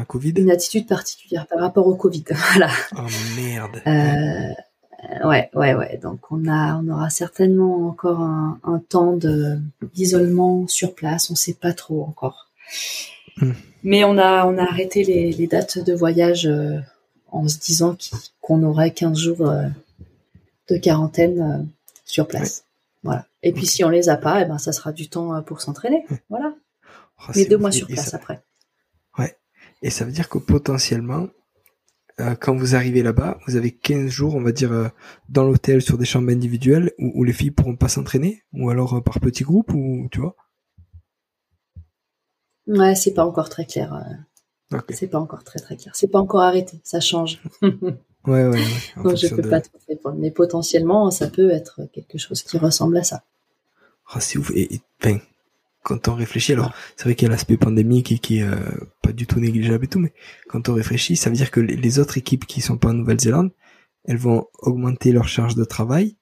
Covid? 0.09 0.35
Une 0.37 0.51
attitude 0.51 0.87
particulière 0.87 1.47
par 1.47 1.61
rapport 1.61 1.87
au 1.87 1.95
Covid. 1.95 2.25
voilà. 2.53 2.71
Oh 2.97 3.07
merde. 3.37 3.83
Euh, 3.87 5.29
ouais, 5.29 5.51
ouais, 5.55 5.75
ouais. 5.75 5.99
Donc 6.03 6.21
on 6.31 6.49
a, 6.49 6.77
on 6.77 6.89
aura 6.89 7.11
certainement 7.11 7.89
encore 7.89 8.21
un, 8.21 8.59
un 8.65 8.79
temps 8.79 9.17
d'isolement 9.95 10.67
sur 10.67 10.95
place. 10.95 11.31
On 11.31 11.35
sait 11.35 11.55
pas 11.55 11.73
trop 11.73 12.03
encore. 12.03 12.51
Hmm. 13.39 13.53
Mais 13.85 14.05
on 14.05 14.19
a, 14.19 14.47
on 14.47 14.59
a 14.59 14.63
arrêté 14.63 15.05
les, 15.05 15.33
les 15.33 15.47
dates 15.47 15.79
de 15.79 15.95
voyage 15.95 16.47
euh, 16.47 16.79
en 17.31 17.47
se 17.47 17.59
disant 17.59 17.97
qu'on 18.41 18.63
aurait 18.63 18.91
15 18.91 19.19
jours 19.19 19.49
euh, 19.49 19.67
de 20.69 20.77
quarantaine 20.77 21.69
sur 22.05 22.27
place. 22.27 22.65
Voilà. 23.05 23.27
Et 23.45 23.53
puis 23.53 23.67
si 23.67 23.85
on 23.85 23.89
les 23.89 24.09
a 24.09 24.17
pas, 24.17 24.43
eh 24.43 24.47
ben 24.47 24.59
ça 24.59 24.73
sera 24.73 24.91
du 24.91 25.09
temps 25.09 25.41
pour 25.43 25.61
s'entraîner. 25.61 26.05
Voilà. 26.29 26.55
Oh, 27.21 27.33
Mais 27.37 27.45
deux 27.45 27.57
mois 27.57 27.71
sur 27.71 27.87
place 27.87 28.13
après. 28.15 28.41
Et 29.83 29.91
ça 29.91 30.05
veut 30.05 30.13
dire 30.13 30.29
que 30.29 30.39
potentiellement, 30.39 31.29
euh, 32.19 32.35
quand 32.35 32.57
vous 32.57 32.75
arrivez 32.75 33.03
là-bas, 33.03 33.39
vous 33.47 33.57
avez 33.57 33.73
15 33.73 34.09
jours, 34.09 34.35
on 34.37 34.43
va 34.43 34.53
dire, 34.53 34.73
euh, 34.73 34.89
dans 35.29 35.45
l'hôtel 35.45 35.83
sur 35.83 35.99
des 35.99 36.07
chambres 36.07 36.31
individuelles 36.31 36.93
où, 36.99 37.25
les 37.25 37.33
filles 37.33 37.51
pourront 37.51 37.77
pas 37.77 37.89
s'entraîner, 37.89 38.43
ou 38.55 38.71
alors 38.71 38.95
euh, 38.95 39.01
par 39.01 39.21
petits 39.21 39.45
groupes, 39.45 39.73
ou 39.75 40.09
tu 40.11 40.21
vois? 40.21 40.35
Ouais, 42.67 42.95
c'est 42.95 43.13
pas 43.13 43.25
encore 43.25 43.51
très 43.51 43.67
clair. 43.67 44.03
C'est 44.91 45.09
pas 45.09 45.21
encore 45.21 45.45
très 45.45 45.61
très 45.61 45.77
clair. 45.77 45.95
C'est 45.95 46.09
pas 46.09 46.19
encore 46.19 46.41
arrêté, 46.41 46.81
ça 46.83 47.01
change. 47.01 47.41
ouais, 47.63 47.71
ouais, 48.27 48.49
ouais. 48.49 48.65
Donc 48.97 49.17
je 49.17 49.33
peux 49.33 49.49
pas 49.49 49.61
trop 49.61 49.79
répondre, 49.87 50.17
mais 50.19 50.31
potentiellement, 50.31 51.11
ça 51.11 51.29
peut 51.29 51.51
être 51.51 51.83
quelque 51.93 52.19
chose 52.19 52.43
qui 52.43 52.57
ressemble 52.59 52.97
à 52.97 53.05
ça. 53.05 53.23
Ah, 54.09 54.21
c'est 54.21 54.39
ouf. 54.39 54.51
Et, 54.53 54.75
et 54.75 54.81
quand 55.87 56.09
on 56.09 56.17
réfléchit, 56.17 56.53
alors 56.53 56.75
c'est 56.97 57.05
vrai 57.05 57.15
qu'il 57.15 57.29
y 57.29 57.31
a 57.31 57.33
l'aspect 57.33 57.57
pandémique 57.57 58.11
et 58.11 58.19
qui 58.19 58.39
est 58.39 58.43
euh, 58.43 58.57
pas 59.03 59.13
du 59.13 59.25
tout 59.29 59.39
négligeable 59.39 59.85
et 59.85 59.89
tout, 59.89 60.01
mais 60.01 60.13
quand 60.49 60.69
on 60.69 60.75
réfléchit, 60.75 61.15
ça 61.15 61.31
veut 61.31 61.37
dire 61.37 61.53
que 61.53 61.61
les 61.61 62.01
autres 62.01 62.19
équipes 62.19 62.45
qui 62.45 62.61
sont 62.61 62.77
pas 62.77 62.89
en 62.89 62.95
Nouvelle-Zélande, 62.95 63.53
elles 64.05 64.17
vont 64.17 64.49
augmenter 64.59 65.13
leur 65.13 65.29
charge 65.29 65.55
de 65.55 65.63
travail, 65.63 66.17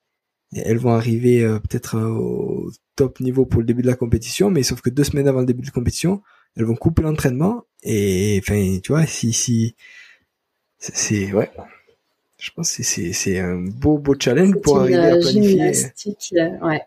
et 0.55 0.61
elles 0.67 0.77
vont 0.77 0.91
arriver 0.91 1.43
euh, 1.43 1.61
peut-être 1.61 1.97
euh, 1.97 2.11
au 2.11 2.73
top 2.95 3.21
niveau 3.21 3.47
pour 3.47 3.63
le 3.63 3.67
début 3.67 3.81
de 3.81 3.87
la 3.87 3.97
compétition, 3.97 4.51
mais 4.51 4.63
sauf 4.63 4.83
que 4.83 4.91
deux 4.91 5.03
semaines 5.03 5.29
avant 5.29 5.41
le 5.41 5.47
début 5.47 5.63
de 5.63 5.67
la 5.67 5.73
compétition, 5.73 6.21
elles 6.57 6.67
vont 6.67 6.77
couper 6.77 7.01
l'entraînement 7.01 7.65
et 7.83 8.39
enfin 8.43 8.79
tu 8.83 8.93
vois 8.93 9.07
si 9.07 9.33
si 9.33 9.77
C'est 10.79 11.33
ouais. 11.33 11.51
Je 12.39 12.51
pense 12.51 12.77
que 12.77 12.83
c'est 12.83 13.39
un 13.39 13.57
beau 13.57 13.97
beau 13.97 14.15
challenge 14.21 14.57
pour 14.63 14.79
arriver 14.81 14.97
à 14.99 15.17
planifier. 15.17 15.73
Gymnastique, 15.73 16.35
ouais. 16.63 16.83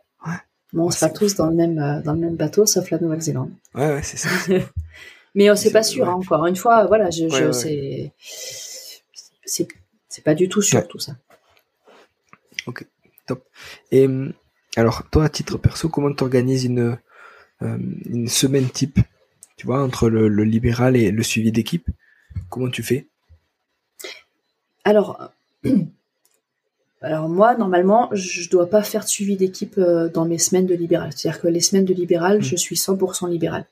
Bon, 0.77 0.85
on 0.85 0.91
sera 0.91 1.09
tous 1.09 1.33
dans 1.33 1.47
le 1.47 1.55
même 1.55 1.79
euh, 1.79 2.01
dans 2.03 2.13
le 2.13 2.19
même 2.19 2.35
bateau, 2.35 2.67
sauf 2.67 2.91
la 2.91 2.99
Nouvelle-Zélande. 2.99 3.51
Ouais, 3.73 3.95
ouais, 3.95 4.03
c'est 4.03 4.17
ça. 4.17 4.29
Mais 5.33 5.55
c'est 5.55 5.71
pas 5.71 5.81
sûr. 5.81 6.07
Hein, 6.07 6.13
encore 6.13 6.45
une 6.45 6.55
fois, 6.55 6.85
voilà, 6.85 7.09
je, 7.09 7.27
je 7.29 7.51
c'est 7.51 8.13
c'est 10.07 10.23
pas 10.23 10.35
du 10.35 10.47
tout 10.49 10.61
sûr 10.61 10.87
tout 10.87 10.99
ça. 10.99 11.15
Ok, 12.67 12.85
top. 13.25 13.43
Et 13.91 14.07
alors, 14.75 15.01
toi, 15.09 15.25
à 15.25 15.29
titre 15.29 15.57
perso, 15.57 15.89
comment 15.89 16.13
tu 16.13 16.23
organises 16.23 16.65
une 16.65 16.99
euh, 17.63 17.77
une 18.05 18.27
semaine 18.27 18.69
type? 18.69 18.99
Tu 19.55 19.65
vois, 19.65 19.81
entre 19.81 20.09
le, 20.09 20.27
le 20.27 20.43
libéral 20.43 20.95
et 20.95 21.09
le 21.09 21.23
suivi 21.23 21.51
d'équipe, 21.51 21.89
comment 22.49 22.69
tu 22.69 22.83
fais? 22.83 23.07
Alors. 24.83 25.31
Alors 27.01 27.29
moi, 27.29 27.55
normalement, 27.55 28.09
je 28.13 28.49
dois 28.49 28.69
pas 28.69 28.81
faire 28.81 29.03
de 29.03 29.09
suivi 29.09 29.35
d'équipe 29.35 29.77
euh, 29.77 30.09
dans 30.09 30.25
mes 30.25 30.39
semaines 30.39 30.65
de 30.65 30.73
libéral. 30.73 31.11
C'est-à-dire 31.15 31.41
que 31.41 31.47
les 31.47 31.59
semaines 31.59 31.85
de 31.85 31.93
libéral, 31.93 32.41
je 32.41 32.55
hmm. 32.55 32.57
suis 32.57 32.75
100% 32.75 33.29
libéral. 33.29 33.65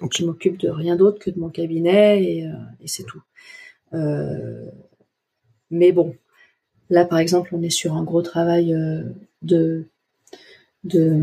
Donc 0.00 0.12
je 0.16 0.24
m'occupe 0.24 0.58
de 0.58 0.68
rien 0.68 0.96
d'autre 0.96 1.20
que 1.20 1.30
de 1.30 1.38
mon 1.38 1.48
cabinet 1.48 2.22
et, 2.24 2.46
euh, 2.46 2.52
c'est 2.86 3.04
tout. 3.04 3.22
Euh, 3.94 4.66
mais 5.70 5.92
bon, 5.92 6.16
là 6.90 7.04
par 7.04 7.20
exemple, 7.20 7.50
on 7.54 7.62
est 7.62 7.70
sur 7.70 7.94
un 7.94 8.02
gros 8.02 8.22
travail 8.22 8.76
de, 9.42 9.84
de 10.82 11.22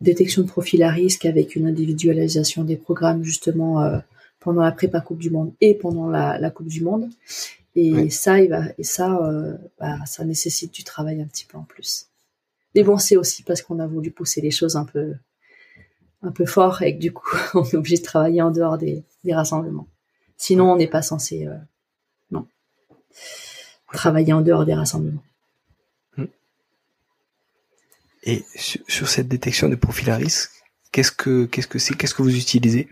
détection 0.00 0.42
de 0.42 0.48
profil 0.48 0.82
à 0.82 0.90
risque 0.90 1.24
avec 1.24 1.54
une 1.54 1.66
individualisation 1.66 2.64
des 2.64 2.76
programmes 2.76 3.22
justement 3.22 4.00
pendant 4.40 4.62
la 4.62 4.72
prépa 4.72 5.00
Coupe 5.00 5.20
du 5.20 5.30
Monde 5.30 5.52
et 5.60 5.74
pendant 5.74 6.08
la 6.08 6.50
Coupe 6.50 6.68
du 6.68 6.82
Monde. 6.82 7.08
Et 7.76 8.10
ça, 8.10 8.40
il 8.40 8.50
va, 8.50 8.64
et 8.78 8.82
ça, 8.82 9.16
euh, 9.22 9.56
bah, 9.78 10.04
ça 10.04 10.24
nécessite 10.24 10.74
du 10.74 10.82
travail 10.82 11.20
un 11.20 11.26
petit 11.26 11.44
peu 11.44 11.56
en 11.56 11.62
plus. 11.62 12.06
Mais 12.74 12.82
bon, 12.82 12.98
c'est 12.98 13.16
aussi 13.16 13.42
parce 13.42 13.62
qu'on 13.62 13.78
a 13.78 13.86
voulu 13.86 14.10
pousser 14.10 14.40
les 14.40 14.50
choses 14.50 14.76
un 14.76 14.84
peu, 14.84 15.14
un 16.22 16.32
peu 16.32 16.46
fort 16.46 16.82
et 16.82 16.96
que 16.96 17.00
du 17.00 17.12
coup, 17.12 17.36
on 17.54 17.64
est 17.64 17.74
obligé 17.74 17.96
de 17.96 18.02
travailler 18.02 18.42
en 18.42 18.50
dehors 18.50 18.76
des, 18.76 19.04
des 19.24 19.34
rassemblements. 19.34 19.88
Sinon, 20.36 20.72
on 20.72 20.76
n'est 20.76 20.88
pas 20.88 21.02
censé, 21.02 21.46
euh, 21.46 21.56
non, 22.30 22.48
travailler 23.92 24.32
en 24.32 24.40
dehors 24.40 24.64
des 24.64 24.74
rassemblements. 24.74 25.22
Hmm. 26.16 26.26
Et 28.24 28.44
sur, 28.54 29.08
cette 29.08 29.28
détection 29.28 29.68
de 29.68 29.76
profil 29.76 30.10
à 30.10 30.16
risque, 30.16 30.50
qu'est-ce 30.92 31.12
que, 31.12 31.44
qu'est-ce 31.46 31.68
que 31.68 31.78
c'est, 31.78 31.94
qu'est-ce 31.94 32.14
que 32.14 32.22
vous 32.22 32.36
utilisez? 32.36 32.88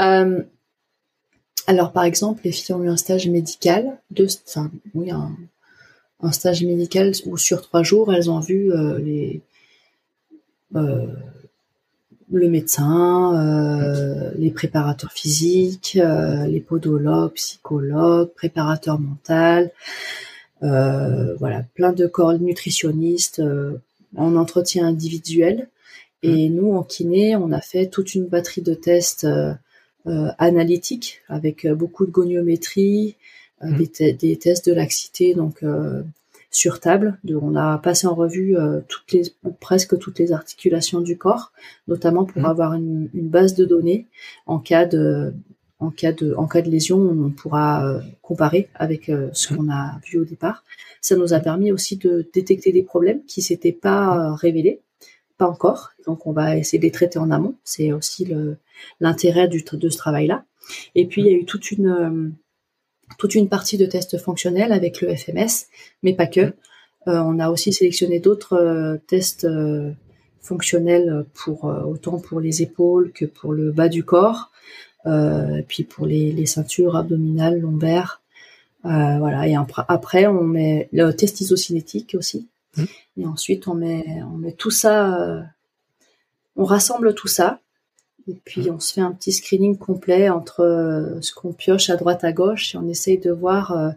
Euh, 0.00 0.42
alors, 1.66 1.92
par 1.92 2.04
exemple, 2.04 2.42
les 2.44 2.52
filles 2.52 2.74
ont 2.74 2.82
eu 2.82 2.88
un 2.88 2.96
stage 2.96 3.28
médical, 3.28 3.98
de, 4.10 4.26
enfin, 4.46 4.70
oui, 4.94 5.10
un, 5.10 6.32
stage 6.32 6.64
médical 6.64 7.12
où 7.26 7.36
sur 7.36 7.60
trois 7.62 7.82
jours, 7.82 8.12
elles 8.12 8.30
ont 8.30 8.40
vu 8.40 8.72
euh, 8.72 8.98
les, 8.98 9.42
euh, 10.76 11.06
le 12.30 12.48
médecin, 12.48 13.34
euh, 13.36 14.30
les 14.36 14.50
préparateurs 14.50 15.12
physiques, 15.12 15.98
les 16.48 16.60
podologues, 16.60 17.32
psychologues, 17.34 18.30
préparateurs 18.34 18.98
mentaux, 18.98 19.70
voilà, 20.60 21.64
plein 21.74 21.92
de 21.92 22.06
corps 22.06 22.38
nutritionnistes 22.38 23.42
en 24.16 24.36
entretien 24.36 24.86
individuel. 24.86 25.68
Et 26.22 26.48
mmh. 26.48 26.54
nous, 26.54 26.74
en 26.74 26.82
kiné, 26.82 27.36
on 27.36 27.52
a 27.52 27.60
fait 27.60 27.86
toute 27.86 28.14
une 28.14 28.26
batterie 28.26 28.62
de 28.62 28.74
tests 28.74 29.26
analytique 30.38 31.22
avec 31.28 31.64
euh, 31.64 31.74
beaucoup 31.74 32.06
de 32.06 32.10
goniométrie, 32.10 33.16
euh, 33.62 33.68
mmh. 33.68 34.16
des, 34.18 34.36
tests 34.36 34.68
de 34.68 34.74
laxité 34.74 35.34
donc 35.34 35.64
sur 36.50 36.80
table. 36.80 37.18
on 37.28 37.56
a 37.56 37.78
passé 37.78 38.06
en 38.06 38.14
revue 38.14 38.54
toutes 38.88 39.12
les 39.12 39.22
presque 39.60 39.98
toutes 39.98 40.18
les 40.18 40.32
articulations 40.32 41.00
du 41.00 41.16
corps, 41.16 41.52
notamment 41.88 42.24
pour 42.24 42.42
mmh. 42.42 42.46
avoir 42.46 42.74
une, 42.74 43.08
base 43.14 43.54
de 43.54 43.64
données 43.64 44.06
en 44.46 44.58
cas 44.58 44.84
de 44.84 45.32
en 45.78 45.90
cas 45.90 46.12
de 46.12 46.34
en 46.36 46.46
cas 46.46 46.62
de 46.62 46.70
lésion, 46.70 46.98
on 46.98 47.30
pourra 47.30 48.00
comparer 48.22 48.68
avec 48.74 49.10
ce 49.32 49.52
mmh. 49.52 49.56
qu'on 49.56 49.70
a 49.70 49.98
vu 50.06 50.18
au 50.18 50.24
départ. 50.24 50.64
Ça 51.00 51.16
nous 51.16 51.32
a 51.32 51.40
permis 51.40 51.72
aussi 51.72 51.96
de 51.96 52.28
détecter 52.34 52.72
des 52.72 52.82
problèmes 52.82 53.24
qui 53.24 53.40
s'étaient 53.40 53.72
pas 53.72 54.34
révélés 54.34 54.80
pas 55.38 55.48
encore. 55.48 55.90
Donc 56.06 56.26
on 56.26 56.32
va 56.32 56.56
essayer 56.56 56.78
de 56.78 56.84
les 56.84 56.90
traiter 56.90 57.18
en 57.18 57.30
amont. 57.30 57.54
C'est 57.64 57.92
aussi 57.92 58.28
l'intérêt 59.00 59.48
de 59.48 59.88
ce 59.88 59.96
travail-là. 59.96 60.44
Et 60.94 61.06
puis 61.06 61.22
il 61.22 61.26
y 61.26 61.30
a 61.30 61.36
eu 61.36 61.44
toute 61.44 61.70
une 61.70 61.88
euh, 61.88 62.30
toute 63.18 63.34
une 63.34 63.48
partie 63.48 63.78
de 63.78 63.86
tests 63.86 64.18
fonctionnels 64.18 64.72
avec 64.72 65.00
le 65.00 65.14
FMS, 65.14 65.66
mais 66.02 66.12
pas 66.14 66.26
que. 66.26 66.40
Euh, 66.40 66.52
on 67.20 67.38
a 67.38 67.50
aussi 67.50 67.72
sélectionné 67.72 68.18
d'autres 68.18 68.54
euh, 68.54 68.96
tests 69.06 69.46
fonctionnels 70.40 71.24
pour 71.34 71.64
autant 71.64 72.20
pour 72.20 72.38
les 72.38 72.62
épaules 72.62 73.10
que 73.12 73.24
pour 73.24 73.52
le 73.52 73.72
bas 73.72 73.88
du 73.88 74.04
corps, 74.04 74.52
puis 75.66 75.82
pour 75.82 76.06
les, 76.06 76.46
ceintures 76.46 76.94
abdominales, 76.94 77.58
lombaires. 77.58 78.22
voilà. 78.84 79.48
Et 79.48 79.56
après, 79.88 80.28
on 80.28 80.44
met 80.44 80.88
le 80.92 81.10
test 81.10 81.40
isocinétique 81.40 82.14
aussi. 82.16 82.46
Mmh. 82.76 82.84
Et 83.18 83.26
ensuite, 83.26 83.68
on 83.68 83.74
met, 83.74 84.04
on 84.22 84.36
met 84.36 84.52
tout 84.52 84.70
ça, 84.70 85.20
euh, 85.20 85.42
on 86.56 86.64
rassemble 86.64 87.14
tout 87.14 87.28
ça. 87.28 87.60
Et 88.28 88.34
puis, 88.44 88.62
mmh. 88.62 88.74
on 88.74 88.80
se 88.80 88.92
fait 88.94 89.00
un 89.00 89.12
petit 89.12 89.32
screening 89.32 89.78
complet 89.78 90.28
entre 90.28 90.60
euh, 90.60 91.20
ce 91.20 91.32
qu'on 91.32 91.52
pioche 91.52 91.90
à 91.90 91.96
droite, 91.96 92.24
à 92.24 92.32
gauche, 92.32 92.74
et 92.74 92.78
on 92.78 92.88
essaye 92.88 93.18
de 93.18 93.30
voir 93.30 93.72
euh, 93.72 93.90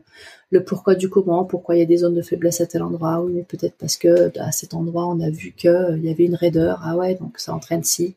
le 0.51 0.63
pourquoi 0.63 0.95
du 0.95 1.09
comment, 1.09 1.45
pourquoi 1.45 1.75
il 1.75 1.79
y 1.79 1.81
a 1.81 1.85
des 1.85 1.97
zones 1.97 2.15
de 2.15 2.21
faiblesse 2.21 2.61
à 2.61 2.67
tel 2.67 2.83
endroit. 2.83 3.21
Oui, 3.21 3.33
mais 3.33 3.43
peut-être 3.43 3.75
parce 3.77 3.97
que 3.97 4.31
à 4.39 4.51
cet 4.51 4.73
endroit, 4.73 5.07
on 5.07 5.19
a 5.19 5.29
vu 5.29 5.51
qu'il 5.51 6.01
y 6.03 6.09
avait 6.09 6.25
une 6.25 6.35
raideur. 6.35 6.79
Ah 6.83 6.95
ouais, 6.95 7.15
donc 7.15 7.39
ça 7.39 7.53
entraîne 7.53 7.83
si. 7.83 8.15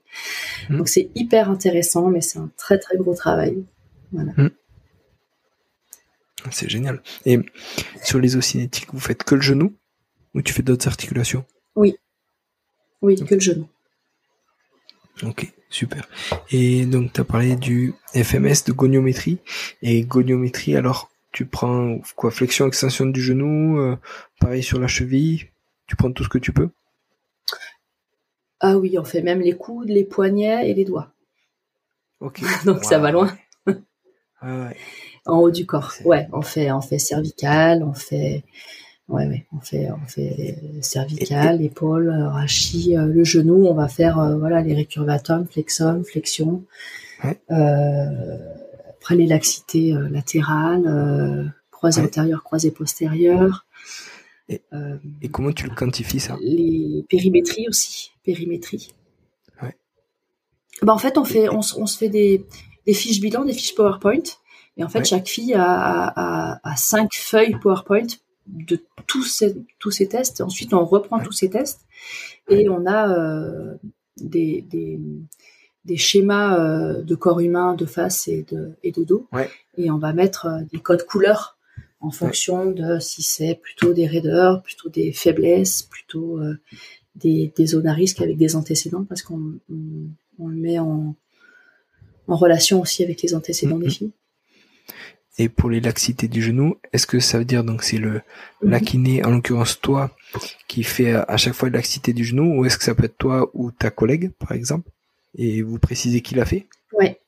Mmh. 0.69 0.79
Donc, 0.79 0.89
c'est 0.89 1.11
hyper 1.15 1.51
intéressant, 1.51 2.09
mais 2.09 2.21
c'est 2.21 2.39
un 2.39 2.51
très, 2.57 2.79
très 2.79 2.97
gros 2.97 3.15
travail. 3.15 3.65
Voilà. 4.13 4.33
C'est 6.51 6.69
génial. 6.69 7.01
Et 7.25 7.39
sur 8.03 8.19
les 8.19 8.41
cinétiques, 8.41 8.89
vous 8.93 9.01
faites 9.01 9.23
que 9.23 9.35
le 9.35 9.41
genou? 9.41 9.75
Ou 10.35 10.43
tu 10.43 10.53
fais 10.53 10.63
d'autres 10.63 10.89
articulations 10.89 11.45
Oui. 11.77 11.97
Oui, 13.03 13.17
que 13.17 13.35
le 13.35 13.41
genou. 13.41 13.69
Ok, 15.23 15.53
super. 15.69 16.09
Et 16.51 16.87
donc, 16.87 17.13
tu 17.13 17.21
as 17.21 17.25
parlé 17.25 17.57
du 17.57 17.95
FMS 18.15 18.65
de 18.67 18.73
goniométrie. 18.73 19.39
Et 19.83 20.03
goniométrie, 20.03 20.77
alors, 20.77 21.11
tu 21.33 21.47
prends 21.47 21.99
quoi 22.17 22.31
Flexion, 22.31 22.67
extension 22.67 23.07
du 23.07 23.21
genou, 23.21 23.79
euh, 23.79 23.97
pareil 24.41 24.63
sur 24.63 24.79
la 24.79 24.87
cheville, 24.87 25.49
tu 25.87 25.97
prends 25.97 26.13
tout 26.13 26.25
ce 26.25 26.29
que 26.29 26.39
tu 26.39 26.53
peux? 26.53 26.71
Ah 28.61 28.79
oui, 28.79 28.99
on 28.99 29.05
fait 29.05 29.23
même 29.23 29.41
les 29.41 29.57
coudes, 29.57 29.89
les 29.89 30.05
poignets 30.05 30.71
et 30.71 30.75
les 30.75 30.85
doigts. 30.85 31.13
Ok. 32.21 32.41
donc 32.65 32.85
ça 32.85 32.99
va 32.99 33.11
loin. 33.11 33.37
ouais. 33.67 34.77
En 35.27 35.39
haut 35.39 35.51
du 35.51 35.67
corps. 35.67 35.93
Ouais, 36.05 36.29
on 36.33 36.43
fait, 36.43 36.71
on 36.73 36.81
fait 36.81 36.99
cervical, 36.99 37.83
on 37.83 37.95
fait 37.95 38.45
Ouais, 39.13 39.27
ouais, 39.27 39.45
on 39.53 39.61
fait, 39.61 39.91
on 39.91 40.09
fait 40.09 40.59
cervical, 40.81 41.61
épaule, 41.61 42.09
rachis, 42.09 42.97
euh, 42.97 43.05
le 43.05 43.25
genou. 43.25 43.67
On 43.67 43.75
va 43.75 43.87
faire 43.87 44.19
euh, 44.19 44.39
voilà 44.39 44.63
les 44.63 44.75
récurvatums, 44.75 45.47
flexum, 45.47 46.03
flexion. 46.03 46.65
Euh, 47.51 48.39
après 48.89 49.15
les 49.15 49.27
laxités 49.27 49.93
latérales, 50.11 51.53
croisée 51.71 52.01
antérieure, 52.01 52.43
croisée 52.43 52.71
postérieure. 52.71 53.67
Et, 54.49 54.63
et, 55.21 55.29
comment 55.29 55.53
tu 55.53 55.67
le 55.67 55.75
quantifies 55.75 56.21
ça? 56.21 56.39
Les 56.41 57.05
périmétries 57.11 57.69
aussi, 57.69 58.13
périmétrie. 58.25 58.95
Ouais. 59.63 59.77
Bah 60.81 60.95
en 60.95 60.99
fait, 60.99 61.19
on 61.19 61.25
fait, 61.25 61.51
on, 61.51 61.59
on 61.59 61.87
se 61.87 61.99
fait 61.99 62.09
des, 62.09 62.47
des 62.87 62.95
fiches 62.95 63.21
bilan, 63.21 63.45
des 63.45 63.53
fiches 63.53 63.75
PowerPoint. 63.75 64.23
Et 64.79 64.85
en 64.85 64.89
fait, 64.89 65.05
chaque 65.05 65.29
fille 65.29 65.53
a, 65.53 65.65
a, 65.65 66.61
a, 66.63 66.77
cinq 66.77 67.13
feuilles 67.13 67.57
PowerPoint 67.61 68.07
de 68.53 68.79
tous 69.07 69.25
ces, 69.25 69.57
tous 69.79 69.91
ces 69.91 70.09
tests. 70.09 70.41
Ensuite, 70.41 70.75
on 70.75 70.85
reprend 70.85 71.21
tous 71.21 71.33
ces 71.33 71.51
tests 71.51 71.87
et 72.49 72.69
on 72.69 72.87
a 72.87 73.11
euh, 73.11 73.75
des, 74.19 74.63
des, 74.63 75.01
des, 75.85 75.97
schémas 75.97 76.59
euh, 76.59 77.03
de 77.03 77.15
corps 77.15 77.41
humain 77.41 77.75
de 77.75 77.87
face 77.87 78.29
et 78.29 78.45
de, 78.51 78.73
et 78.83 78.93
de 78.93 79.05
dos. 79.05 79.27
Et 79.77 79.91
on 79.91 79.99
va 79.99 80.13
mettre 80.13 80.47
euh, 80.47 80.61
des 80.73 80.79
codes 80.79 81.05
couleurs 81.05 81.57
en 82.01 82.11
fonction 82.11 82.71
de 82.71 82.99
si 82.99 83.23
c'est 83.23 83.55
plutôt 83.55 83.93
des 83.93 84.07
raideurs, 84.07 84.63
plutôt 84.63 84.89
des 84.89 85.13
faiblesses, 85.13 85.83
plutôt 85.83 86.41
des, 87.15 87.53
des, 87.55 87.67
zones 87.67 87.87
à 87.87 87.93
risque 87.93 88.21
avec 88.21 88.37
des 88.37 88.57
antécédents 88.57 89.05
parce 89.05 89.23
qu'on 89.23 89.53
on, 90.41 90.49
le 90.49 90.57
met 90.57 90.81
en, 90.81 91.15
en 92.27 92.37
relation 92.37 92.81
aussi 92.81 93.05
avec 93.05 93.23
les 93.23 93.37
antécédents 93.37 93.79
des 93.79 93.89
filles. 93.89 94.11
Et 95.39 95.49
pour 95.49 95.71
les 95.71 95.81
laxités 95.81 96.29
du 96.29 96.43
genou, 96.43 96.77
est-ce 96.93 97.07
que 97.07 97.19
ça 97.19 97.39
veut 97.39 97.45
dire 97.45 97.65
donc 97.65 97.83
c'est 97.83 97.97
le 97.97 98.21
la 98.61 98.81
kiné, 98.81 99.25
en 99.25 99.31
l'occurrence 99.31 99.81
toi, 99.81 100.15
qui 100.69 100.83
fait 100.83 101.15
à 101.15 101.37
chaque 101.39 101.55
fois 101.55 101.71
la 101.71 101.79
laxité 101.79 102.13
du 102.13 102.25
genou, 102.25 102.61
ou 102.61 102.67
est-ce 102.67 102.77
que 102.77 102.85
ça 102.85 102.95
peut 102.95 103.05
être 103.05 103.17
toi 103.17 103.51
ou 103.55 103.71
ta 103.71 103.91
collègue, 103.91 104.31
par 104.39 104.53
exemple, 104.53 104.91
et 105.37 105.63
vous 105.63 105.79
précisez 105.79 106.21
qui 106.21 106.35
l'a 106.35 106.45
fait? 106.45 106.67
Ouais. 106.93 107.19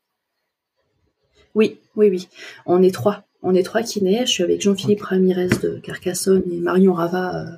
Oui, 1.55 1.79
oui, 1.97 2.11
oui. 2.11 2.29
On 2.67 2.83
est 2.83 2.93
trois. 2.93 3.25
On 3.41 3.55
est 3.55 3.63
trois 3.63 3.83
kinés. 3.83 4.27
Je 4.27 4.31
suis 4.31 4.43
avec 4.43 4.61
Jean-Philippe 4.61 5.03
Ramirez 5.03 5.49
de 5.63 5.79
Carcassonne 5.79 6.43
et 6.51 6.61
Marion 6.61 6.93
Rava 6.93 7.37
euh, 7.37 7.57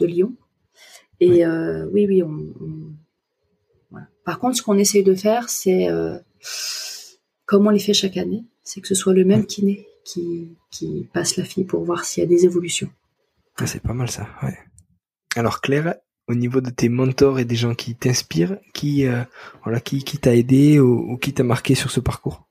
de 0.00 0.06
Lyon. 0.06 0.34
Et 1.20 1.46
oui, 1.46 2.06
oui, 2.08 2.22
on, 2.22 3.96
Par 4.24 4.38
contre, 4.40 4.56
ce 4.56 4.62
qu'on 4.62 4.76
essaye 4.76 5.04
de 5.04 5.14
faire, 5.14 5.48
c'est 5.48 5.88
comme 7.46 7.66
on 7.66 7.70
les 7.70 7.78
fait 7.78 7.94
chaque 7.94 8.16
année, 8.16 8.44
c'est 8.62 8.80
que 8.80 8.88
ce 8.88 8.94
soit 8.94 9.14
le 9.14 9.24
même 9.24 9.46
kiné 9.46 9.86
qui, 10.04 10.56
qui 10.70 11.08
passe 11.12 11.36
la 11.36 11.44
fille 11.44 11.64
pour 11.64 11.84
voir 11.84 12.04
s'il 12.04 12.22
y 12.22 12.26
a 12.26 12.28
des 12.28 12.44
évolutions. 12.44 12.90
Ah, 13.56 13.66
c'est 13.66 13.82
pas 13.82 13.92
mal 13.92 14.10
ça, 14.10 14.28
ouais. 14.42 14.56
Alors 15.36 15.60
Claire, 15.60 15.94
au 16.28 16.34
niveau 16.34 16.60
de 16.60 16.70
tes 16.70 16.88
mentors 16.88 17.38
et 17.38 17.44
des 17.44 17.56
gens 17.56 17.74
qui 17.74 17.94
t'inspirent, 17.94 18.58
qui 18.74 19.06
euh, 19.06 19.22
voilà, 19.64 19.80
qui, 19.80 20.04
qui 20.04 20.18
t'a 20.18 20.34
aidé 20.34 20.78
ou, 20.78 21.16
qui 21.18 21.32
t'a 21.32 21.42
marqué 21.42 21.74
sur 21.74 21.90
ce 21.90 22.00
parcours? 22.00 22.46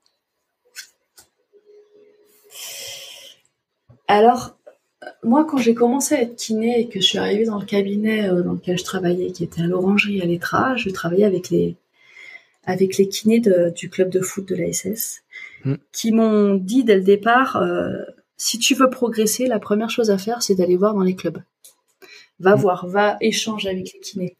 Alors, 4.08 4.58
moi, 5.22 5.44
quand 5.44 5.58
j'ai 5.58 5.74
commencé 5.74 6.14
à 6.14 6.22
être 6.22 6.36
kiné 6.36 6.80
et 6.80 6.88
que 6.88 7.00
je 7.00 7.06
suis 7.06 7.18
arrivée 7.18 7.44
dans 7.44 7.58
le 7.58 7.64
cabinet 7.64 8.28
euh, 8.28 8.42
dans 8.42 8.52
lequel 8.52 8.78
je 8.78 8.84
travaillais, 8.84 9.32
qui 9.32 9.44
était 9.44 9.62
à 9.62 9.66
l'Orangerie 9.66 10.20
à 10.20 10.26
l'Etra, 10.26 10.76
je 10.76 10.90
travaillais 10.90 11.24
avec 11.24 11.50
les 11.50 11.76
avec 12.64 12.96
les 12.96 13.08
kinés 13.08 13.42
du 13.74 13.90
club 13.90 14.08
de 14.08 14.20
foot 14.20 14.46
de 14.46 14.54
la 14.54 14.72
SS, 14.72 15.21
hmm. 15.64 15.74
qui 15.92 16.12
m'ont 16.12 16.54
dit 16.54 16.84
dès 16.84 16.96
le 16.96 17.02
départ, 17.02 17.56
euh, 17.56 17.90
si 18.42 18.58
tu 18.58 18.74
veux 18.74 18.90
progresser, 18.90 19.46
la 19.46 19.60
première 19.60 19.88
chose 19.88 20.10
à 20.10 20.18
faire, 20.18 20.42
c'est 20.42 20.56
d'aller 20.56 20.76
voir 20.76 20.94
dans 20.94 21.02
les 21.02 21.14
clubs. 21.14 21.40
Va 22.40 22.56
mm. 22.56 22.58
voir, 22.58 22.86
va 22.88 23.16
échanger 23.20 23.68
avec 23.68 23.92
les 23.92 24.00
kinés. 24.00 24.36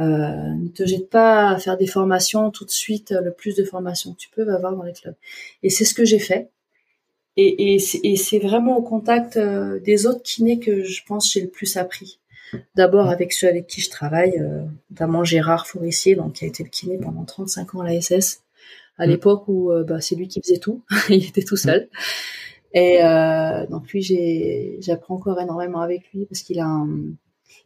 Euh, 0.00 0.04
ne 0.04 0.68
te 0.68 0.84
jette 0.84 1.08
pas 1.10 1.50
à 1.50 1.58
faire 1.60 1.76
des 1.76 1.86
formations 1.86 2.50
tout 2.50 2.64
de 2.64 2.70
suite, 2.70 3.12
le 3.12 3.32
plus 3.32 3.54
de 3.54 3.62
formations 3.62 4.14
que 4.14 4.18
tu 4.18 4.30
peux, 4.30 4.42
va 4.42 4.58
voir 4.58 4.74
dans 4.74 4.82
les 4.82 4.92
clubs. 4.92 5.14
Et 5.62 5.70
c'est 5.70 5.84
ce 5.84 5.94
que 5.94 6.04
j'ai 6.04 6.18
fait. 6.18 6.50
Et, 7.36 7.78
c'est 7.78 8.40
vraiment 8.40 8.76
au 8.76 8.82
contact 8.82 9.36
euh, 9.36 9.78
des 9.78 10.06
autres 10.06 10.22
kinés 10.24 10.58
que 10.58 10.82
je 10.82 11.00
pense 11.06 11.32
j'ai 11.32 11.40
le 11.40 11.48
plus 11.48 11.76
appris. 11.76 12.18
D'abord 12.74 13.06
mm. 13.06 13.10
avec 13.10 13.32
ceux 13.32 13.46
avec 13.46 13.68
qui 13.68 13.80
je 13.80 13.90
travaille, 13.90 14.42
notamment 14.90 15.22
Gérard 15.22 15.68
Fourissier, 15.68 16.16
donc 16.16 16.32
qui 16.32 16.44
a 16.44 16.48
été 16.48 16.64
le 16.64 16.68
kiné 16.68 16.98
pendant 16.98 17.24
35 17.24 17.76
ans 17.76 17.80
à 17.82 17.84
la 17.84 18.00
SS, 18.00 18.42
à 19.00 19.06
mm. 19.06 19.10
l'époque 19.10 19.48
où 19.48 19.72
bah, 19.86 20.00
c'est 20.00 20.14
lui 20.14 20.28
qui 20.28 20.40
faisait 20.40 20.58
tout, 20.58 20.82
il 21.08 21.26
était 21.26 21.42
tout 21.42 21.56
seul. 21.56 21.88
Et 22.72 23.02
euh, 23.02 23.66
donc 23.66 23.90
lui, 23.90 24.02
j'ai, 24.02 24.76
j'apprends 24.80 25.16
encore 25.16 25.40
énormément 25.40 25.80
avec 25.80 26.12
lui 26.12 26.26
parce 26.26 26.42
qu'il 26.42 26.60
a, 26.60 26.86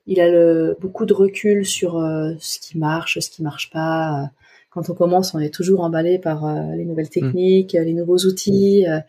il 0.06 0.20
a 0.20 0.28
le, 0.28 0.76
beaucoup 0.80 1.04
de 1.04 1.12
recul 1.12 1.66
sur 1.66 1.98
euh, 1.98 2.32
ce 2.38 2.58
qui 2.58 2.78
marche, 2.78 3.18
ce 3.18 3.30
qui 3.30 3.42
marche 3.42 3.70
pas. 3.70 4.30
Quand 4.70 4.88
on 4.90 4.94
commence, 4.94 5.34
on 5.34 5.40
est 5.40 5.52
toujours 5.52 5.80
emballé 5.82 6.18
par 6.18 6.46
euh, 6.46 6.74
les 6.74 6.84
nouvelles 6.84 7.06
mm. 7.06 7.20
techniques, 7.20 7.72
les 7.72 7.92
nouveaux 7.92 8.18
outils. 8.18 8.86
Euh, 8.88 9.00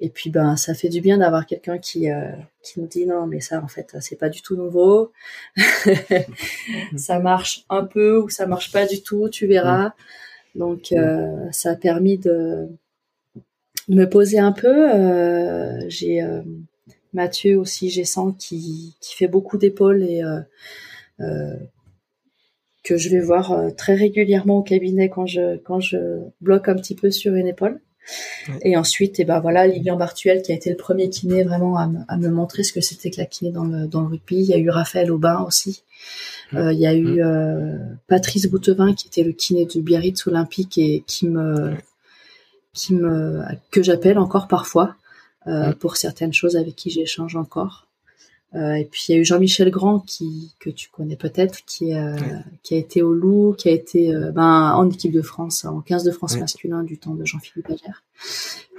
et 0.00 0.10
puis 0.10 0.30
ben, 0.30 0.56
ça 0.56 0.74
fait 0.74 0.88
du 0.88 1.00
bien 1.00 1.18
d'avoir 1.18 1.44
quelqu'un 1.44 1.78
qui 1.78 2.06
qui 2.62 2.80
nous 2.80 2.86
dit 2.86 3.04
non, 3.04 3.26
mais 3.26 3.40
ça 3.40 3.60
en 3.60 3.66
fait, 3.66 3.96
c'est 4.00 4.14
pas 4.14 4.28
du 4.28 4.42
tout 4.42 4.54
nouveau. 4.54 5.10
ça 6.96 7.18
marche 7.18 7.64
un 7.68 7.82
peu 7.82 8.20
ou 8.20 8.28
ça 8.28 8.46
marche 8.46 8.70
pas 8.70 8.86
du 8.86 9.02
tout, 9.02 9.28
tu 9.28 9.48
verras. 9.48 9.88
Mm. 9.88 9.92
Donc 10.58 10.92
ça 11.52 11.70
a 11.70 11.76
permis 11.76 12.18
de 12.18 12.68
me 13.88 14.04
poser 14.04 14.38
un 14.38 14.52
peu. 14.52 14.92
Euh, 14.94 15.80
j'ai 15.88 16.22
euh, 16.22 16.42
Mathieu 17.12 17.58
aussi, 17.58 17.90
j'ai 17.90 18.04
qui, 18.38 18.96
qui 19.00 19.16
fait 19.16 19.28
beaucoup 19.28 19.56
d'épaules 19.56 20.02
et 20.02 20.22
euh, 21.20 21.54
que 22.84 22.96
je 22.96 23.08
vais 23.08 23.20
voir 23.20 23.74
très 23.76 23.94
régulièrement 23.94 24.58
au 24.58 24.62
cabinet 24.62 25.08
quand 25.08 25.26
je 25.26 25.56
quand 25.56 25.80
je 25.80 26.20
bloque 26.40 26.68
un 26.68 26.76
petit 26.76 26.94
peu 26.94 27.10
sur 27.10 27.34
une 27.34 27.46
épaule. 27.46 27.80
Et 28.62 28.76
ensuite, 28.76 29.18
et 29.18 29.22
eh 29.22 29.24
ben 29.24 29.40
voilà, 29.40 29.66
Lilian 29.66 29.96
Bartuel 29.96 30.42
qui 30.42 30.52
a 30.52 30.54
été 30.54 30.70
le 30.70 30.76
premier 30.76 31.10
kiné 31.10 31.44
vraiment 31.44 31.76
à, 31.76 31.90
à 32.08 32.16
me 32.16 32.28
montrer 32.28 32.62
ce 32.62 32.72
que 32.72 32.80
c'était 32.80 33.10
que 33.10 33.18
la 33.18 33.26
kiné 33.26 33.50
dans 33.50 33.64
le, 33.64 33.86
dans 33.86 34.00
le 34.02 34.08
rugby. 34.08 34.36
Il 34.36 34.46
y 34.46 34.54
a 34.54 34.58
eu 34.58 34.70
Raphaël 34.70 35.10
Aubin 35.10 35.40
aussi. 35.46 35.82
il 36.52 36.78
y 36.78 36.86
a 36.86 36.94
eu 36.94 37.20
Patrice 38.06 38.46
Boutevin 38.46 38.94
qui 38.94 39.08
était 39.08 39.22
le 39.22 39.32
kiné 39.32 39.66
de 39.66 39.80
Biarritz 39.80 40.26
Olympique 40.26 40.78
et 40.78 41.04
qui 41.06 41.28
me 41.28 41.74
qui 42.72 42.94
me 42.94 43.42
que 43.70 43.82
j'appelle 43.82 44.18
encore 44.18 44.48
parfois 44.48 44.94
euh, 45.48 45.72
pour 45.72 45.96
certaines 45.96 46.32
choses 46.32 46.56
avec 46.56 46.76
qui 46.76 46.90
j'échange 46.90 47.36
encore. 47.36 47.87
Euh, 48.54 48.72
et 48.72 48.86
puis 48.86 49.06
il 49.08 49.12
y 49.12 49.14
a 49.18 49.20
eu 49.20 49.24
Jean-Michel 49.26 49.70
Grand 49.70 49.98
qui 49.98 50.54
que 50.58 50.70
tu 50.70 50.88
connais 50.88 51.16
peut-être 51.16 51.64
qui 51.66 51.94
euh, 51.94 52.16
qui 52.62 52.74
a 52.74 52.78
été 52.78 53.02
au 53.02 53.12
Loup, 53.12 53.54
qui 53.58 53.68
a 53.68 53.72
été 53.72 54.10
ben 54.34 54.72
en 54.72 54.88
équipe 54.88 55.12
de 55.12 55.20
France 55.20 55.66
en 55.66 55.80
15 55.80 56.04
de 56.04 56.10
France 56.10 56.36
masculin 56.38 56.82
du 56.82 56.96
temps 56.96 57.14
de 57.14 57.26
Jean-Philippe 57.26 57.70
Agère, 57.70 58.02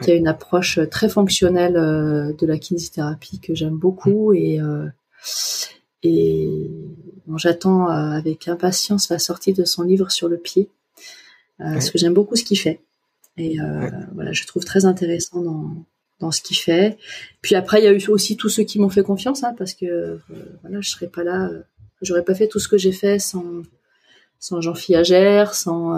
qui 0.01 0.11
a 0.11 0.15
une 0.15 0.27
approche 0.27 0.79
très 0.89 1.07
fonctionnelle 1.07 1.73
de 1.73 2.45
la 2.47 2.57
kinésithérapie 2.57 3.39
que 3.39 3.53
j'aime 3.53 3.77
beaucoup 3.77 4.33
et 4.33 4.59
et 6.01 6.71
bon, 7.27 7.37
j'attends 7.37 7.87
avec 7.89 8.47
impatience 8.47 9.09
la 9.09 9.19
sortie 9.19 9.53
de 9.53 9.65
son 9.65 9.83
livre 9.83 10.11
sur 10.11 10.29
le 10.29 10.37
pied 10.37 10.69
parce 11.59 11.91
que 11.91 11.99
j'aime 11.99 12.13
beaucoup 12.13 12.35
ce 12.35 12.43
qu'il 12.43 12.57
fait. 12.57 12.81
Et 13.39 13.59
euh, 13.61 13.89
voilà, 14.13 14.33
je 14.33 14.45
trouve 14.45 14.65
très 14.65 14.85
intéressant 14.85 15.41
dans, 15.41 15.71
dans 16.19 16.31
ce 16.31 16.41
qu'il 16.41 16.57
fait. 16.57 16.97
Puis 17.41 17.55
après, 17.55 17.79
il 17.79 17.85
y 17.85 17.87
a 17.87 17.91
eu 17.91 18.07
aussi 18.09 18.37
tous 18.37 18.49
ceux 18.49 18.63
qui 18.63 18.79
m'ont 18.79 18.89
fait 18.89 19.03
confiance, 19.03 19.43
hein, 19.43 19.53
parce 19.57 19.73
que 19.73 19.85
euh, 19.85 20.17
voilà, 20.61 20.81
je 20.81 20.89
serais 20.89 21.07
pas 21.07 21.23
là, 21.23 21.47
euh, 21.47 21.61
j'aurais 22.01 22.23
pas 22.23 22.35
fait 22.35 22.47
tout 22.47 22.59
ce 22.59 22.67
que 22.67 22.77
j'ai 22.77 22.91
fait 22.91 23.19
sans 23.19 23.63
sans 24.39 24.61
Jean 24.61 24.73
Fiagère, 24.73 25.53
sans 25.53 25.97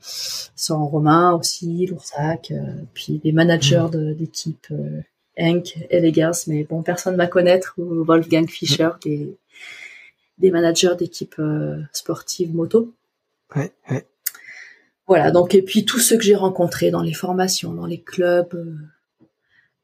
sans 0.00 0.86
Romain 0.86 1.32
aussi, 1.32 1.86
Loursac, 1.86 2.52
puis 2.94 3.20
les 3.24 3.32
managers 3.32 3.88
d'équipe, 3.92 4.68
Henk, 5.36 5.76
Elegers, 5.90 6.44
mais 6.46 6.62
bon, 6.62 6.82
personne 6.82 7.16
va 7.16 7.26
connaître, 7.26 7.74
ou 7.76 8.04
Wolfgang 8.04 8.48
Fischer, 8.48 8.90
des 9.04 9.36
des 10.38 10.50
managers 10.52 10.94
d'équipe 10.96 11.40
sportive 11.92 12.54
moto. 12.54 12.92
Ouais, 13.56 13.72
ouais. 13.90 14.06
Voilà, 15.06 15.30
donc 15.30 15.54
et 15.54 15.62
puis 15.62 15.84
tous 15.84 16.00
ceux 16.00 16.16
que 16.16 16.24
j'ai 16.24 16.34
rencontrés 16.34 16.90
dans 16.90 17.02
les 17.02 17.12
formations, 17.12 17.72
dans 17.72 17.86
les 17.86 18.00
clubs, 18.00 18.54
euh, 18.54 18.74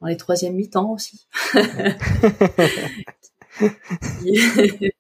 dans 0.03 0.09
les 0.09 0.19
troisièmes 0.19 0.55
mi-temps 0.55 0.93
aussi. 0.93 1.27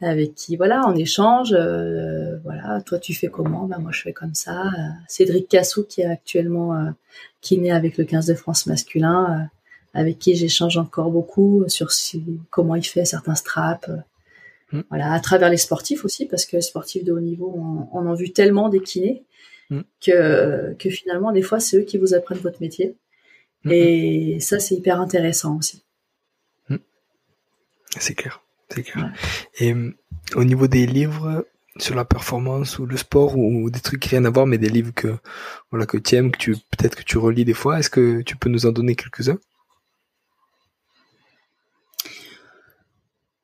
avec 0.00 0.34
qui 0.34 0.56
voilà 0.56 0.82
on 0.86 0.94
échange 0.94 1.52
euh, 1.52 2.38
voilà 2.44 2.80
toi 2.82 2.98
tu 2.98 3.14
fais 3.14 3.28
comment? 3.28 3.66
Ben 3.66 3.78
moi 3.78 3.90
je 3.92 4.02
fais 4.02 4.12
comme 4.12 4.34
ça 4.34 4.64
Cédric 5.08 5.48
Cassou 5.48 5.84
qui 5.84 6.02
est 6.02 6.06
actuellement 6.06 6.74
euh, 6.74 6.90
qui 7.40 7.58
naît 7.58 7.72
avec 7.72 7.96
le 7.98 8.04
15 8.04 8.26
de 8.26 8.34
France 8.34 8.66
masculin 8.66 9.48
avec 9.94 10.18
qui 10.18 10.34
j'échange 10.36 10.76
encore 10.78 11.10
beaucoup 11.10 11.64
sur 11.68 11.90
comment 12.50 12.74
il 12.76 12.84
fait 12.84 13.04
certains 13.04 13.34
straps 13.34 13.90
Mm. 14.72 14.80
Voilà, 14.90 15.12
à 15.12 15.20
travers 15.20 15.50
les 15.50 15.56
sportifs 15.56 16.04
aussi, 16.04 16.26
parce 16.26 16.44
que 16.44 16.56
les 16.56 16.62
sportifs 16.62 17.04
de 17.04 17.12
haut 17.12 17.20
niveau, 17.20 17.54
on, 17.56 17.98
en 17.98 18.10
a 18.10 18.14
vu 18.14 18.32
tellement 18.32 18.68
des 18.68 18.80
kinés 18.80 19.24
mm. 19.70 19.80
que, 20.04 20.74
que 20.78 20.90
finalement, 20.90 21.32
des 21.32 21.42
fois, 21.42 21.60
c'est 21.60 21.78
eux 21.78 21.82
qui 21.82 21.98
vous 21.98 22.14
apprennent 22.14 22.38
votre 22.38 22.60
métier. 22.60 22.96
Mm, 23.64 23.70
Et 23.72 24.40
ça, 24.40 24.58
c'est 24.60 24.74
hyper 24.74 25.00
intéressant 25.00 25.56
aussi. 25.56 25.84
C'est 27.98 28.14
clair, 28.14 28.42
c'est 28.68 28.82
clair. 28.82 29.12
Et 29.58 29.74
au 30.34 30.44
niveau 30.44 30.66
des 30.66 30.86
livres 30.86 31.46
sur 31.78 31.94
la 31.94 32.04
performance 32.04 32.78
ou 32.78 32.86
le 32.86 32.96
sport 32.96 33.36
ou, 33.36 33.70
des 33.70 33.80
trucs 33.80 34.00
qui 34.00 34.10
rien 34.10 34.24
à 34.24 34.30
voir, 34.30 34.46
mais 34.46 34.58
des 34.58 34.68
livres 34.68 34.92
que 34.94 35.16
voilà 35.70 35.86
que 35.86 35.96
tu 35.96 36.16
aimes, 36.16 36.30
que 36.30 36.38
tu 36.38 36.52
peut-être 36.52 36.96
que 36.96 37.02
tu 37.02 37.18
relis 37.18 37.44
des 37.44 37.54
fois, 37.54 37.78
est-ce 37.78 37.90
que 37.90 38.20
tu 38.22 38.36
peux 38.36 38.50
nous 38.50 38.66
en 38.66 38.72
donner 38.72 38.94
quelques-uns? 38.94 39.38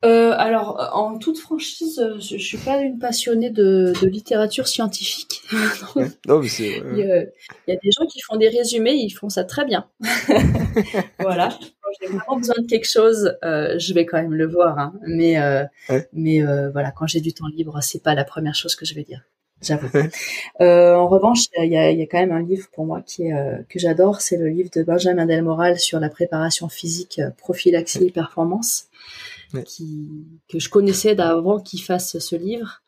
Euh, 0.05 0.35
alors, 0.37 0.91
en 0.93 1.17
toute 1.17 1.39
franchise, 1.39 1.99
euh, 1.99 2.19
je, 2.19 2.37
je 2.37 2.45
suis 2.45 2.59
pas 2.59 2.77
une 2.77 2.99
passionnée 2.99 3.49
de, 3.49 3.91
littérature 4.03 4.67
scientifique. 4.67 5.41
non, 6.27 6.39
mais 6.39 6.47
c'est. 6.47 6.81
Il, 6.95 6.99
y 7.67 7.71
a, 7.71 7.75
des 7.75 7.91
gens 7.91 8.05
qui 8.05 8.21
font 8.21 8.35
des 8.35 8.49
résumés, 8.49 8.93
ils 8.93 9.09
font 9.09 9.29
ça 9.29 9.43
très 9.43 9.65
bien. 9.65 9.87
voilà. 11.19 11.49
Quand 11.49 11.91
j'ai 11.99 12.07
vraiment 12.07 12.37
besoin 12.37 12.55
de 12.59 12.67
quelque 12.67 12.89
chose, 12.89 13.35
euh, 13.43 13.79
je 13.79 13.93
vais 13.95 14.05
quand 14.05 14.21
même 14.21 14.33
le 14.33 14.45
voir. 14.45 14.77
Hein. 14.77 14.93
Mais, 15.07 15.37
mais 16.13 16.41
voilà, 16.71 16.91
quand 16.91 17.07
j'ai 17.07 17.21
du 17.21 17.33
temps 17.33 17.47
libre, 17.47 17.79
c'est 17.81 18.03
pas 18.03 18.13
la 18.13 18.25
première 18.25 18.55
chose 18.55 18.75
que 18.75 18.85
je 18.85 18.93
vais 18.93 19.03
dire. 19.03 19.23
J'avoue. 19.61 19.87
en 20.59 21.07
revanche, 21.07 21.45
il 21.57 21.71
y 21.71 21.77
a, 21.77 21.91
y 21.91 22.01
a, 22.01 22.05
quand 22.05 22.19
même 22.19 22.33
un 22.33 22.43
livre 22.43 22.67
pour 22.73 22.85
moi 22.85 23.01
qui 23.01 23.23
est, 23.23 23.65
que 23.69 23.79
j'adore, 23.79 24.21
c'est 24.21 24.37
le 24.37 24.49
livre 24.49 24.69
de 24.75 24.83
Benjamin 24.83 25.25
Delmoral 25.25 25.79
sur 25.79 25.99
la 25.99 26.09
préparation 26.09 26.69
physique, 26.69 27.21
prophylaxie 27.37 28.05
et 28.05 28.11
performance 28.11 28.89
qui, 29.63 30.09
que 30.49 30.59
je 30.59 30.69
connaissais 30.69 31.15
d'avant 31.15 31.59
qu'il 31.59 31.81
fasse 31.81 32.17
ce 32.17 32.35
livre. 32.35 32.81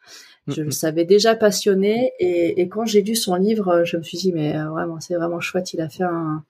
Je 0.47 0.61
le 0.61 0.72
savais 0.72 1.03
déjà 1.03 1.36
passionné 1.36 2.13
et, 2.20 2.61
et 2.61 2.70
quand 2.70 2.86
j'ai 2.86 3.01
lu 3.01 3.15
son 3.15 3.36
livre, 3.36 3.84
je 3.84 3.97
me 3.97 4.03
suis 4.03 4.18
dit 4.18 4.32
mais 4.32 4.55
euh, 4.55 4.70
vraiment 4.70 4.99
c'est 5.01 5.15
vraiment 5.15 5.41
chouette. 5.41 5.74
Il 5.74 5.82
a 5.82 5.89
fait 5.89 6.05
un, 6.05 6.43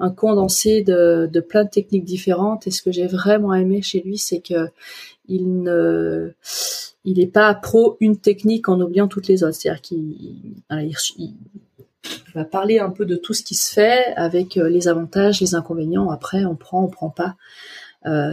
un 0.00 0.10
condensé 0.10 0.82
de, 0.82 1.28
de, 1.32 1.40
plein 1.40 1.64
de 1.64 1.70
techniques 1.70 2.04
différentes 2.04 2.66
et 2.66 2.72
ce 2.72 2.82
que 2.82 2.90
j'ai 2.90 3.06
vraiment 3.06 3.54
aimé 3.54 3.82
chez 3.82 4.00
lui, 4.00 4.18
c'est 4.18 4.40
que 4.40 4.68
il 5.28 5.62
ne 5.62 6.32
il 7.04 7.20
est 7.20 7.28
pas 7.28 7.54
pro 7.54 7.96
une 8.00 8.18
technique 8.18 8.68
en 8.68 8.80
oubliant 8.80 9.06
toutes 9.06 9.28
les 9.28 9.44
autres. 9.44 9.54
C'est-à-dire 9.54 9.80
qu'il 9.80 10.56
va 12.34 12.44
parler 12.44 12.80
un 12.80 12.90
peu 12.90 13.06
de 13.06 13.16
tout 13.16 13.32
ce 13.32 13.44
qui 13.44 13.54
se 13.54 13.72
fait 13.72 14.12
avec 14.16 14.56
les 14.56 14.88
avantages, 14.88 15.40
les 15.40 15.54
inconvénients. 15.54 16.10
Après, 16.10 16.44
on 16.44 16.56
prend, 16.56 16.82
on 16.82 16.88
prend 16.88 17.10
pas. 17.10 17.36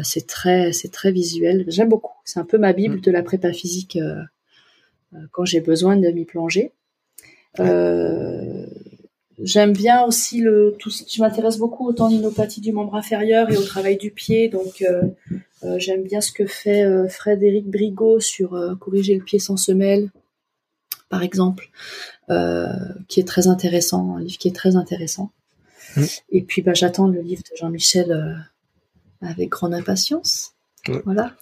C'est 0.04 0.28
très, 0.28 0.74
c'est 0.74 0.92
très 0.92 1.12
visuel. 1.12 1.66
J'aime 1.68 1.90
beaucoup. 1.90 2.14
C'est 2.26 2.40
un 2.40 2.46
peu 2.46 2.58
ma 2.58 2.74
bible 2.74 2.98
mm. 2.98 3.02
de 3.02 3.12
la 3.12 3.24
prépa 3.24 3.52
physique 3.54 3.98
quand 5.32 5.46
j'ai 5.46 5.62
besoin 5.62 5.98
de 5.98 6.10
m'y 6.10 6.26
plonger. 6.26 6.72
J'aime 9.40 9.74
bien 9.74 10.04
aussi 10.04 10.42
le 10.42 10.76
tout. 10.78 10.90
Je 10.92 11.22
m'intéresse 11.22 11.58
beaucoup 11.58 11.88
aux 11.88 11.94
tendinopathie 11.94 12.62
du 12.62 12.72
membre 12.72 12.96
inférieur 12.96 13.50
et 13.50 13.58
au 13.58 13.64
travail 13.64 13.98
du 13.98 14.12
pied. 14.12 14.48
Donc, 14.48 14.82
euh, 14.84 15.04
euh, 15.64 15.80
j'aime 15.80 16.04
bien 16.04 16.22
ce 16.22 16.32
que 16.32 16.46
fait 16.46 16.84
euh, 16.84 17.08
Frédéric 17.08 17.66
Brigaud 17.68 18.20
sur 18.20 18.78
corriger 18.80 19.16
le 19.16 19.24
pied 19.24 19.40
sans 19.40 19.58
semelle, 19.58 20.12
par 21.10 21.24
exemple, 21.24 21.72
qui 23.08 23.20
est 23.20 23.28
très 23.28 23.48
intéressant, 23.48 24.18
un 24.18 24.22
livre 24.22 24.38
qui 24.38 24.48
est 24.48 24.56
très 24.56 24.76
intéressant. 24.76 25.32
Et 26.32 26.42
puis, 26.42 26.62
bah, 26.62 26.74
j'attends 26.74 27.08
le 27.08 27.22
livre 27.22 27.44
de 27.44 27.56
Jean-Michel 27.58 28.46
avec 29.24 29.50
grande 29.50 29.74
impatience. 29.74 30.54
Voilà. 31.06 31.36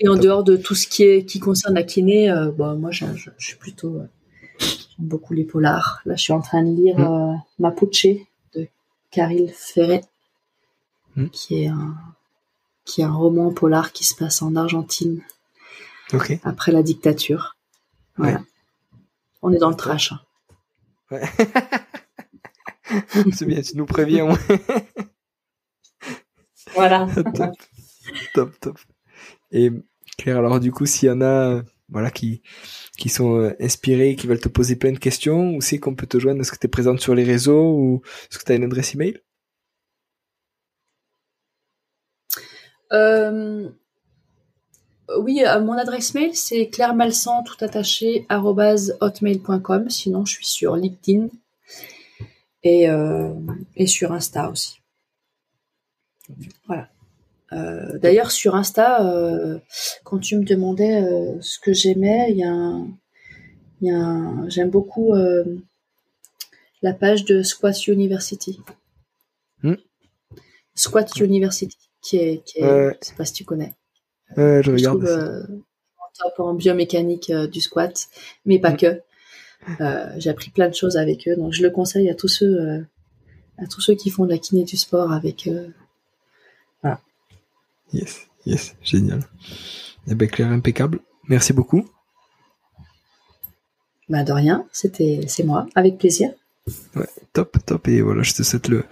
Et 0.00 0.08
en 0.08 0.16
dehors 0.16 0.44
de 0.44 0.56
tout 0.56 0.74
ce 0.74 0.86
qui 0.86 1.04
est 1.04 1.24
qui 1.24 1.40
concerne 1.40 1.74
la 1.74 1.82
kiné, 1.82 2.32
bah, 2.56 2.74
moi, 2.74 2.90
je, 2.90 3.06
je 3.14 3.46
suis 3.46 3.56
plutôt 3.56 4.02
beaucoup 4.98 5.32
les 5.34 5.44
polars. 5.44 6.00
Là, 6.04 6.16
je 6.16 6.22
suis 6.22 6.32
en 6.32 6.40
train 6.40 6.62
de 6.62 6.74
lire 6.74 6.98
mm. 6.98 7.02
euh, 7.02 7.34
Mapuche 7.58 8.06
de 8.54 8.66
Caril 9.10 9.52
Ferret, 9.54 10.02
mm. 11.16 11.28
qui 11.28 11.62
est 11.62 11.68
un 11.68 11.94
qui 12.84 13.00
est 13.00 13.04
un 13.04 13.12
roman 13.12 13.52
polar 13.52 13.92
qui 13.92 14.02
se 14.04 14.16
passe 14.16 14.42
en 14.42 14.56
Argentine 14.56 15.22
après 16.42 16.72
la 16.72 16.82
dictature. 16.82 17.56
Voilà. 18.16 18.42
On 19.40 19.52
est 19.52 19.58
dans 19.58 19.70
le 19.70 19.76
trash. 19.76 20.10
Hein. 20.12 20.20
Ouais. 21.10 21.22
C'est 23.32 23.46
bien, 23.46 23.62
tu 23.62 23.76
nous 23.76 23.86
préviens. 23.86 24.28
voilà. 26.74 27.06
top. 27.34 27.54
top, 28.34 28.60
top. 28.60 28.78
Et 29.52 29.70
Claire, 30.18 30.38
alors 30.38 30.60
du 30.60 30.72
coup, 30.72 30.86
s'il 30.86 31.08
y 31.08 31.12
en 31.12 31.20
a, 31.22 31.62
voilà, 31.88 32.10
qui 32.10 32.42
qui 32.98 33.08
sont 33.08 33.36
euh, 33.38 33.56
inspirés, 33.60 34.16
qui 34.16 34.26
veulent 34.26 34.40
te 34.40 34.48
poser 34.48 34.76
plein 34.76 34.92
de 34.92 34.98
questions, 34.98 35.54
où 35.54 35.60
c'est 35.60 35.78
qu'on 35.78 35.94
peut 35.94 36.06
te 36.06 36.18
joindre? 36.18 36.40
Est-ce 36.40 36.52
que 36.52 36.58
tu 36.58 36.66
es 36.66 36.70
présente 36.70 37.00
sur 37.00 37.14
les 37.14 37.24
réseaux 37.24 37.72
ou 37.74 38.02
est-ce 38.30 38.38
que 38.38 38.44
tu 38.44 38.52
as 38.52 38.56
une 38.56 38.64
adresse 38.64 38.94
email? 38.94 39.20
Euh, 42.92 43.70
Oui, 45.18 45.42
euh, 45.46 45.60
mon 45.62 45.74
adresse 45.74 46.14
mail 46.14 46.34
c'est 46.34 46.68
clairemalsan 46.68 47.42
tout 47.44 47.62
attaché 47.64 48.26
hotmail.com. 48.30 49.90
Sinon, 49.90 50.24
je 50.24 50.32
suis 50.34 50.46
sur 50.46 50.76
LinkedIn 50.76 51.28
et, 52.62 52.86
et 53.76 53.86
sur 53.86 54.12
Insta 54.12 54.50
aussi. 54.50 54.81
Voilà. 56.66 56.88
Euh, 57.52 57.98
d'ailleurs, 57.98 58.30
sur 58.30 58.54
Insta, 58.54 59.06
euh, 59.06 59.58
quand 60.04 60.18
tu 60.18 60.36
me 60.36 60.44
demandais 60.44 61.02
euh, 61.02 61.40
ce 61.40 61.58
que 61.58 61.72
j'aimais, 61.72 62.28
il 62.30 62.38
y 62.38 63.90
a, 63.90 64.48
j'aime 64.48 64.70
beaucoup 64.70 65.14
la 66.82 66.92
page 66.92 67.24
de 67.24 67.42
Squat 67.42 67.86
University. 67.86 68.60
Hmm. 69.62 69.74
Squat 70.74 71.14
University, 71.20 71.76
qui 72.00 72.16
est, 72.16 72.44
qui 72.44 72.58
est 72.60 73.04
sais 73.04 73.14
pas 73.14 73.24
si 73.24 73.34
tu 73.34 73.44
connais. 73.44 73.74
je 74.36 74.70
regarde. 74.70 75.66
top 76.18 76.40
en 76.40 76.54
biomécanique 76.54 77.32
du 77.32 77.60
squat, 77.60 78.08
mais 78.44 78.58
pas 78.58 78.72
hmm. 78.72 78.76
que. 78.76 79.02
j'ai 80.18 80.30
appris 80.30 80.50
plein 80.50 80.68
de 80.68 80.74
choses 80.74 80.96
avec 80.96 81.28
eux, 81.28 81.36
donc 81.36 81.52
je 81.52 81.62
le 81.62 81.70
conseille 81.70 82.08
à 82.08 82.14
tous 82.14 82.28
ceux, 82.28 82.86
à 83.58 83.66
tous 83.66 83.80
ceux 83.80 83.94
qui 83.94 84.10
font 84.10 84.24
de 84.24 84.30
la 84.30 84.38
kiné 84.38 84.64
du 84.64 84.76
sport 84.76 85.12
avec 85.12 85.48
Yes, 87.92 88.26
yes, 88.46 88.74
génial. 88.82 89.20
Eh 90.08 90.14
bien, 90.14 90.28
Claire, 90.28 90.50
impeccable. 90.50 91.00
Merci 91.28 91.52
beaucoup. 91.52 91.84
Bah, 94.08 94.24
de 94.24 94.32
rien, 94.32 94.66
c'était, 94.72 95.20
c'est 95.28 95.44
moi, 95.44 95.66
avec 95.74 95.98
plaisir. 95.98 96.30
Ouais, 96.94 97.08
top, 97.32 97.56
top. 97.64 97.88
Et 97.88 98.02
voilà, 98.02 98.22
je 98.22 98.34
te 98.34 98.42
souhaite 98.42 98.68
le, 98.68 98.84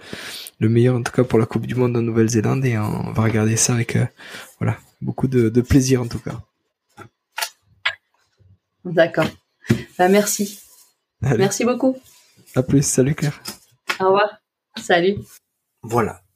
le 0.59 0.69
meilleur, 0.69 0.95
en 0.95 1.03
tout 1.03 1.11
cas, 1.11 1.23
pour 1.23 1.39
la 1.39 1.45
Coupe 1.45 1.65
du 1.65 1.75
Monde 1.75 1.95
en 1.97 2.01
Nouvelle-Zélande. 2.01 2.65
Et 2.65 2.77
on 2.77 3.11
va 3.11 3.23
regarder 3.23 3.55
ça 3.55 3.73
avec, 3.73 3.95
euh, 3.95 4.05
voilà, 4.59 4.77
beaucoup 5.01 5.27
de, 5.27 5.49
plaisir, 5.61 6.01
en 6.01 6.07
tout 6.07 6.19
cas. 6.19 6.41
D'accord. 8.85 9.27
Bah, 9.97 10.09
merci. 10.09 10.59
Merci 11.21 11.65
beaucoup. 11.65 11.97
À 12.55 12.63
plus. 12.63 12.85
Salut, 12.85 13.15
Claire. 13.15 13.41
Au 13.99 14.05
revoir. 14.05 14.41
Salut. 14.77 15.17
Voilà. 15.83 16.20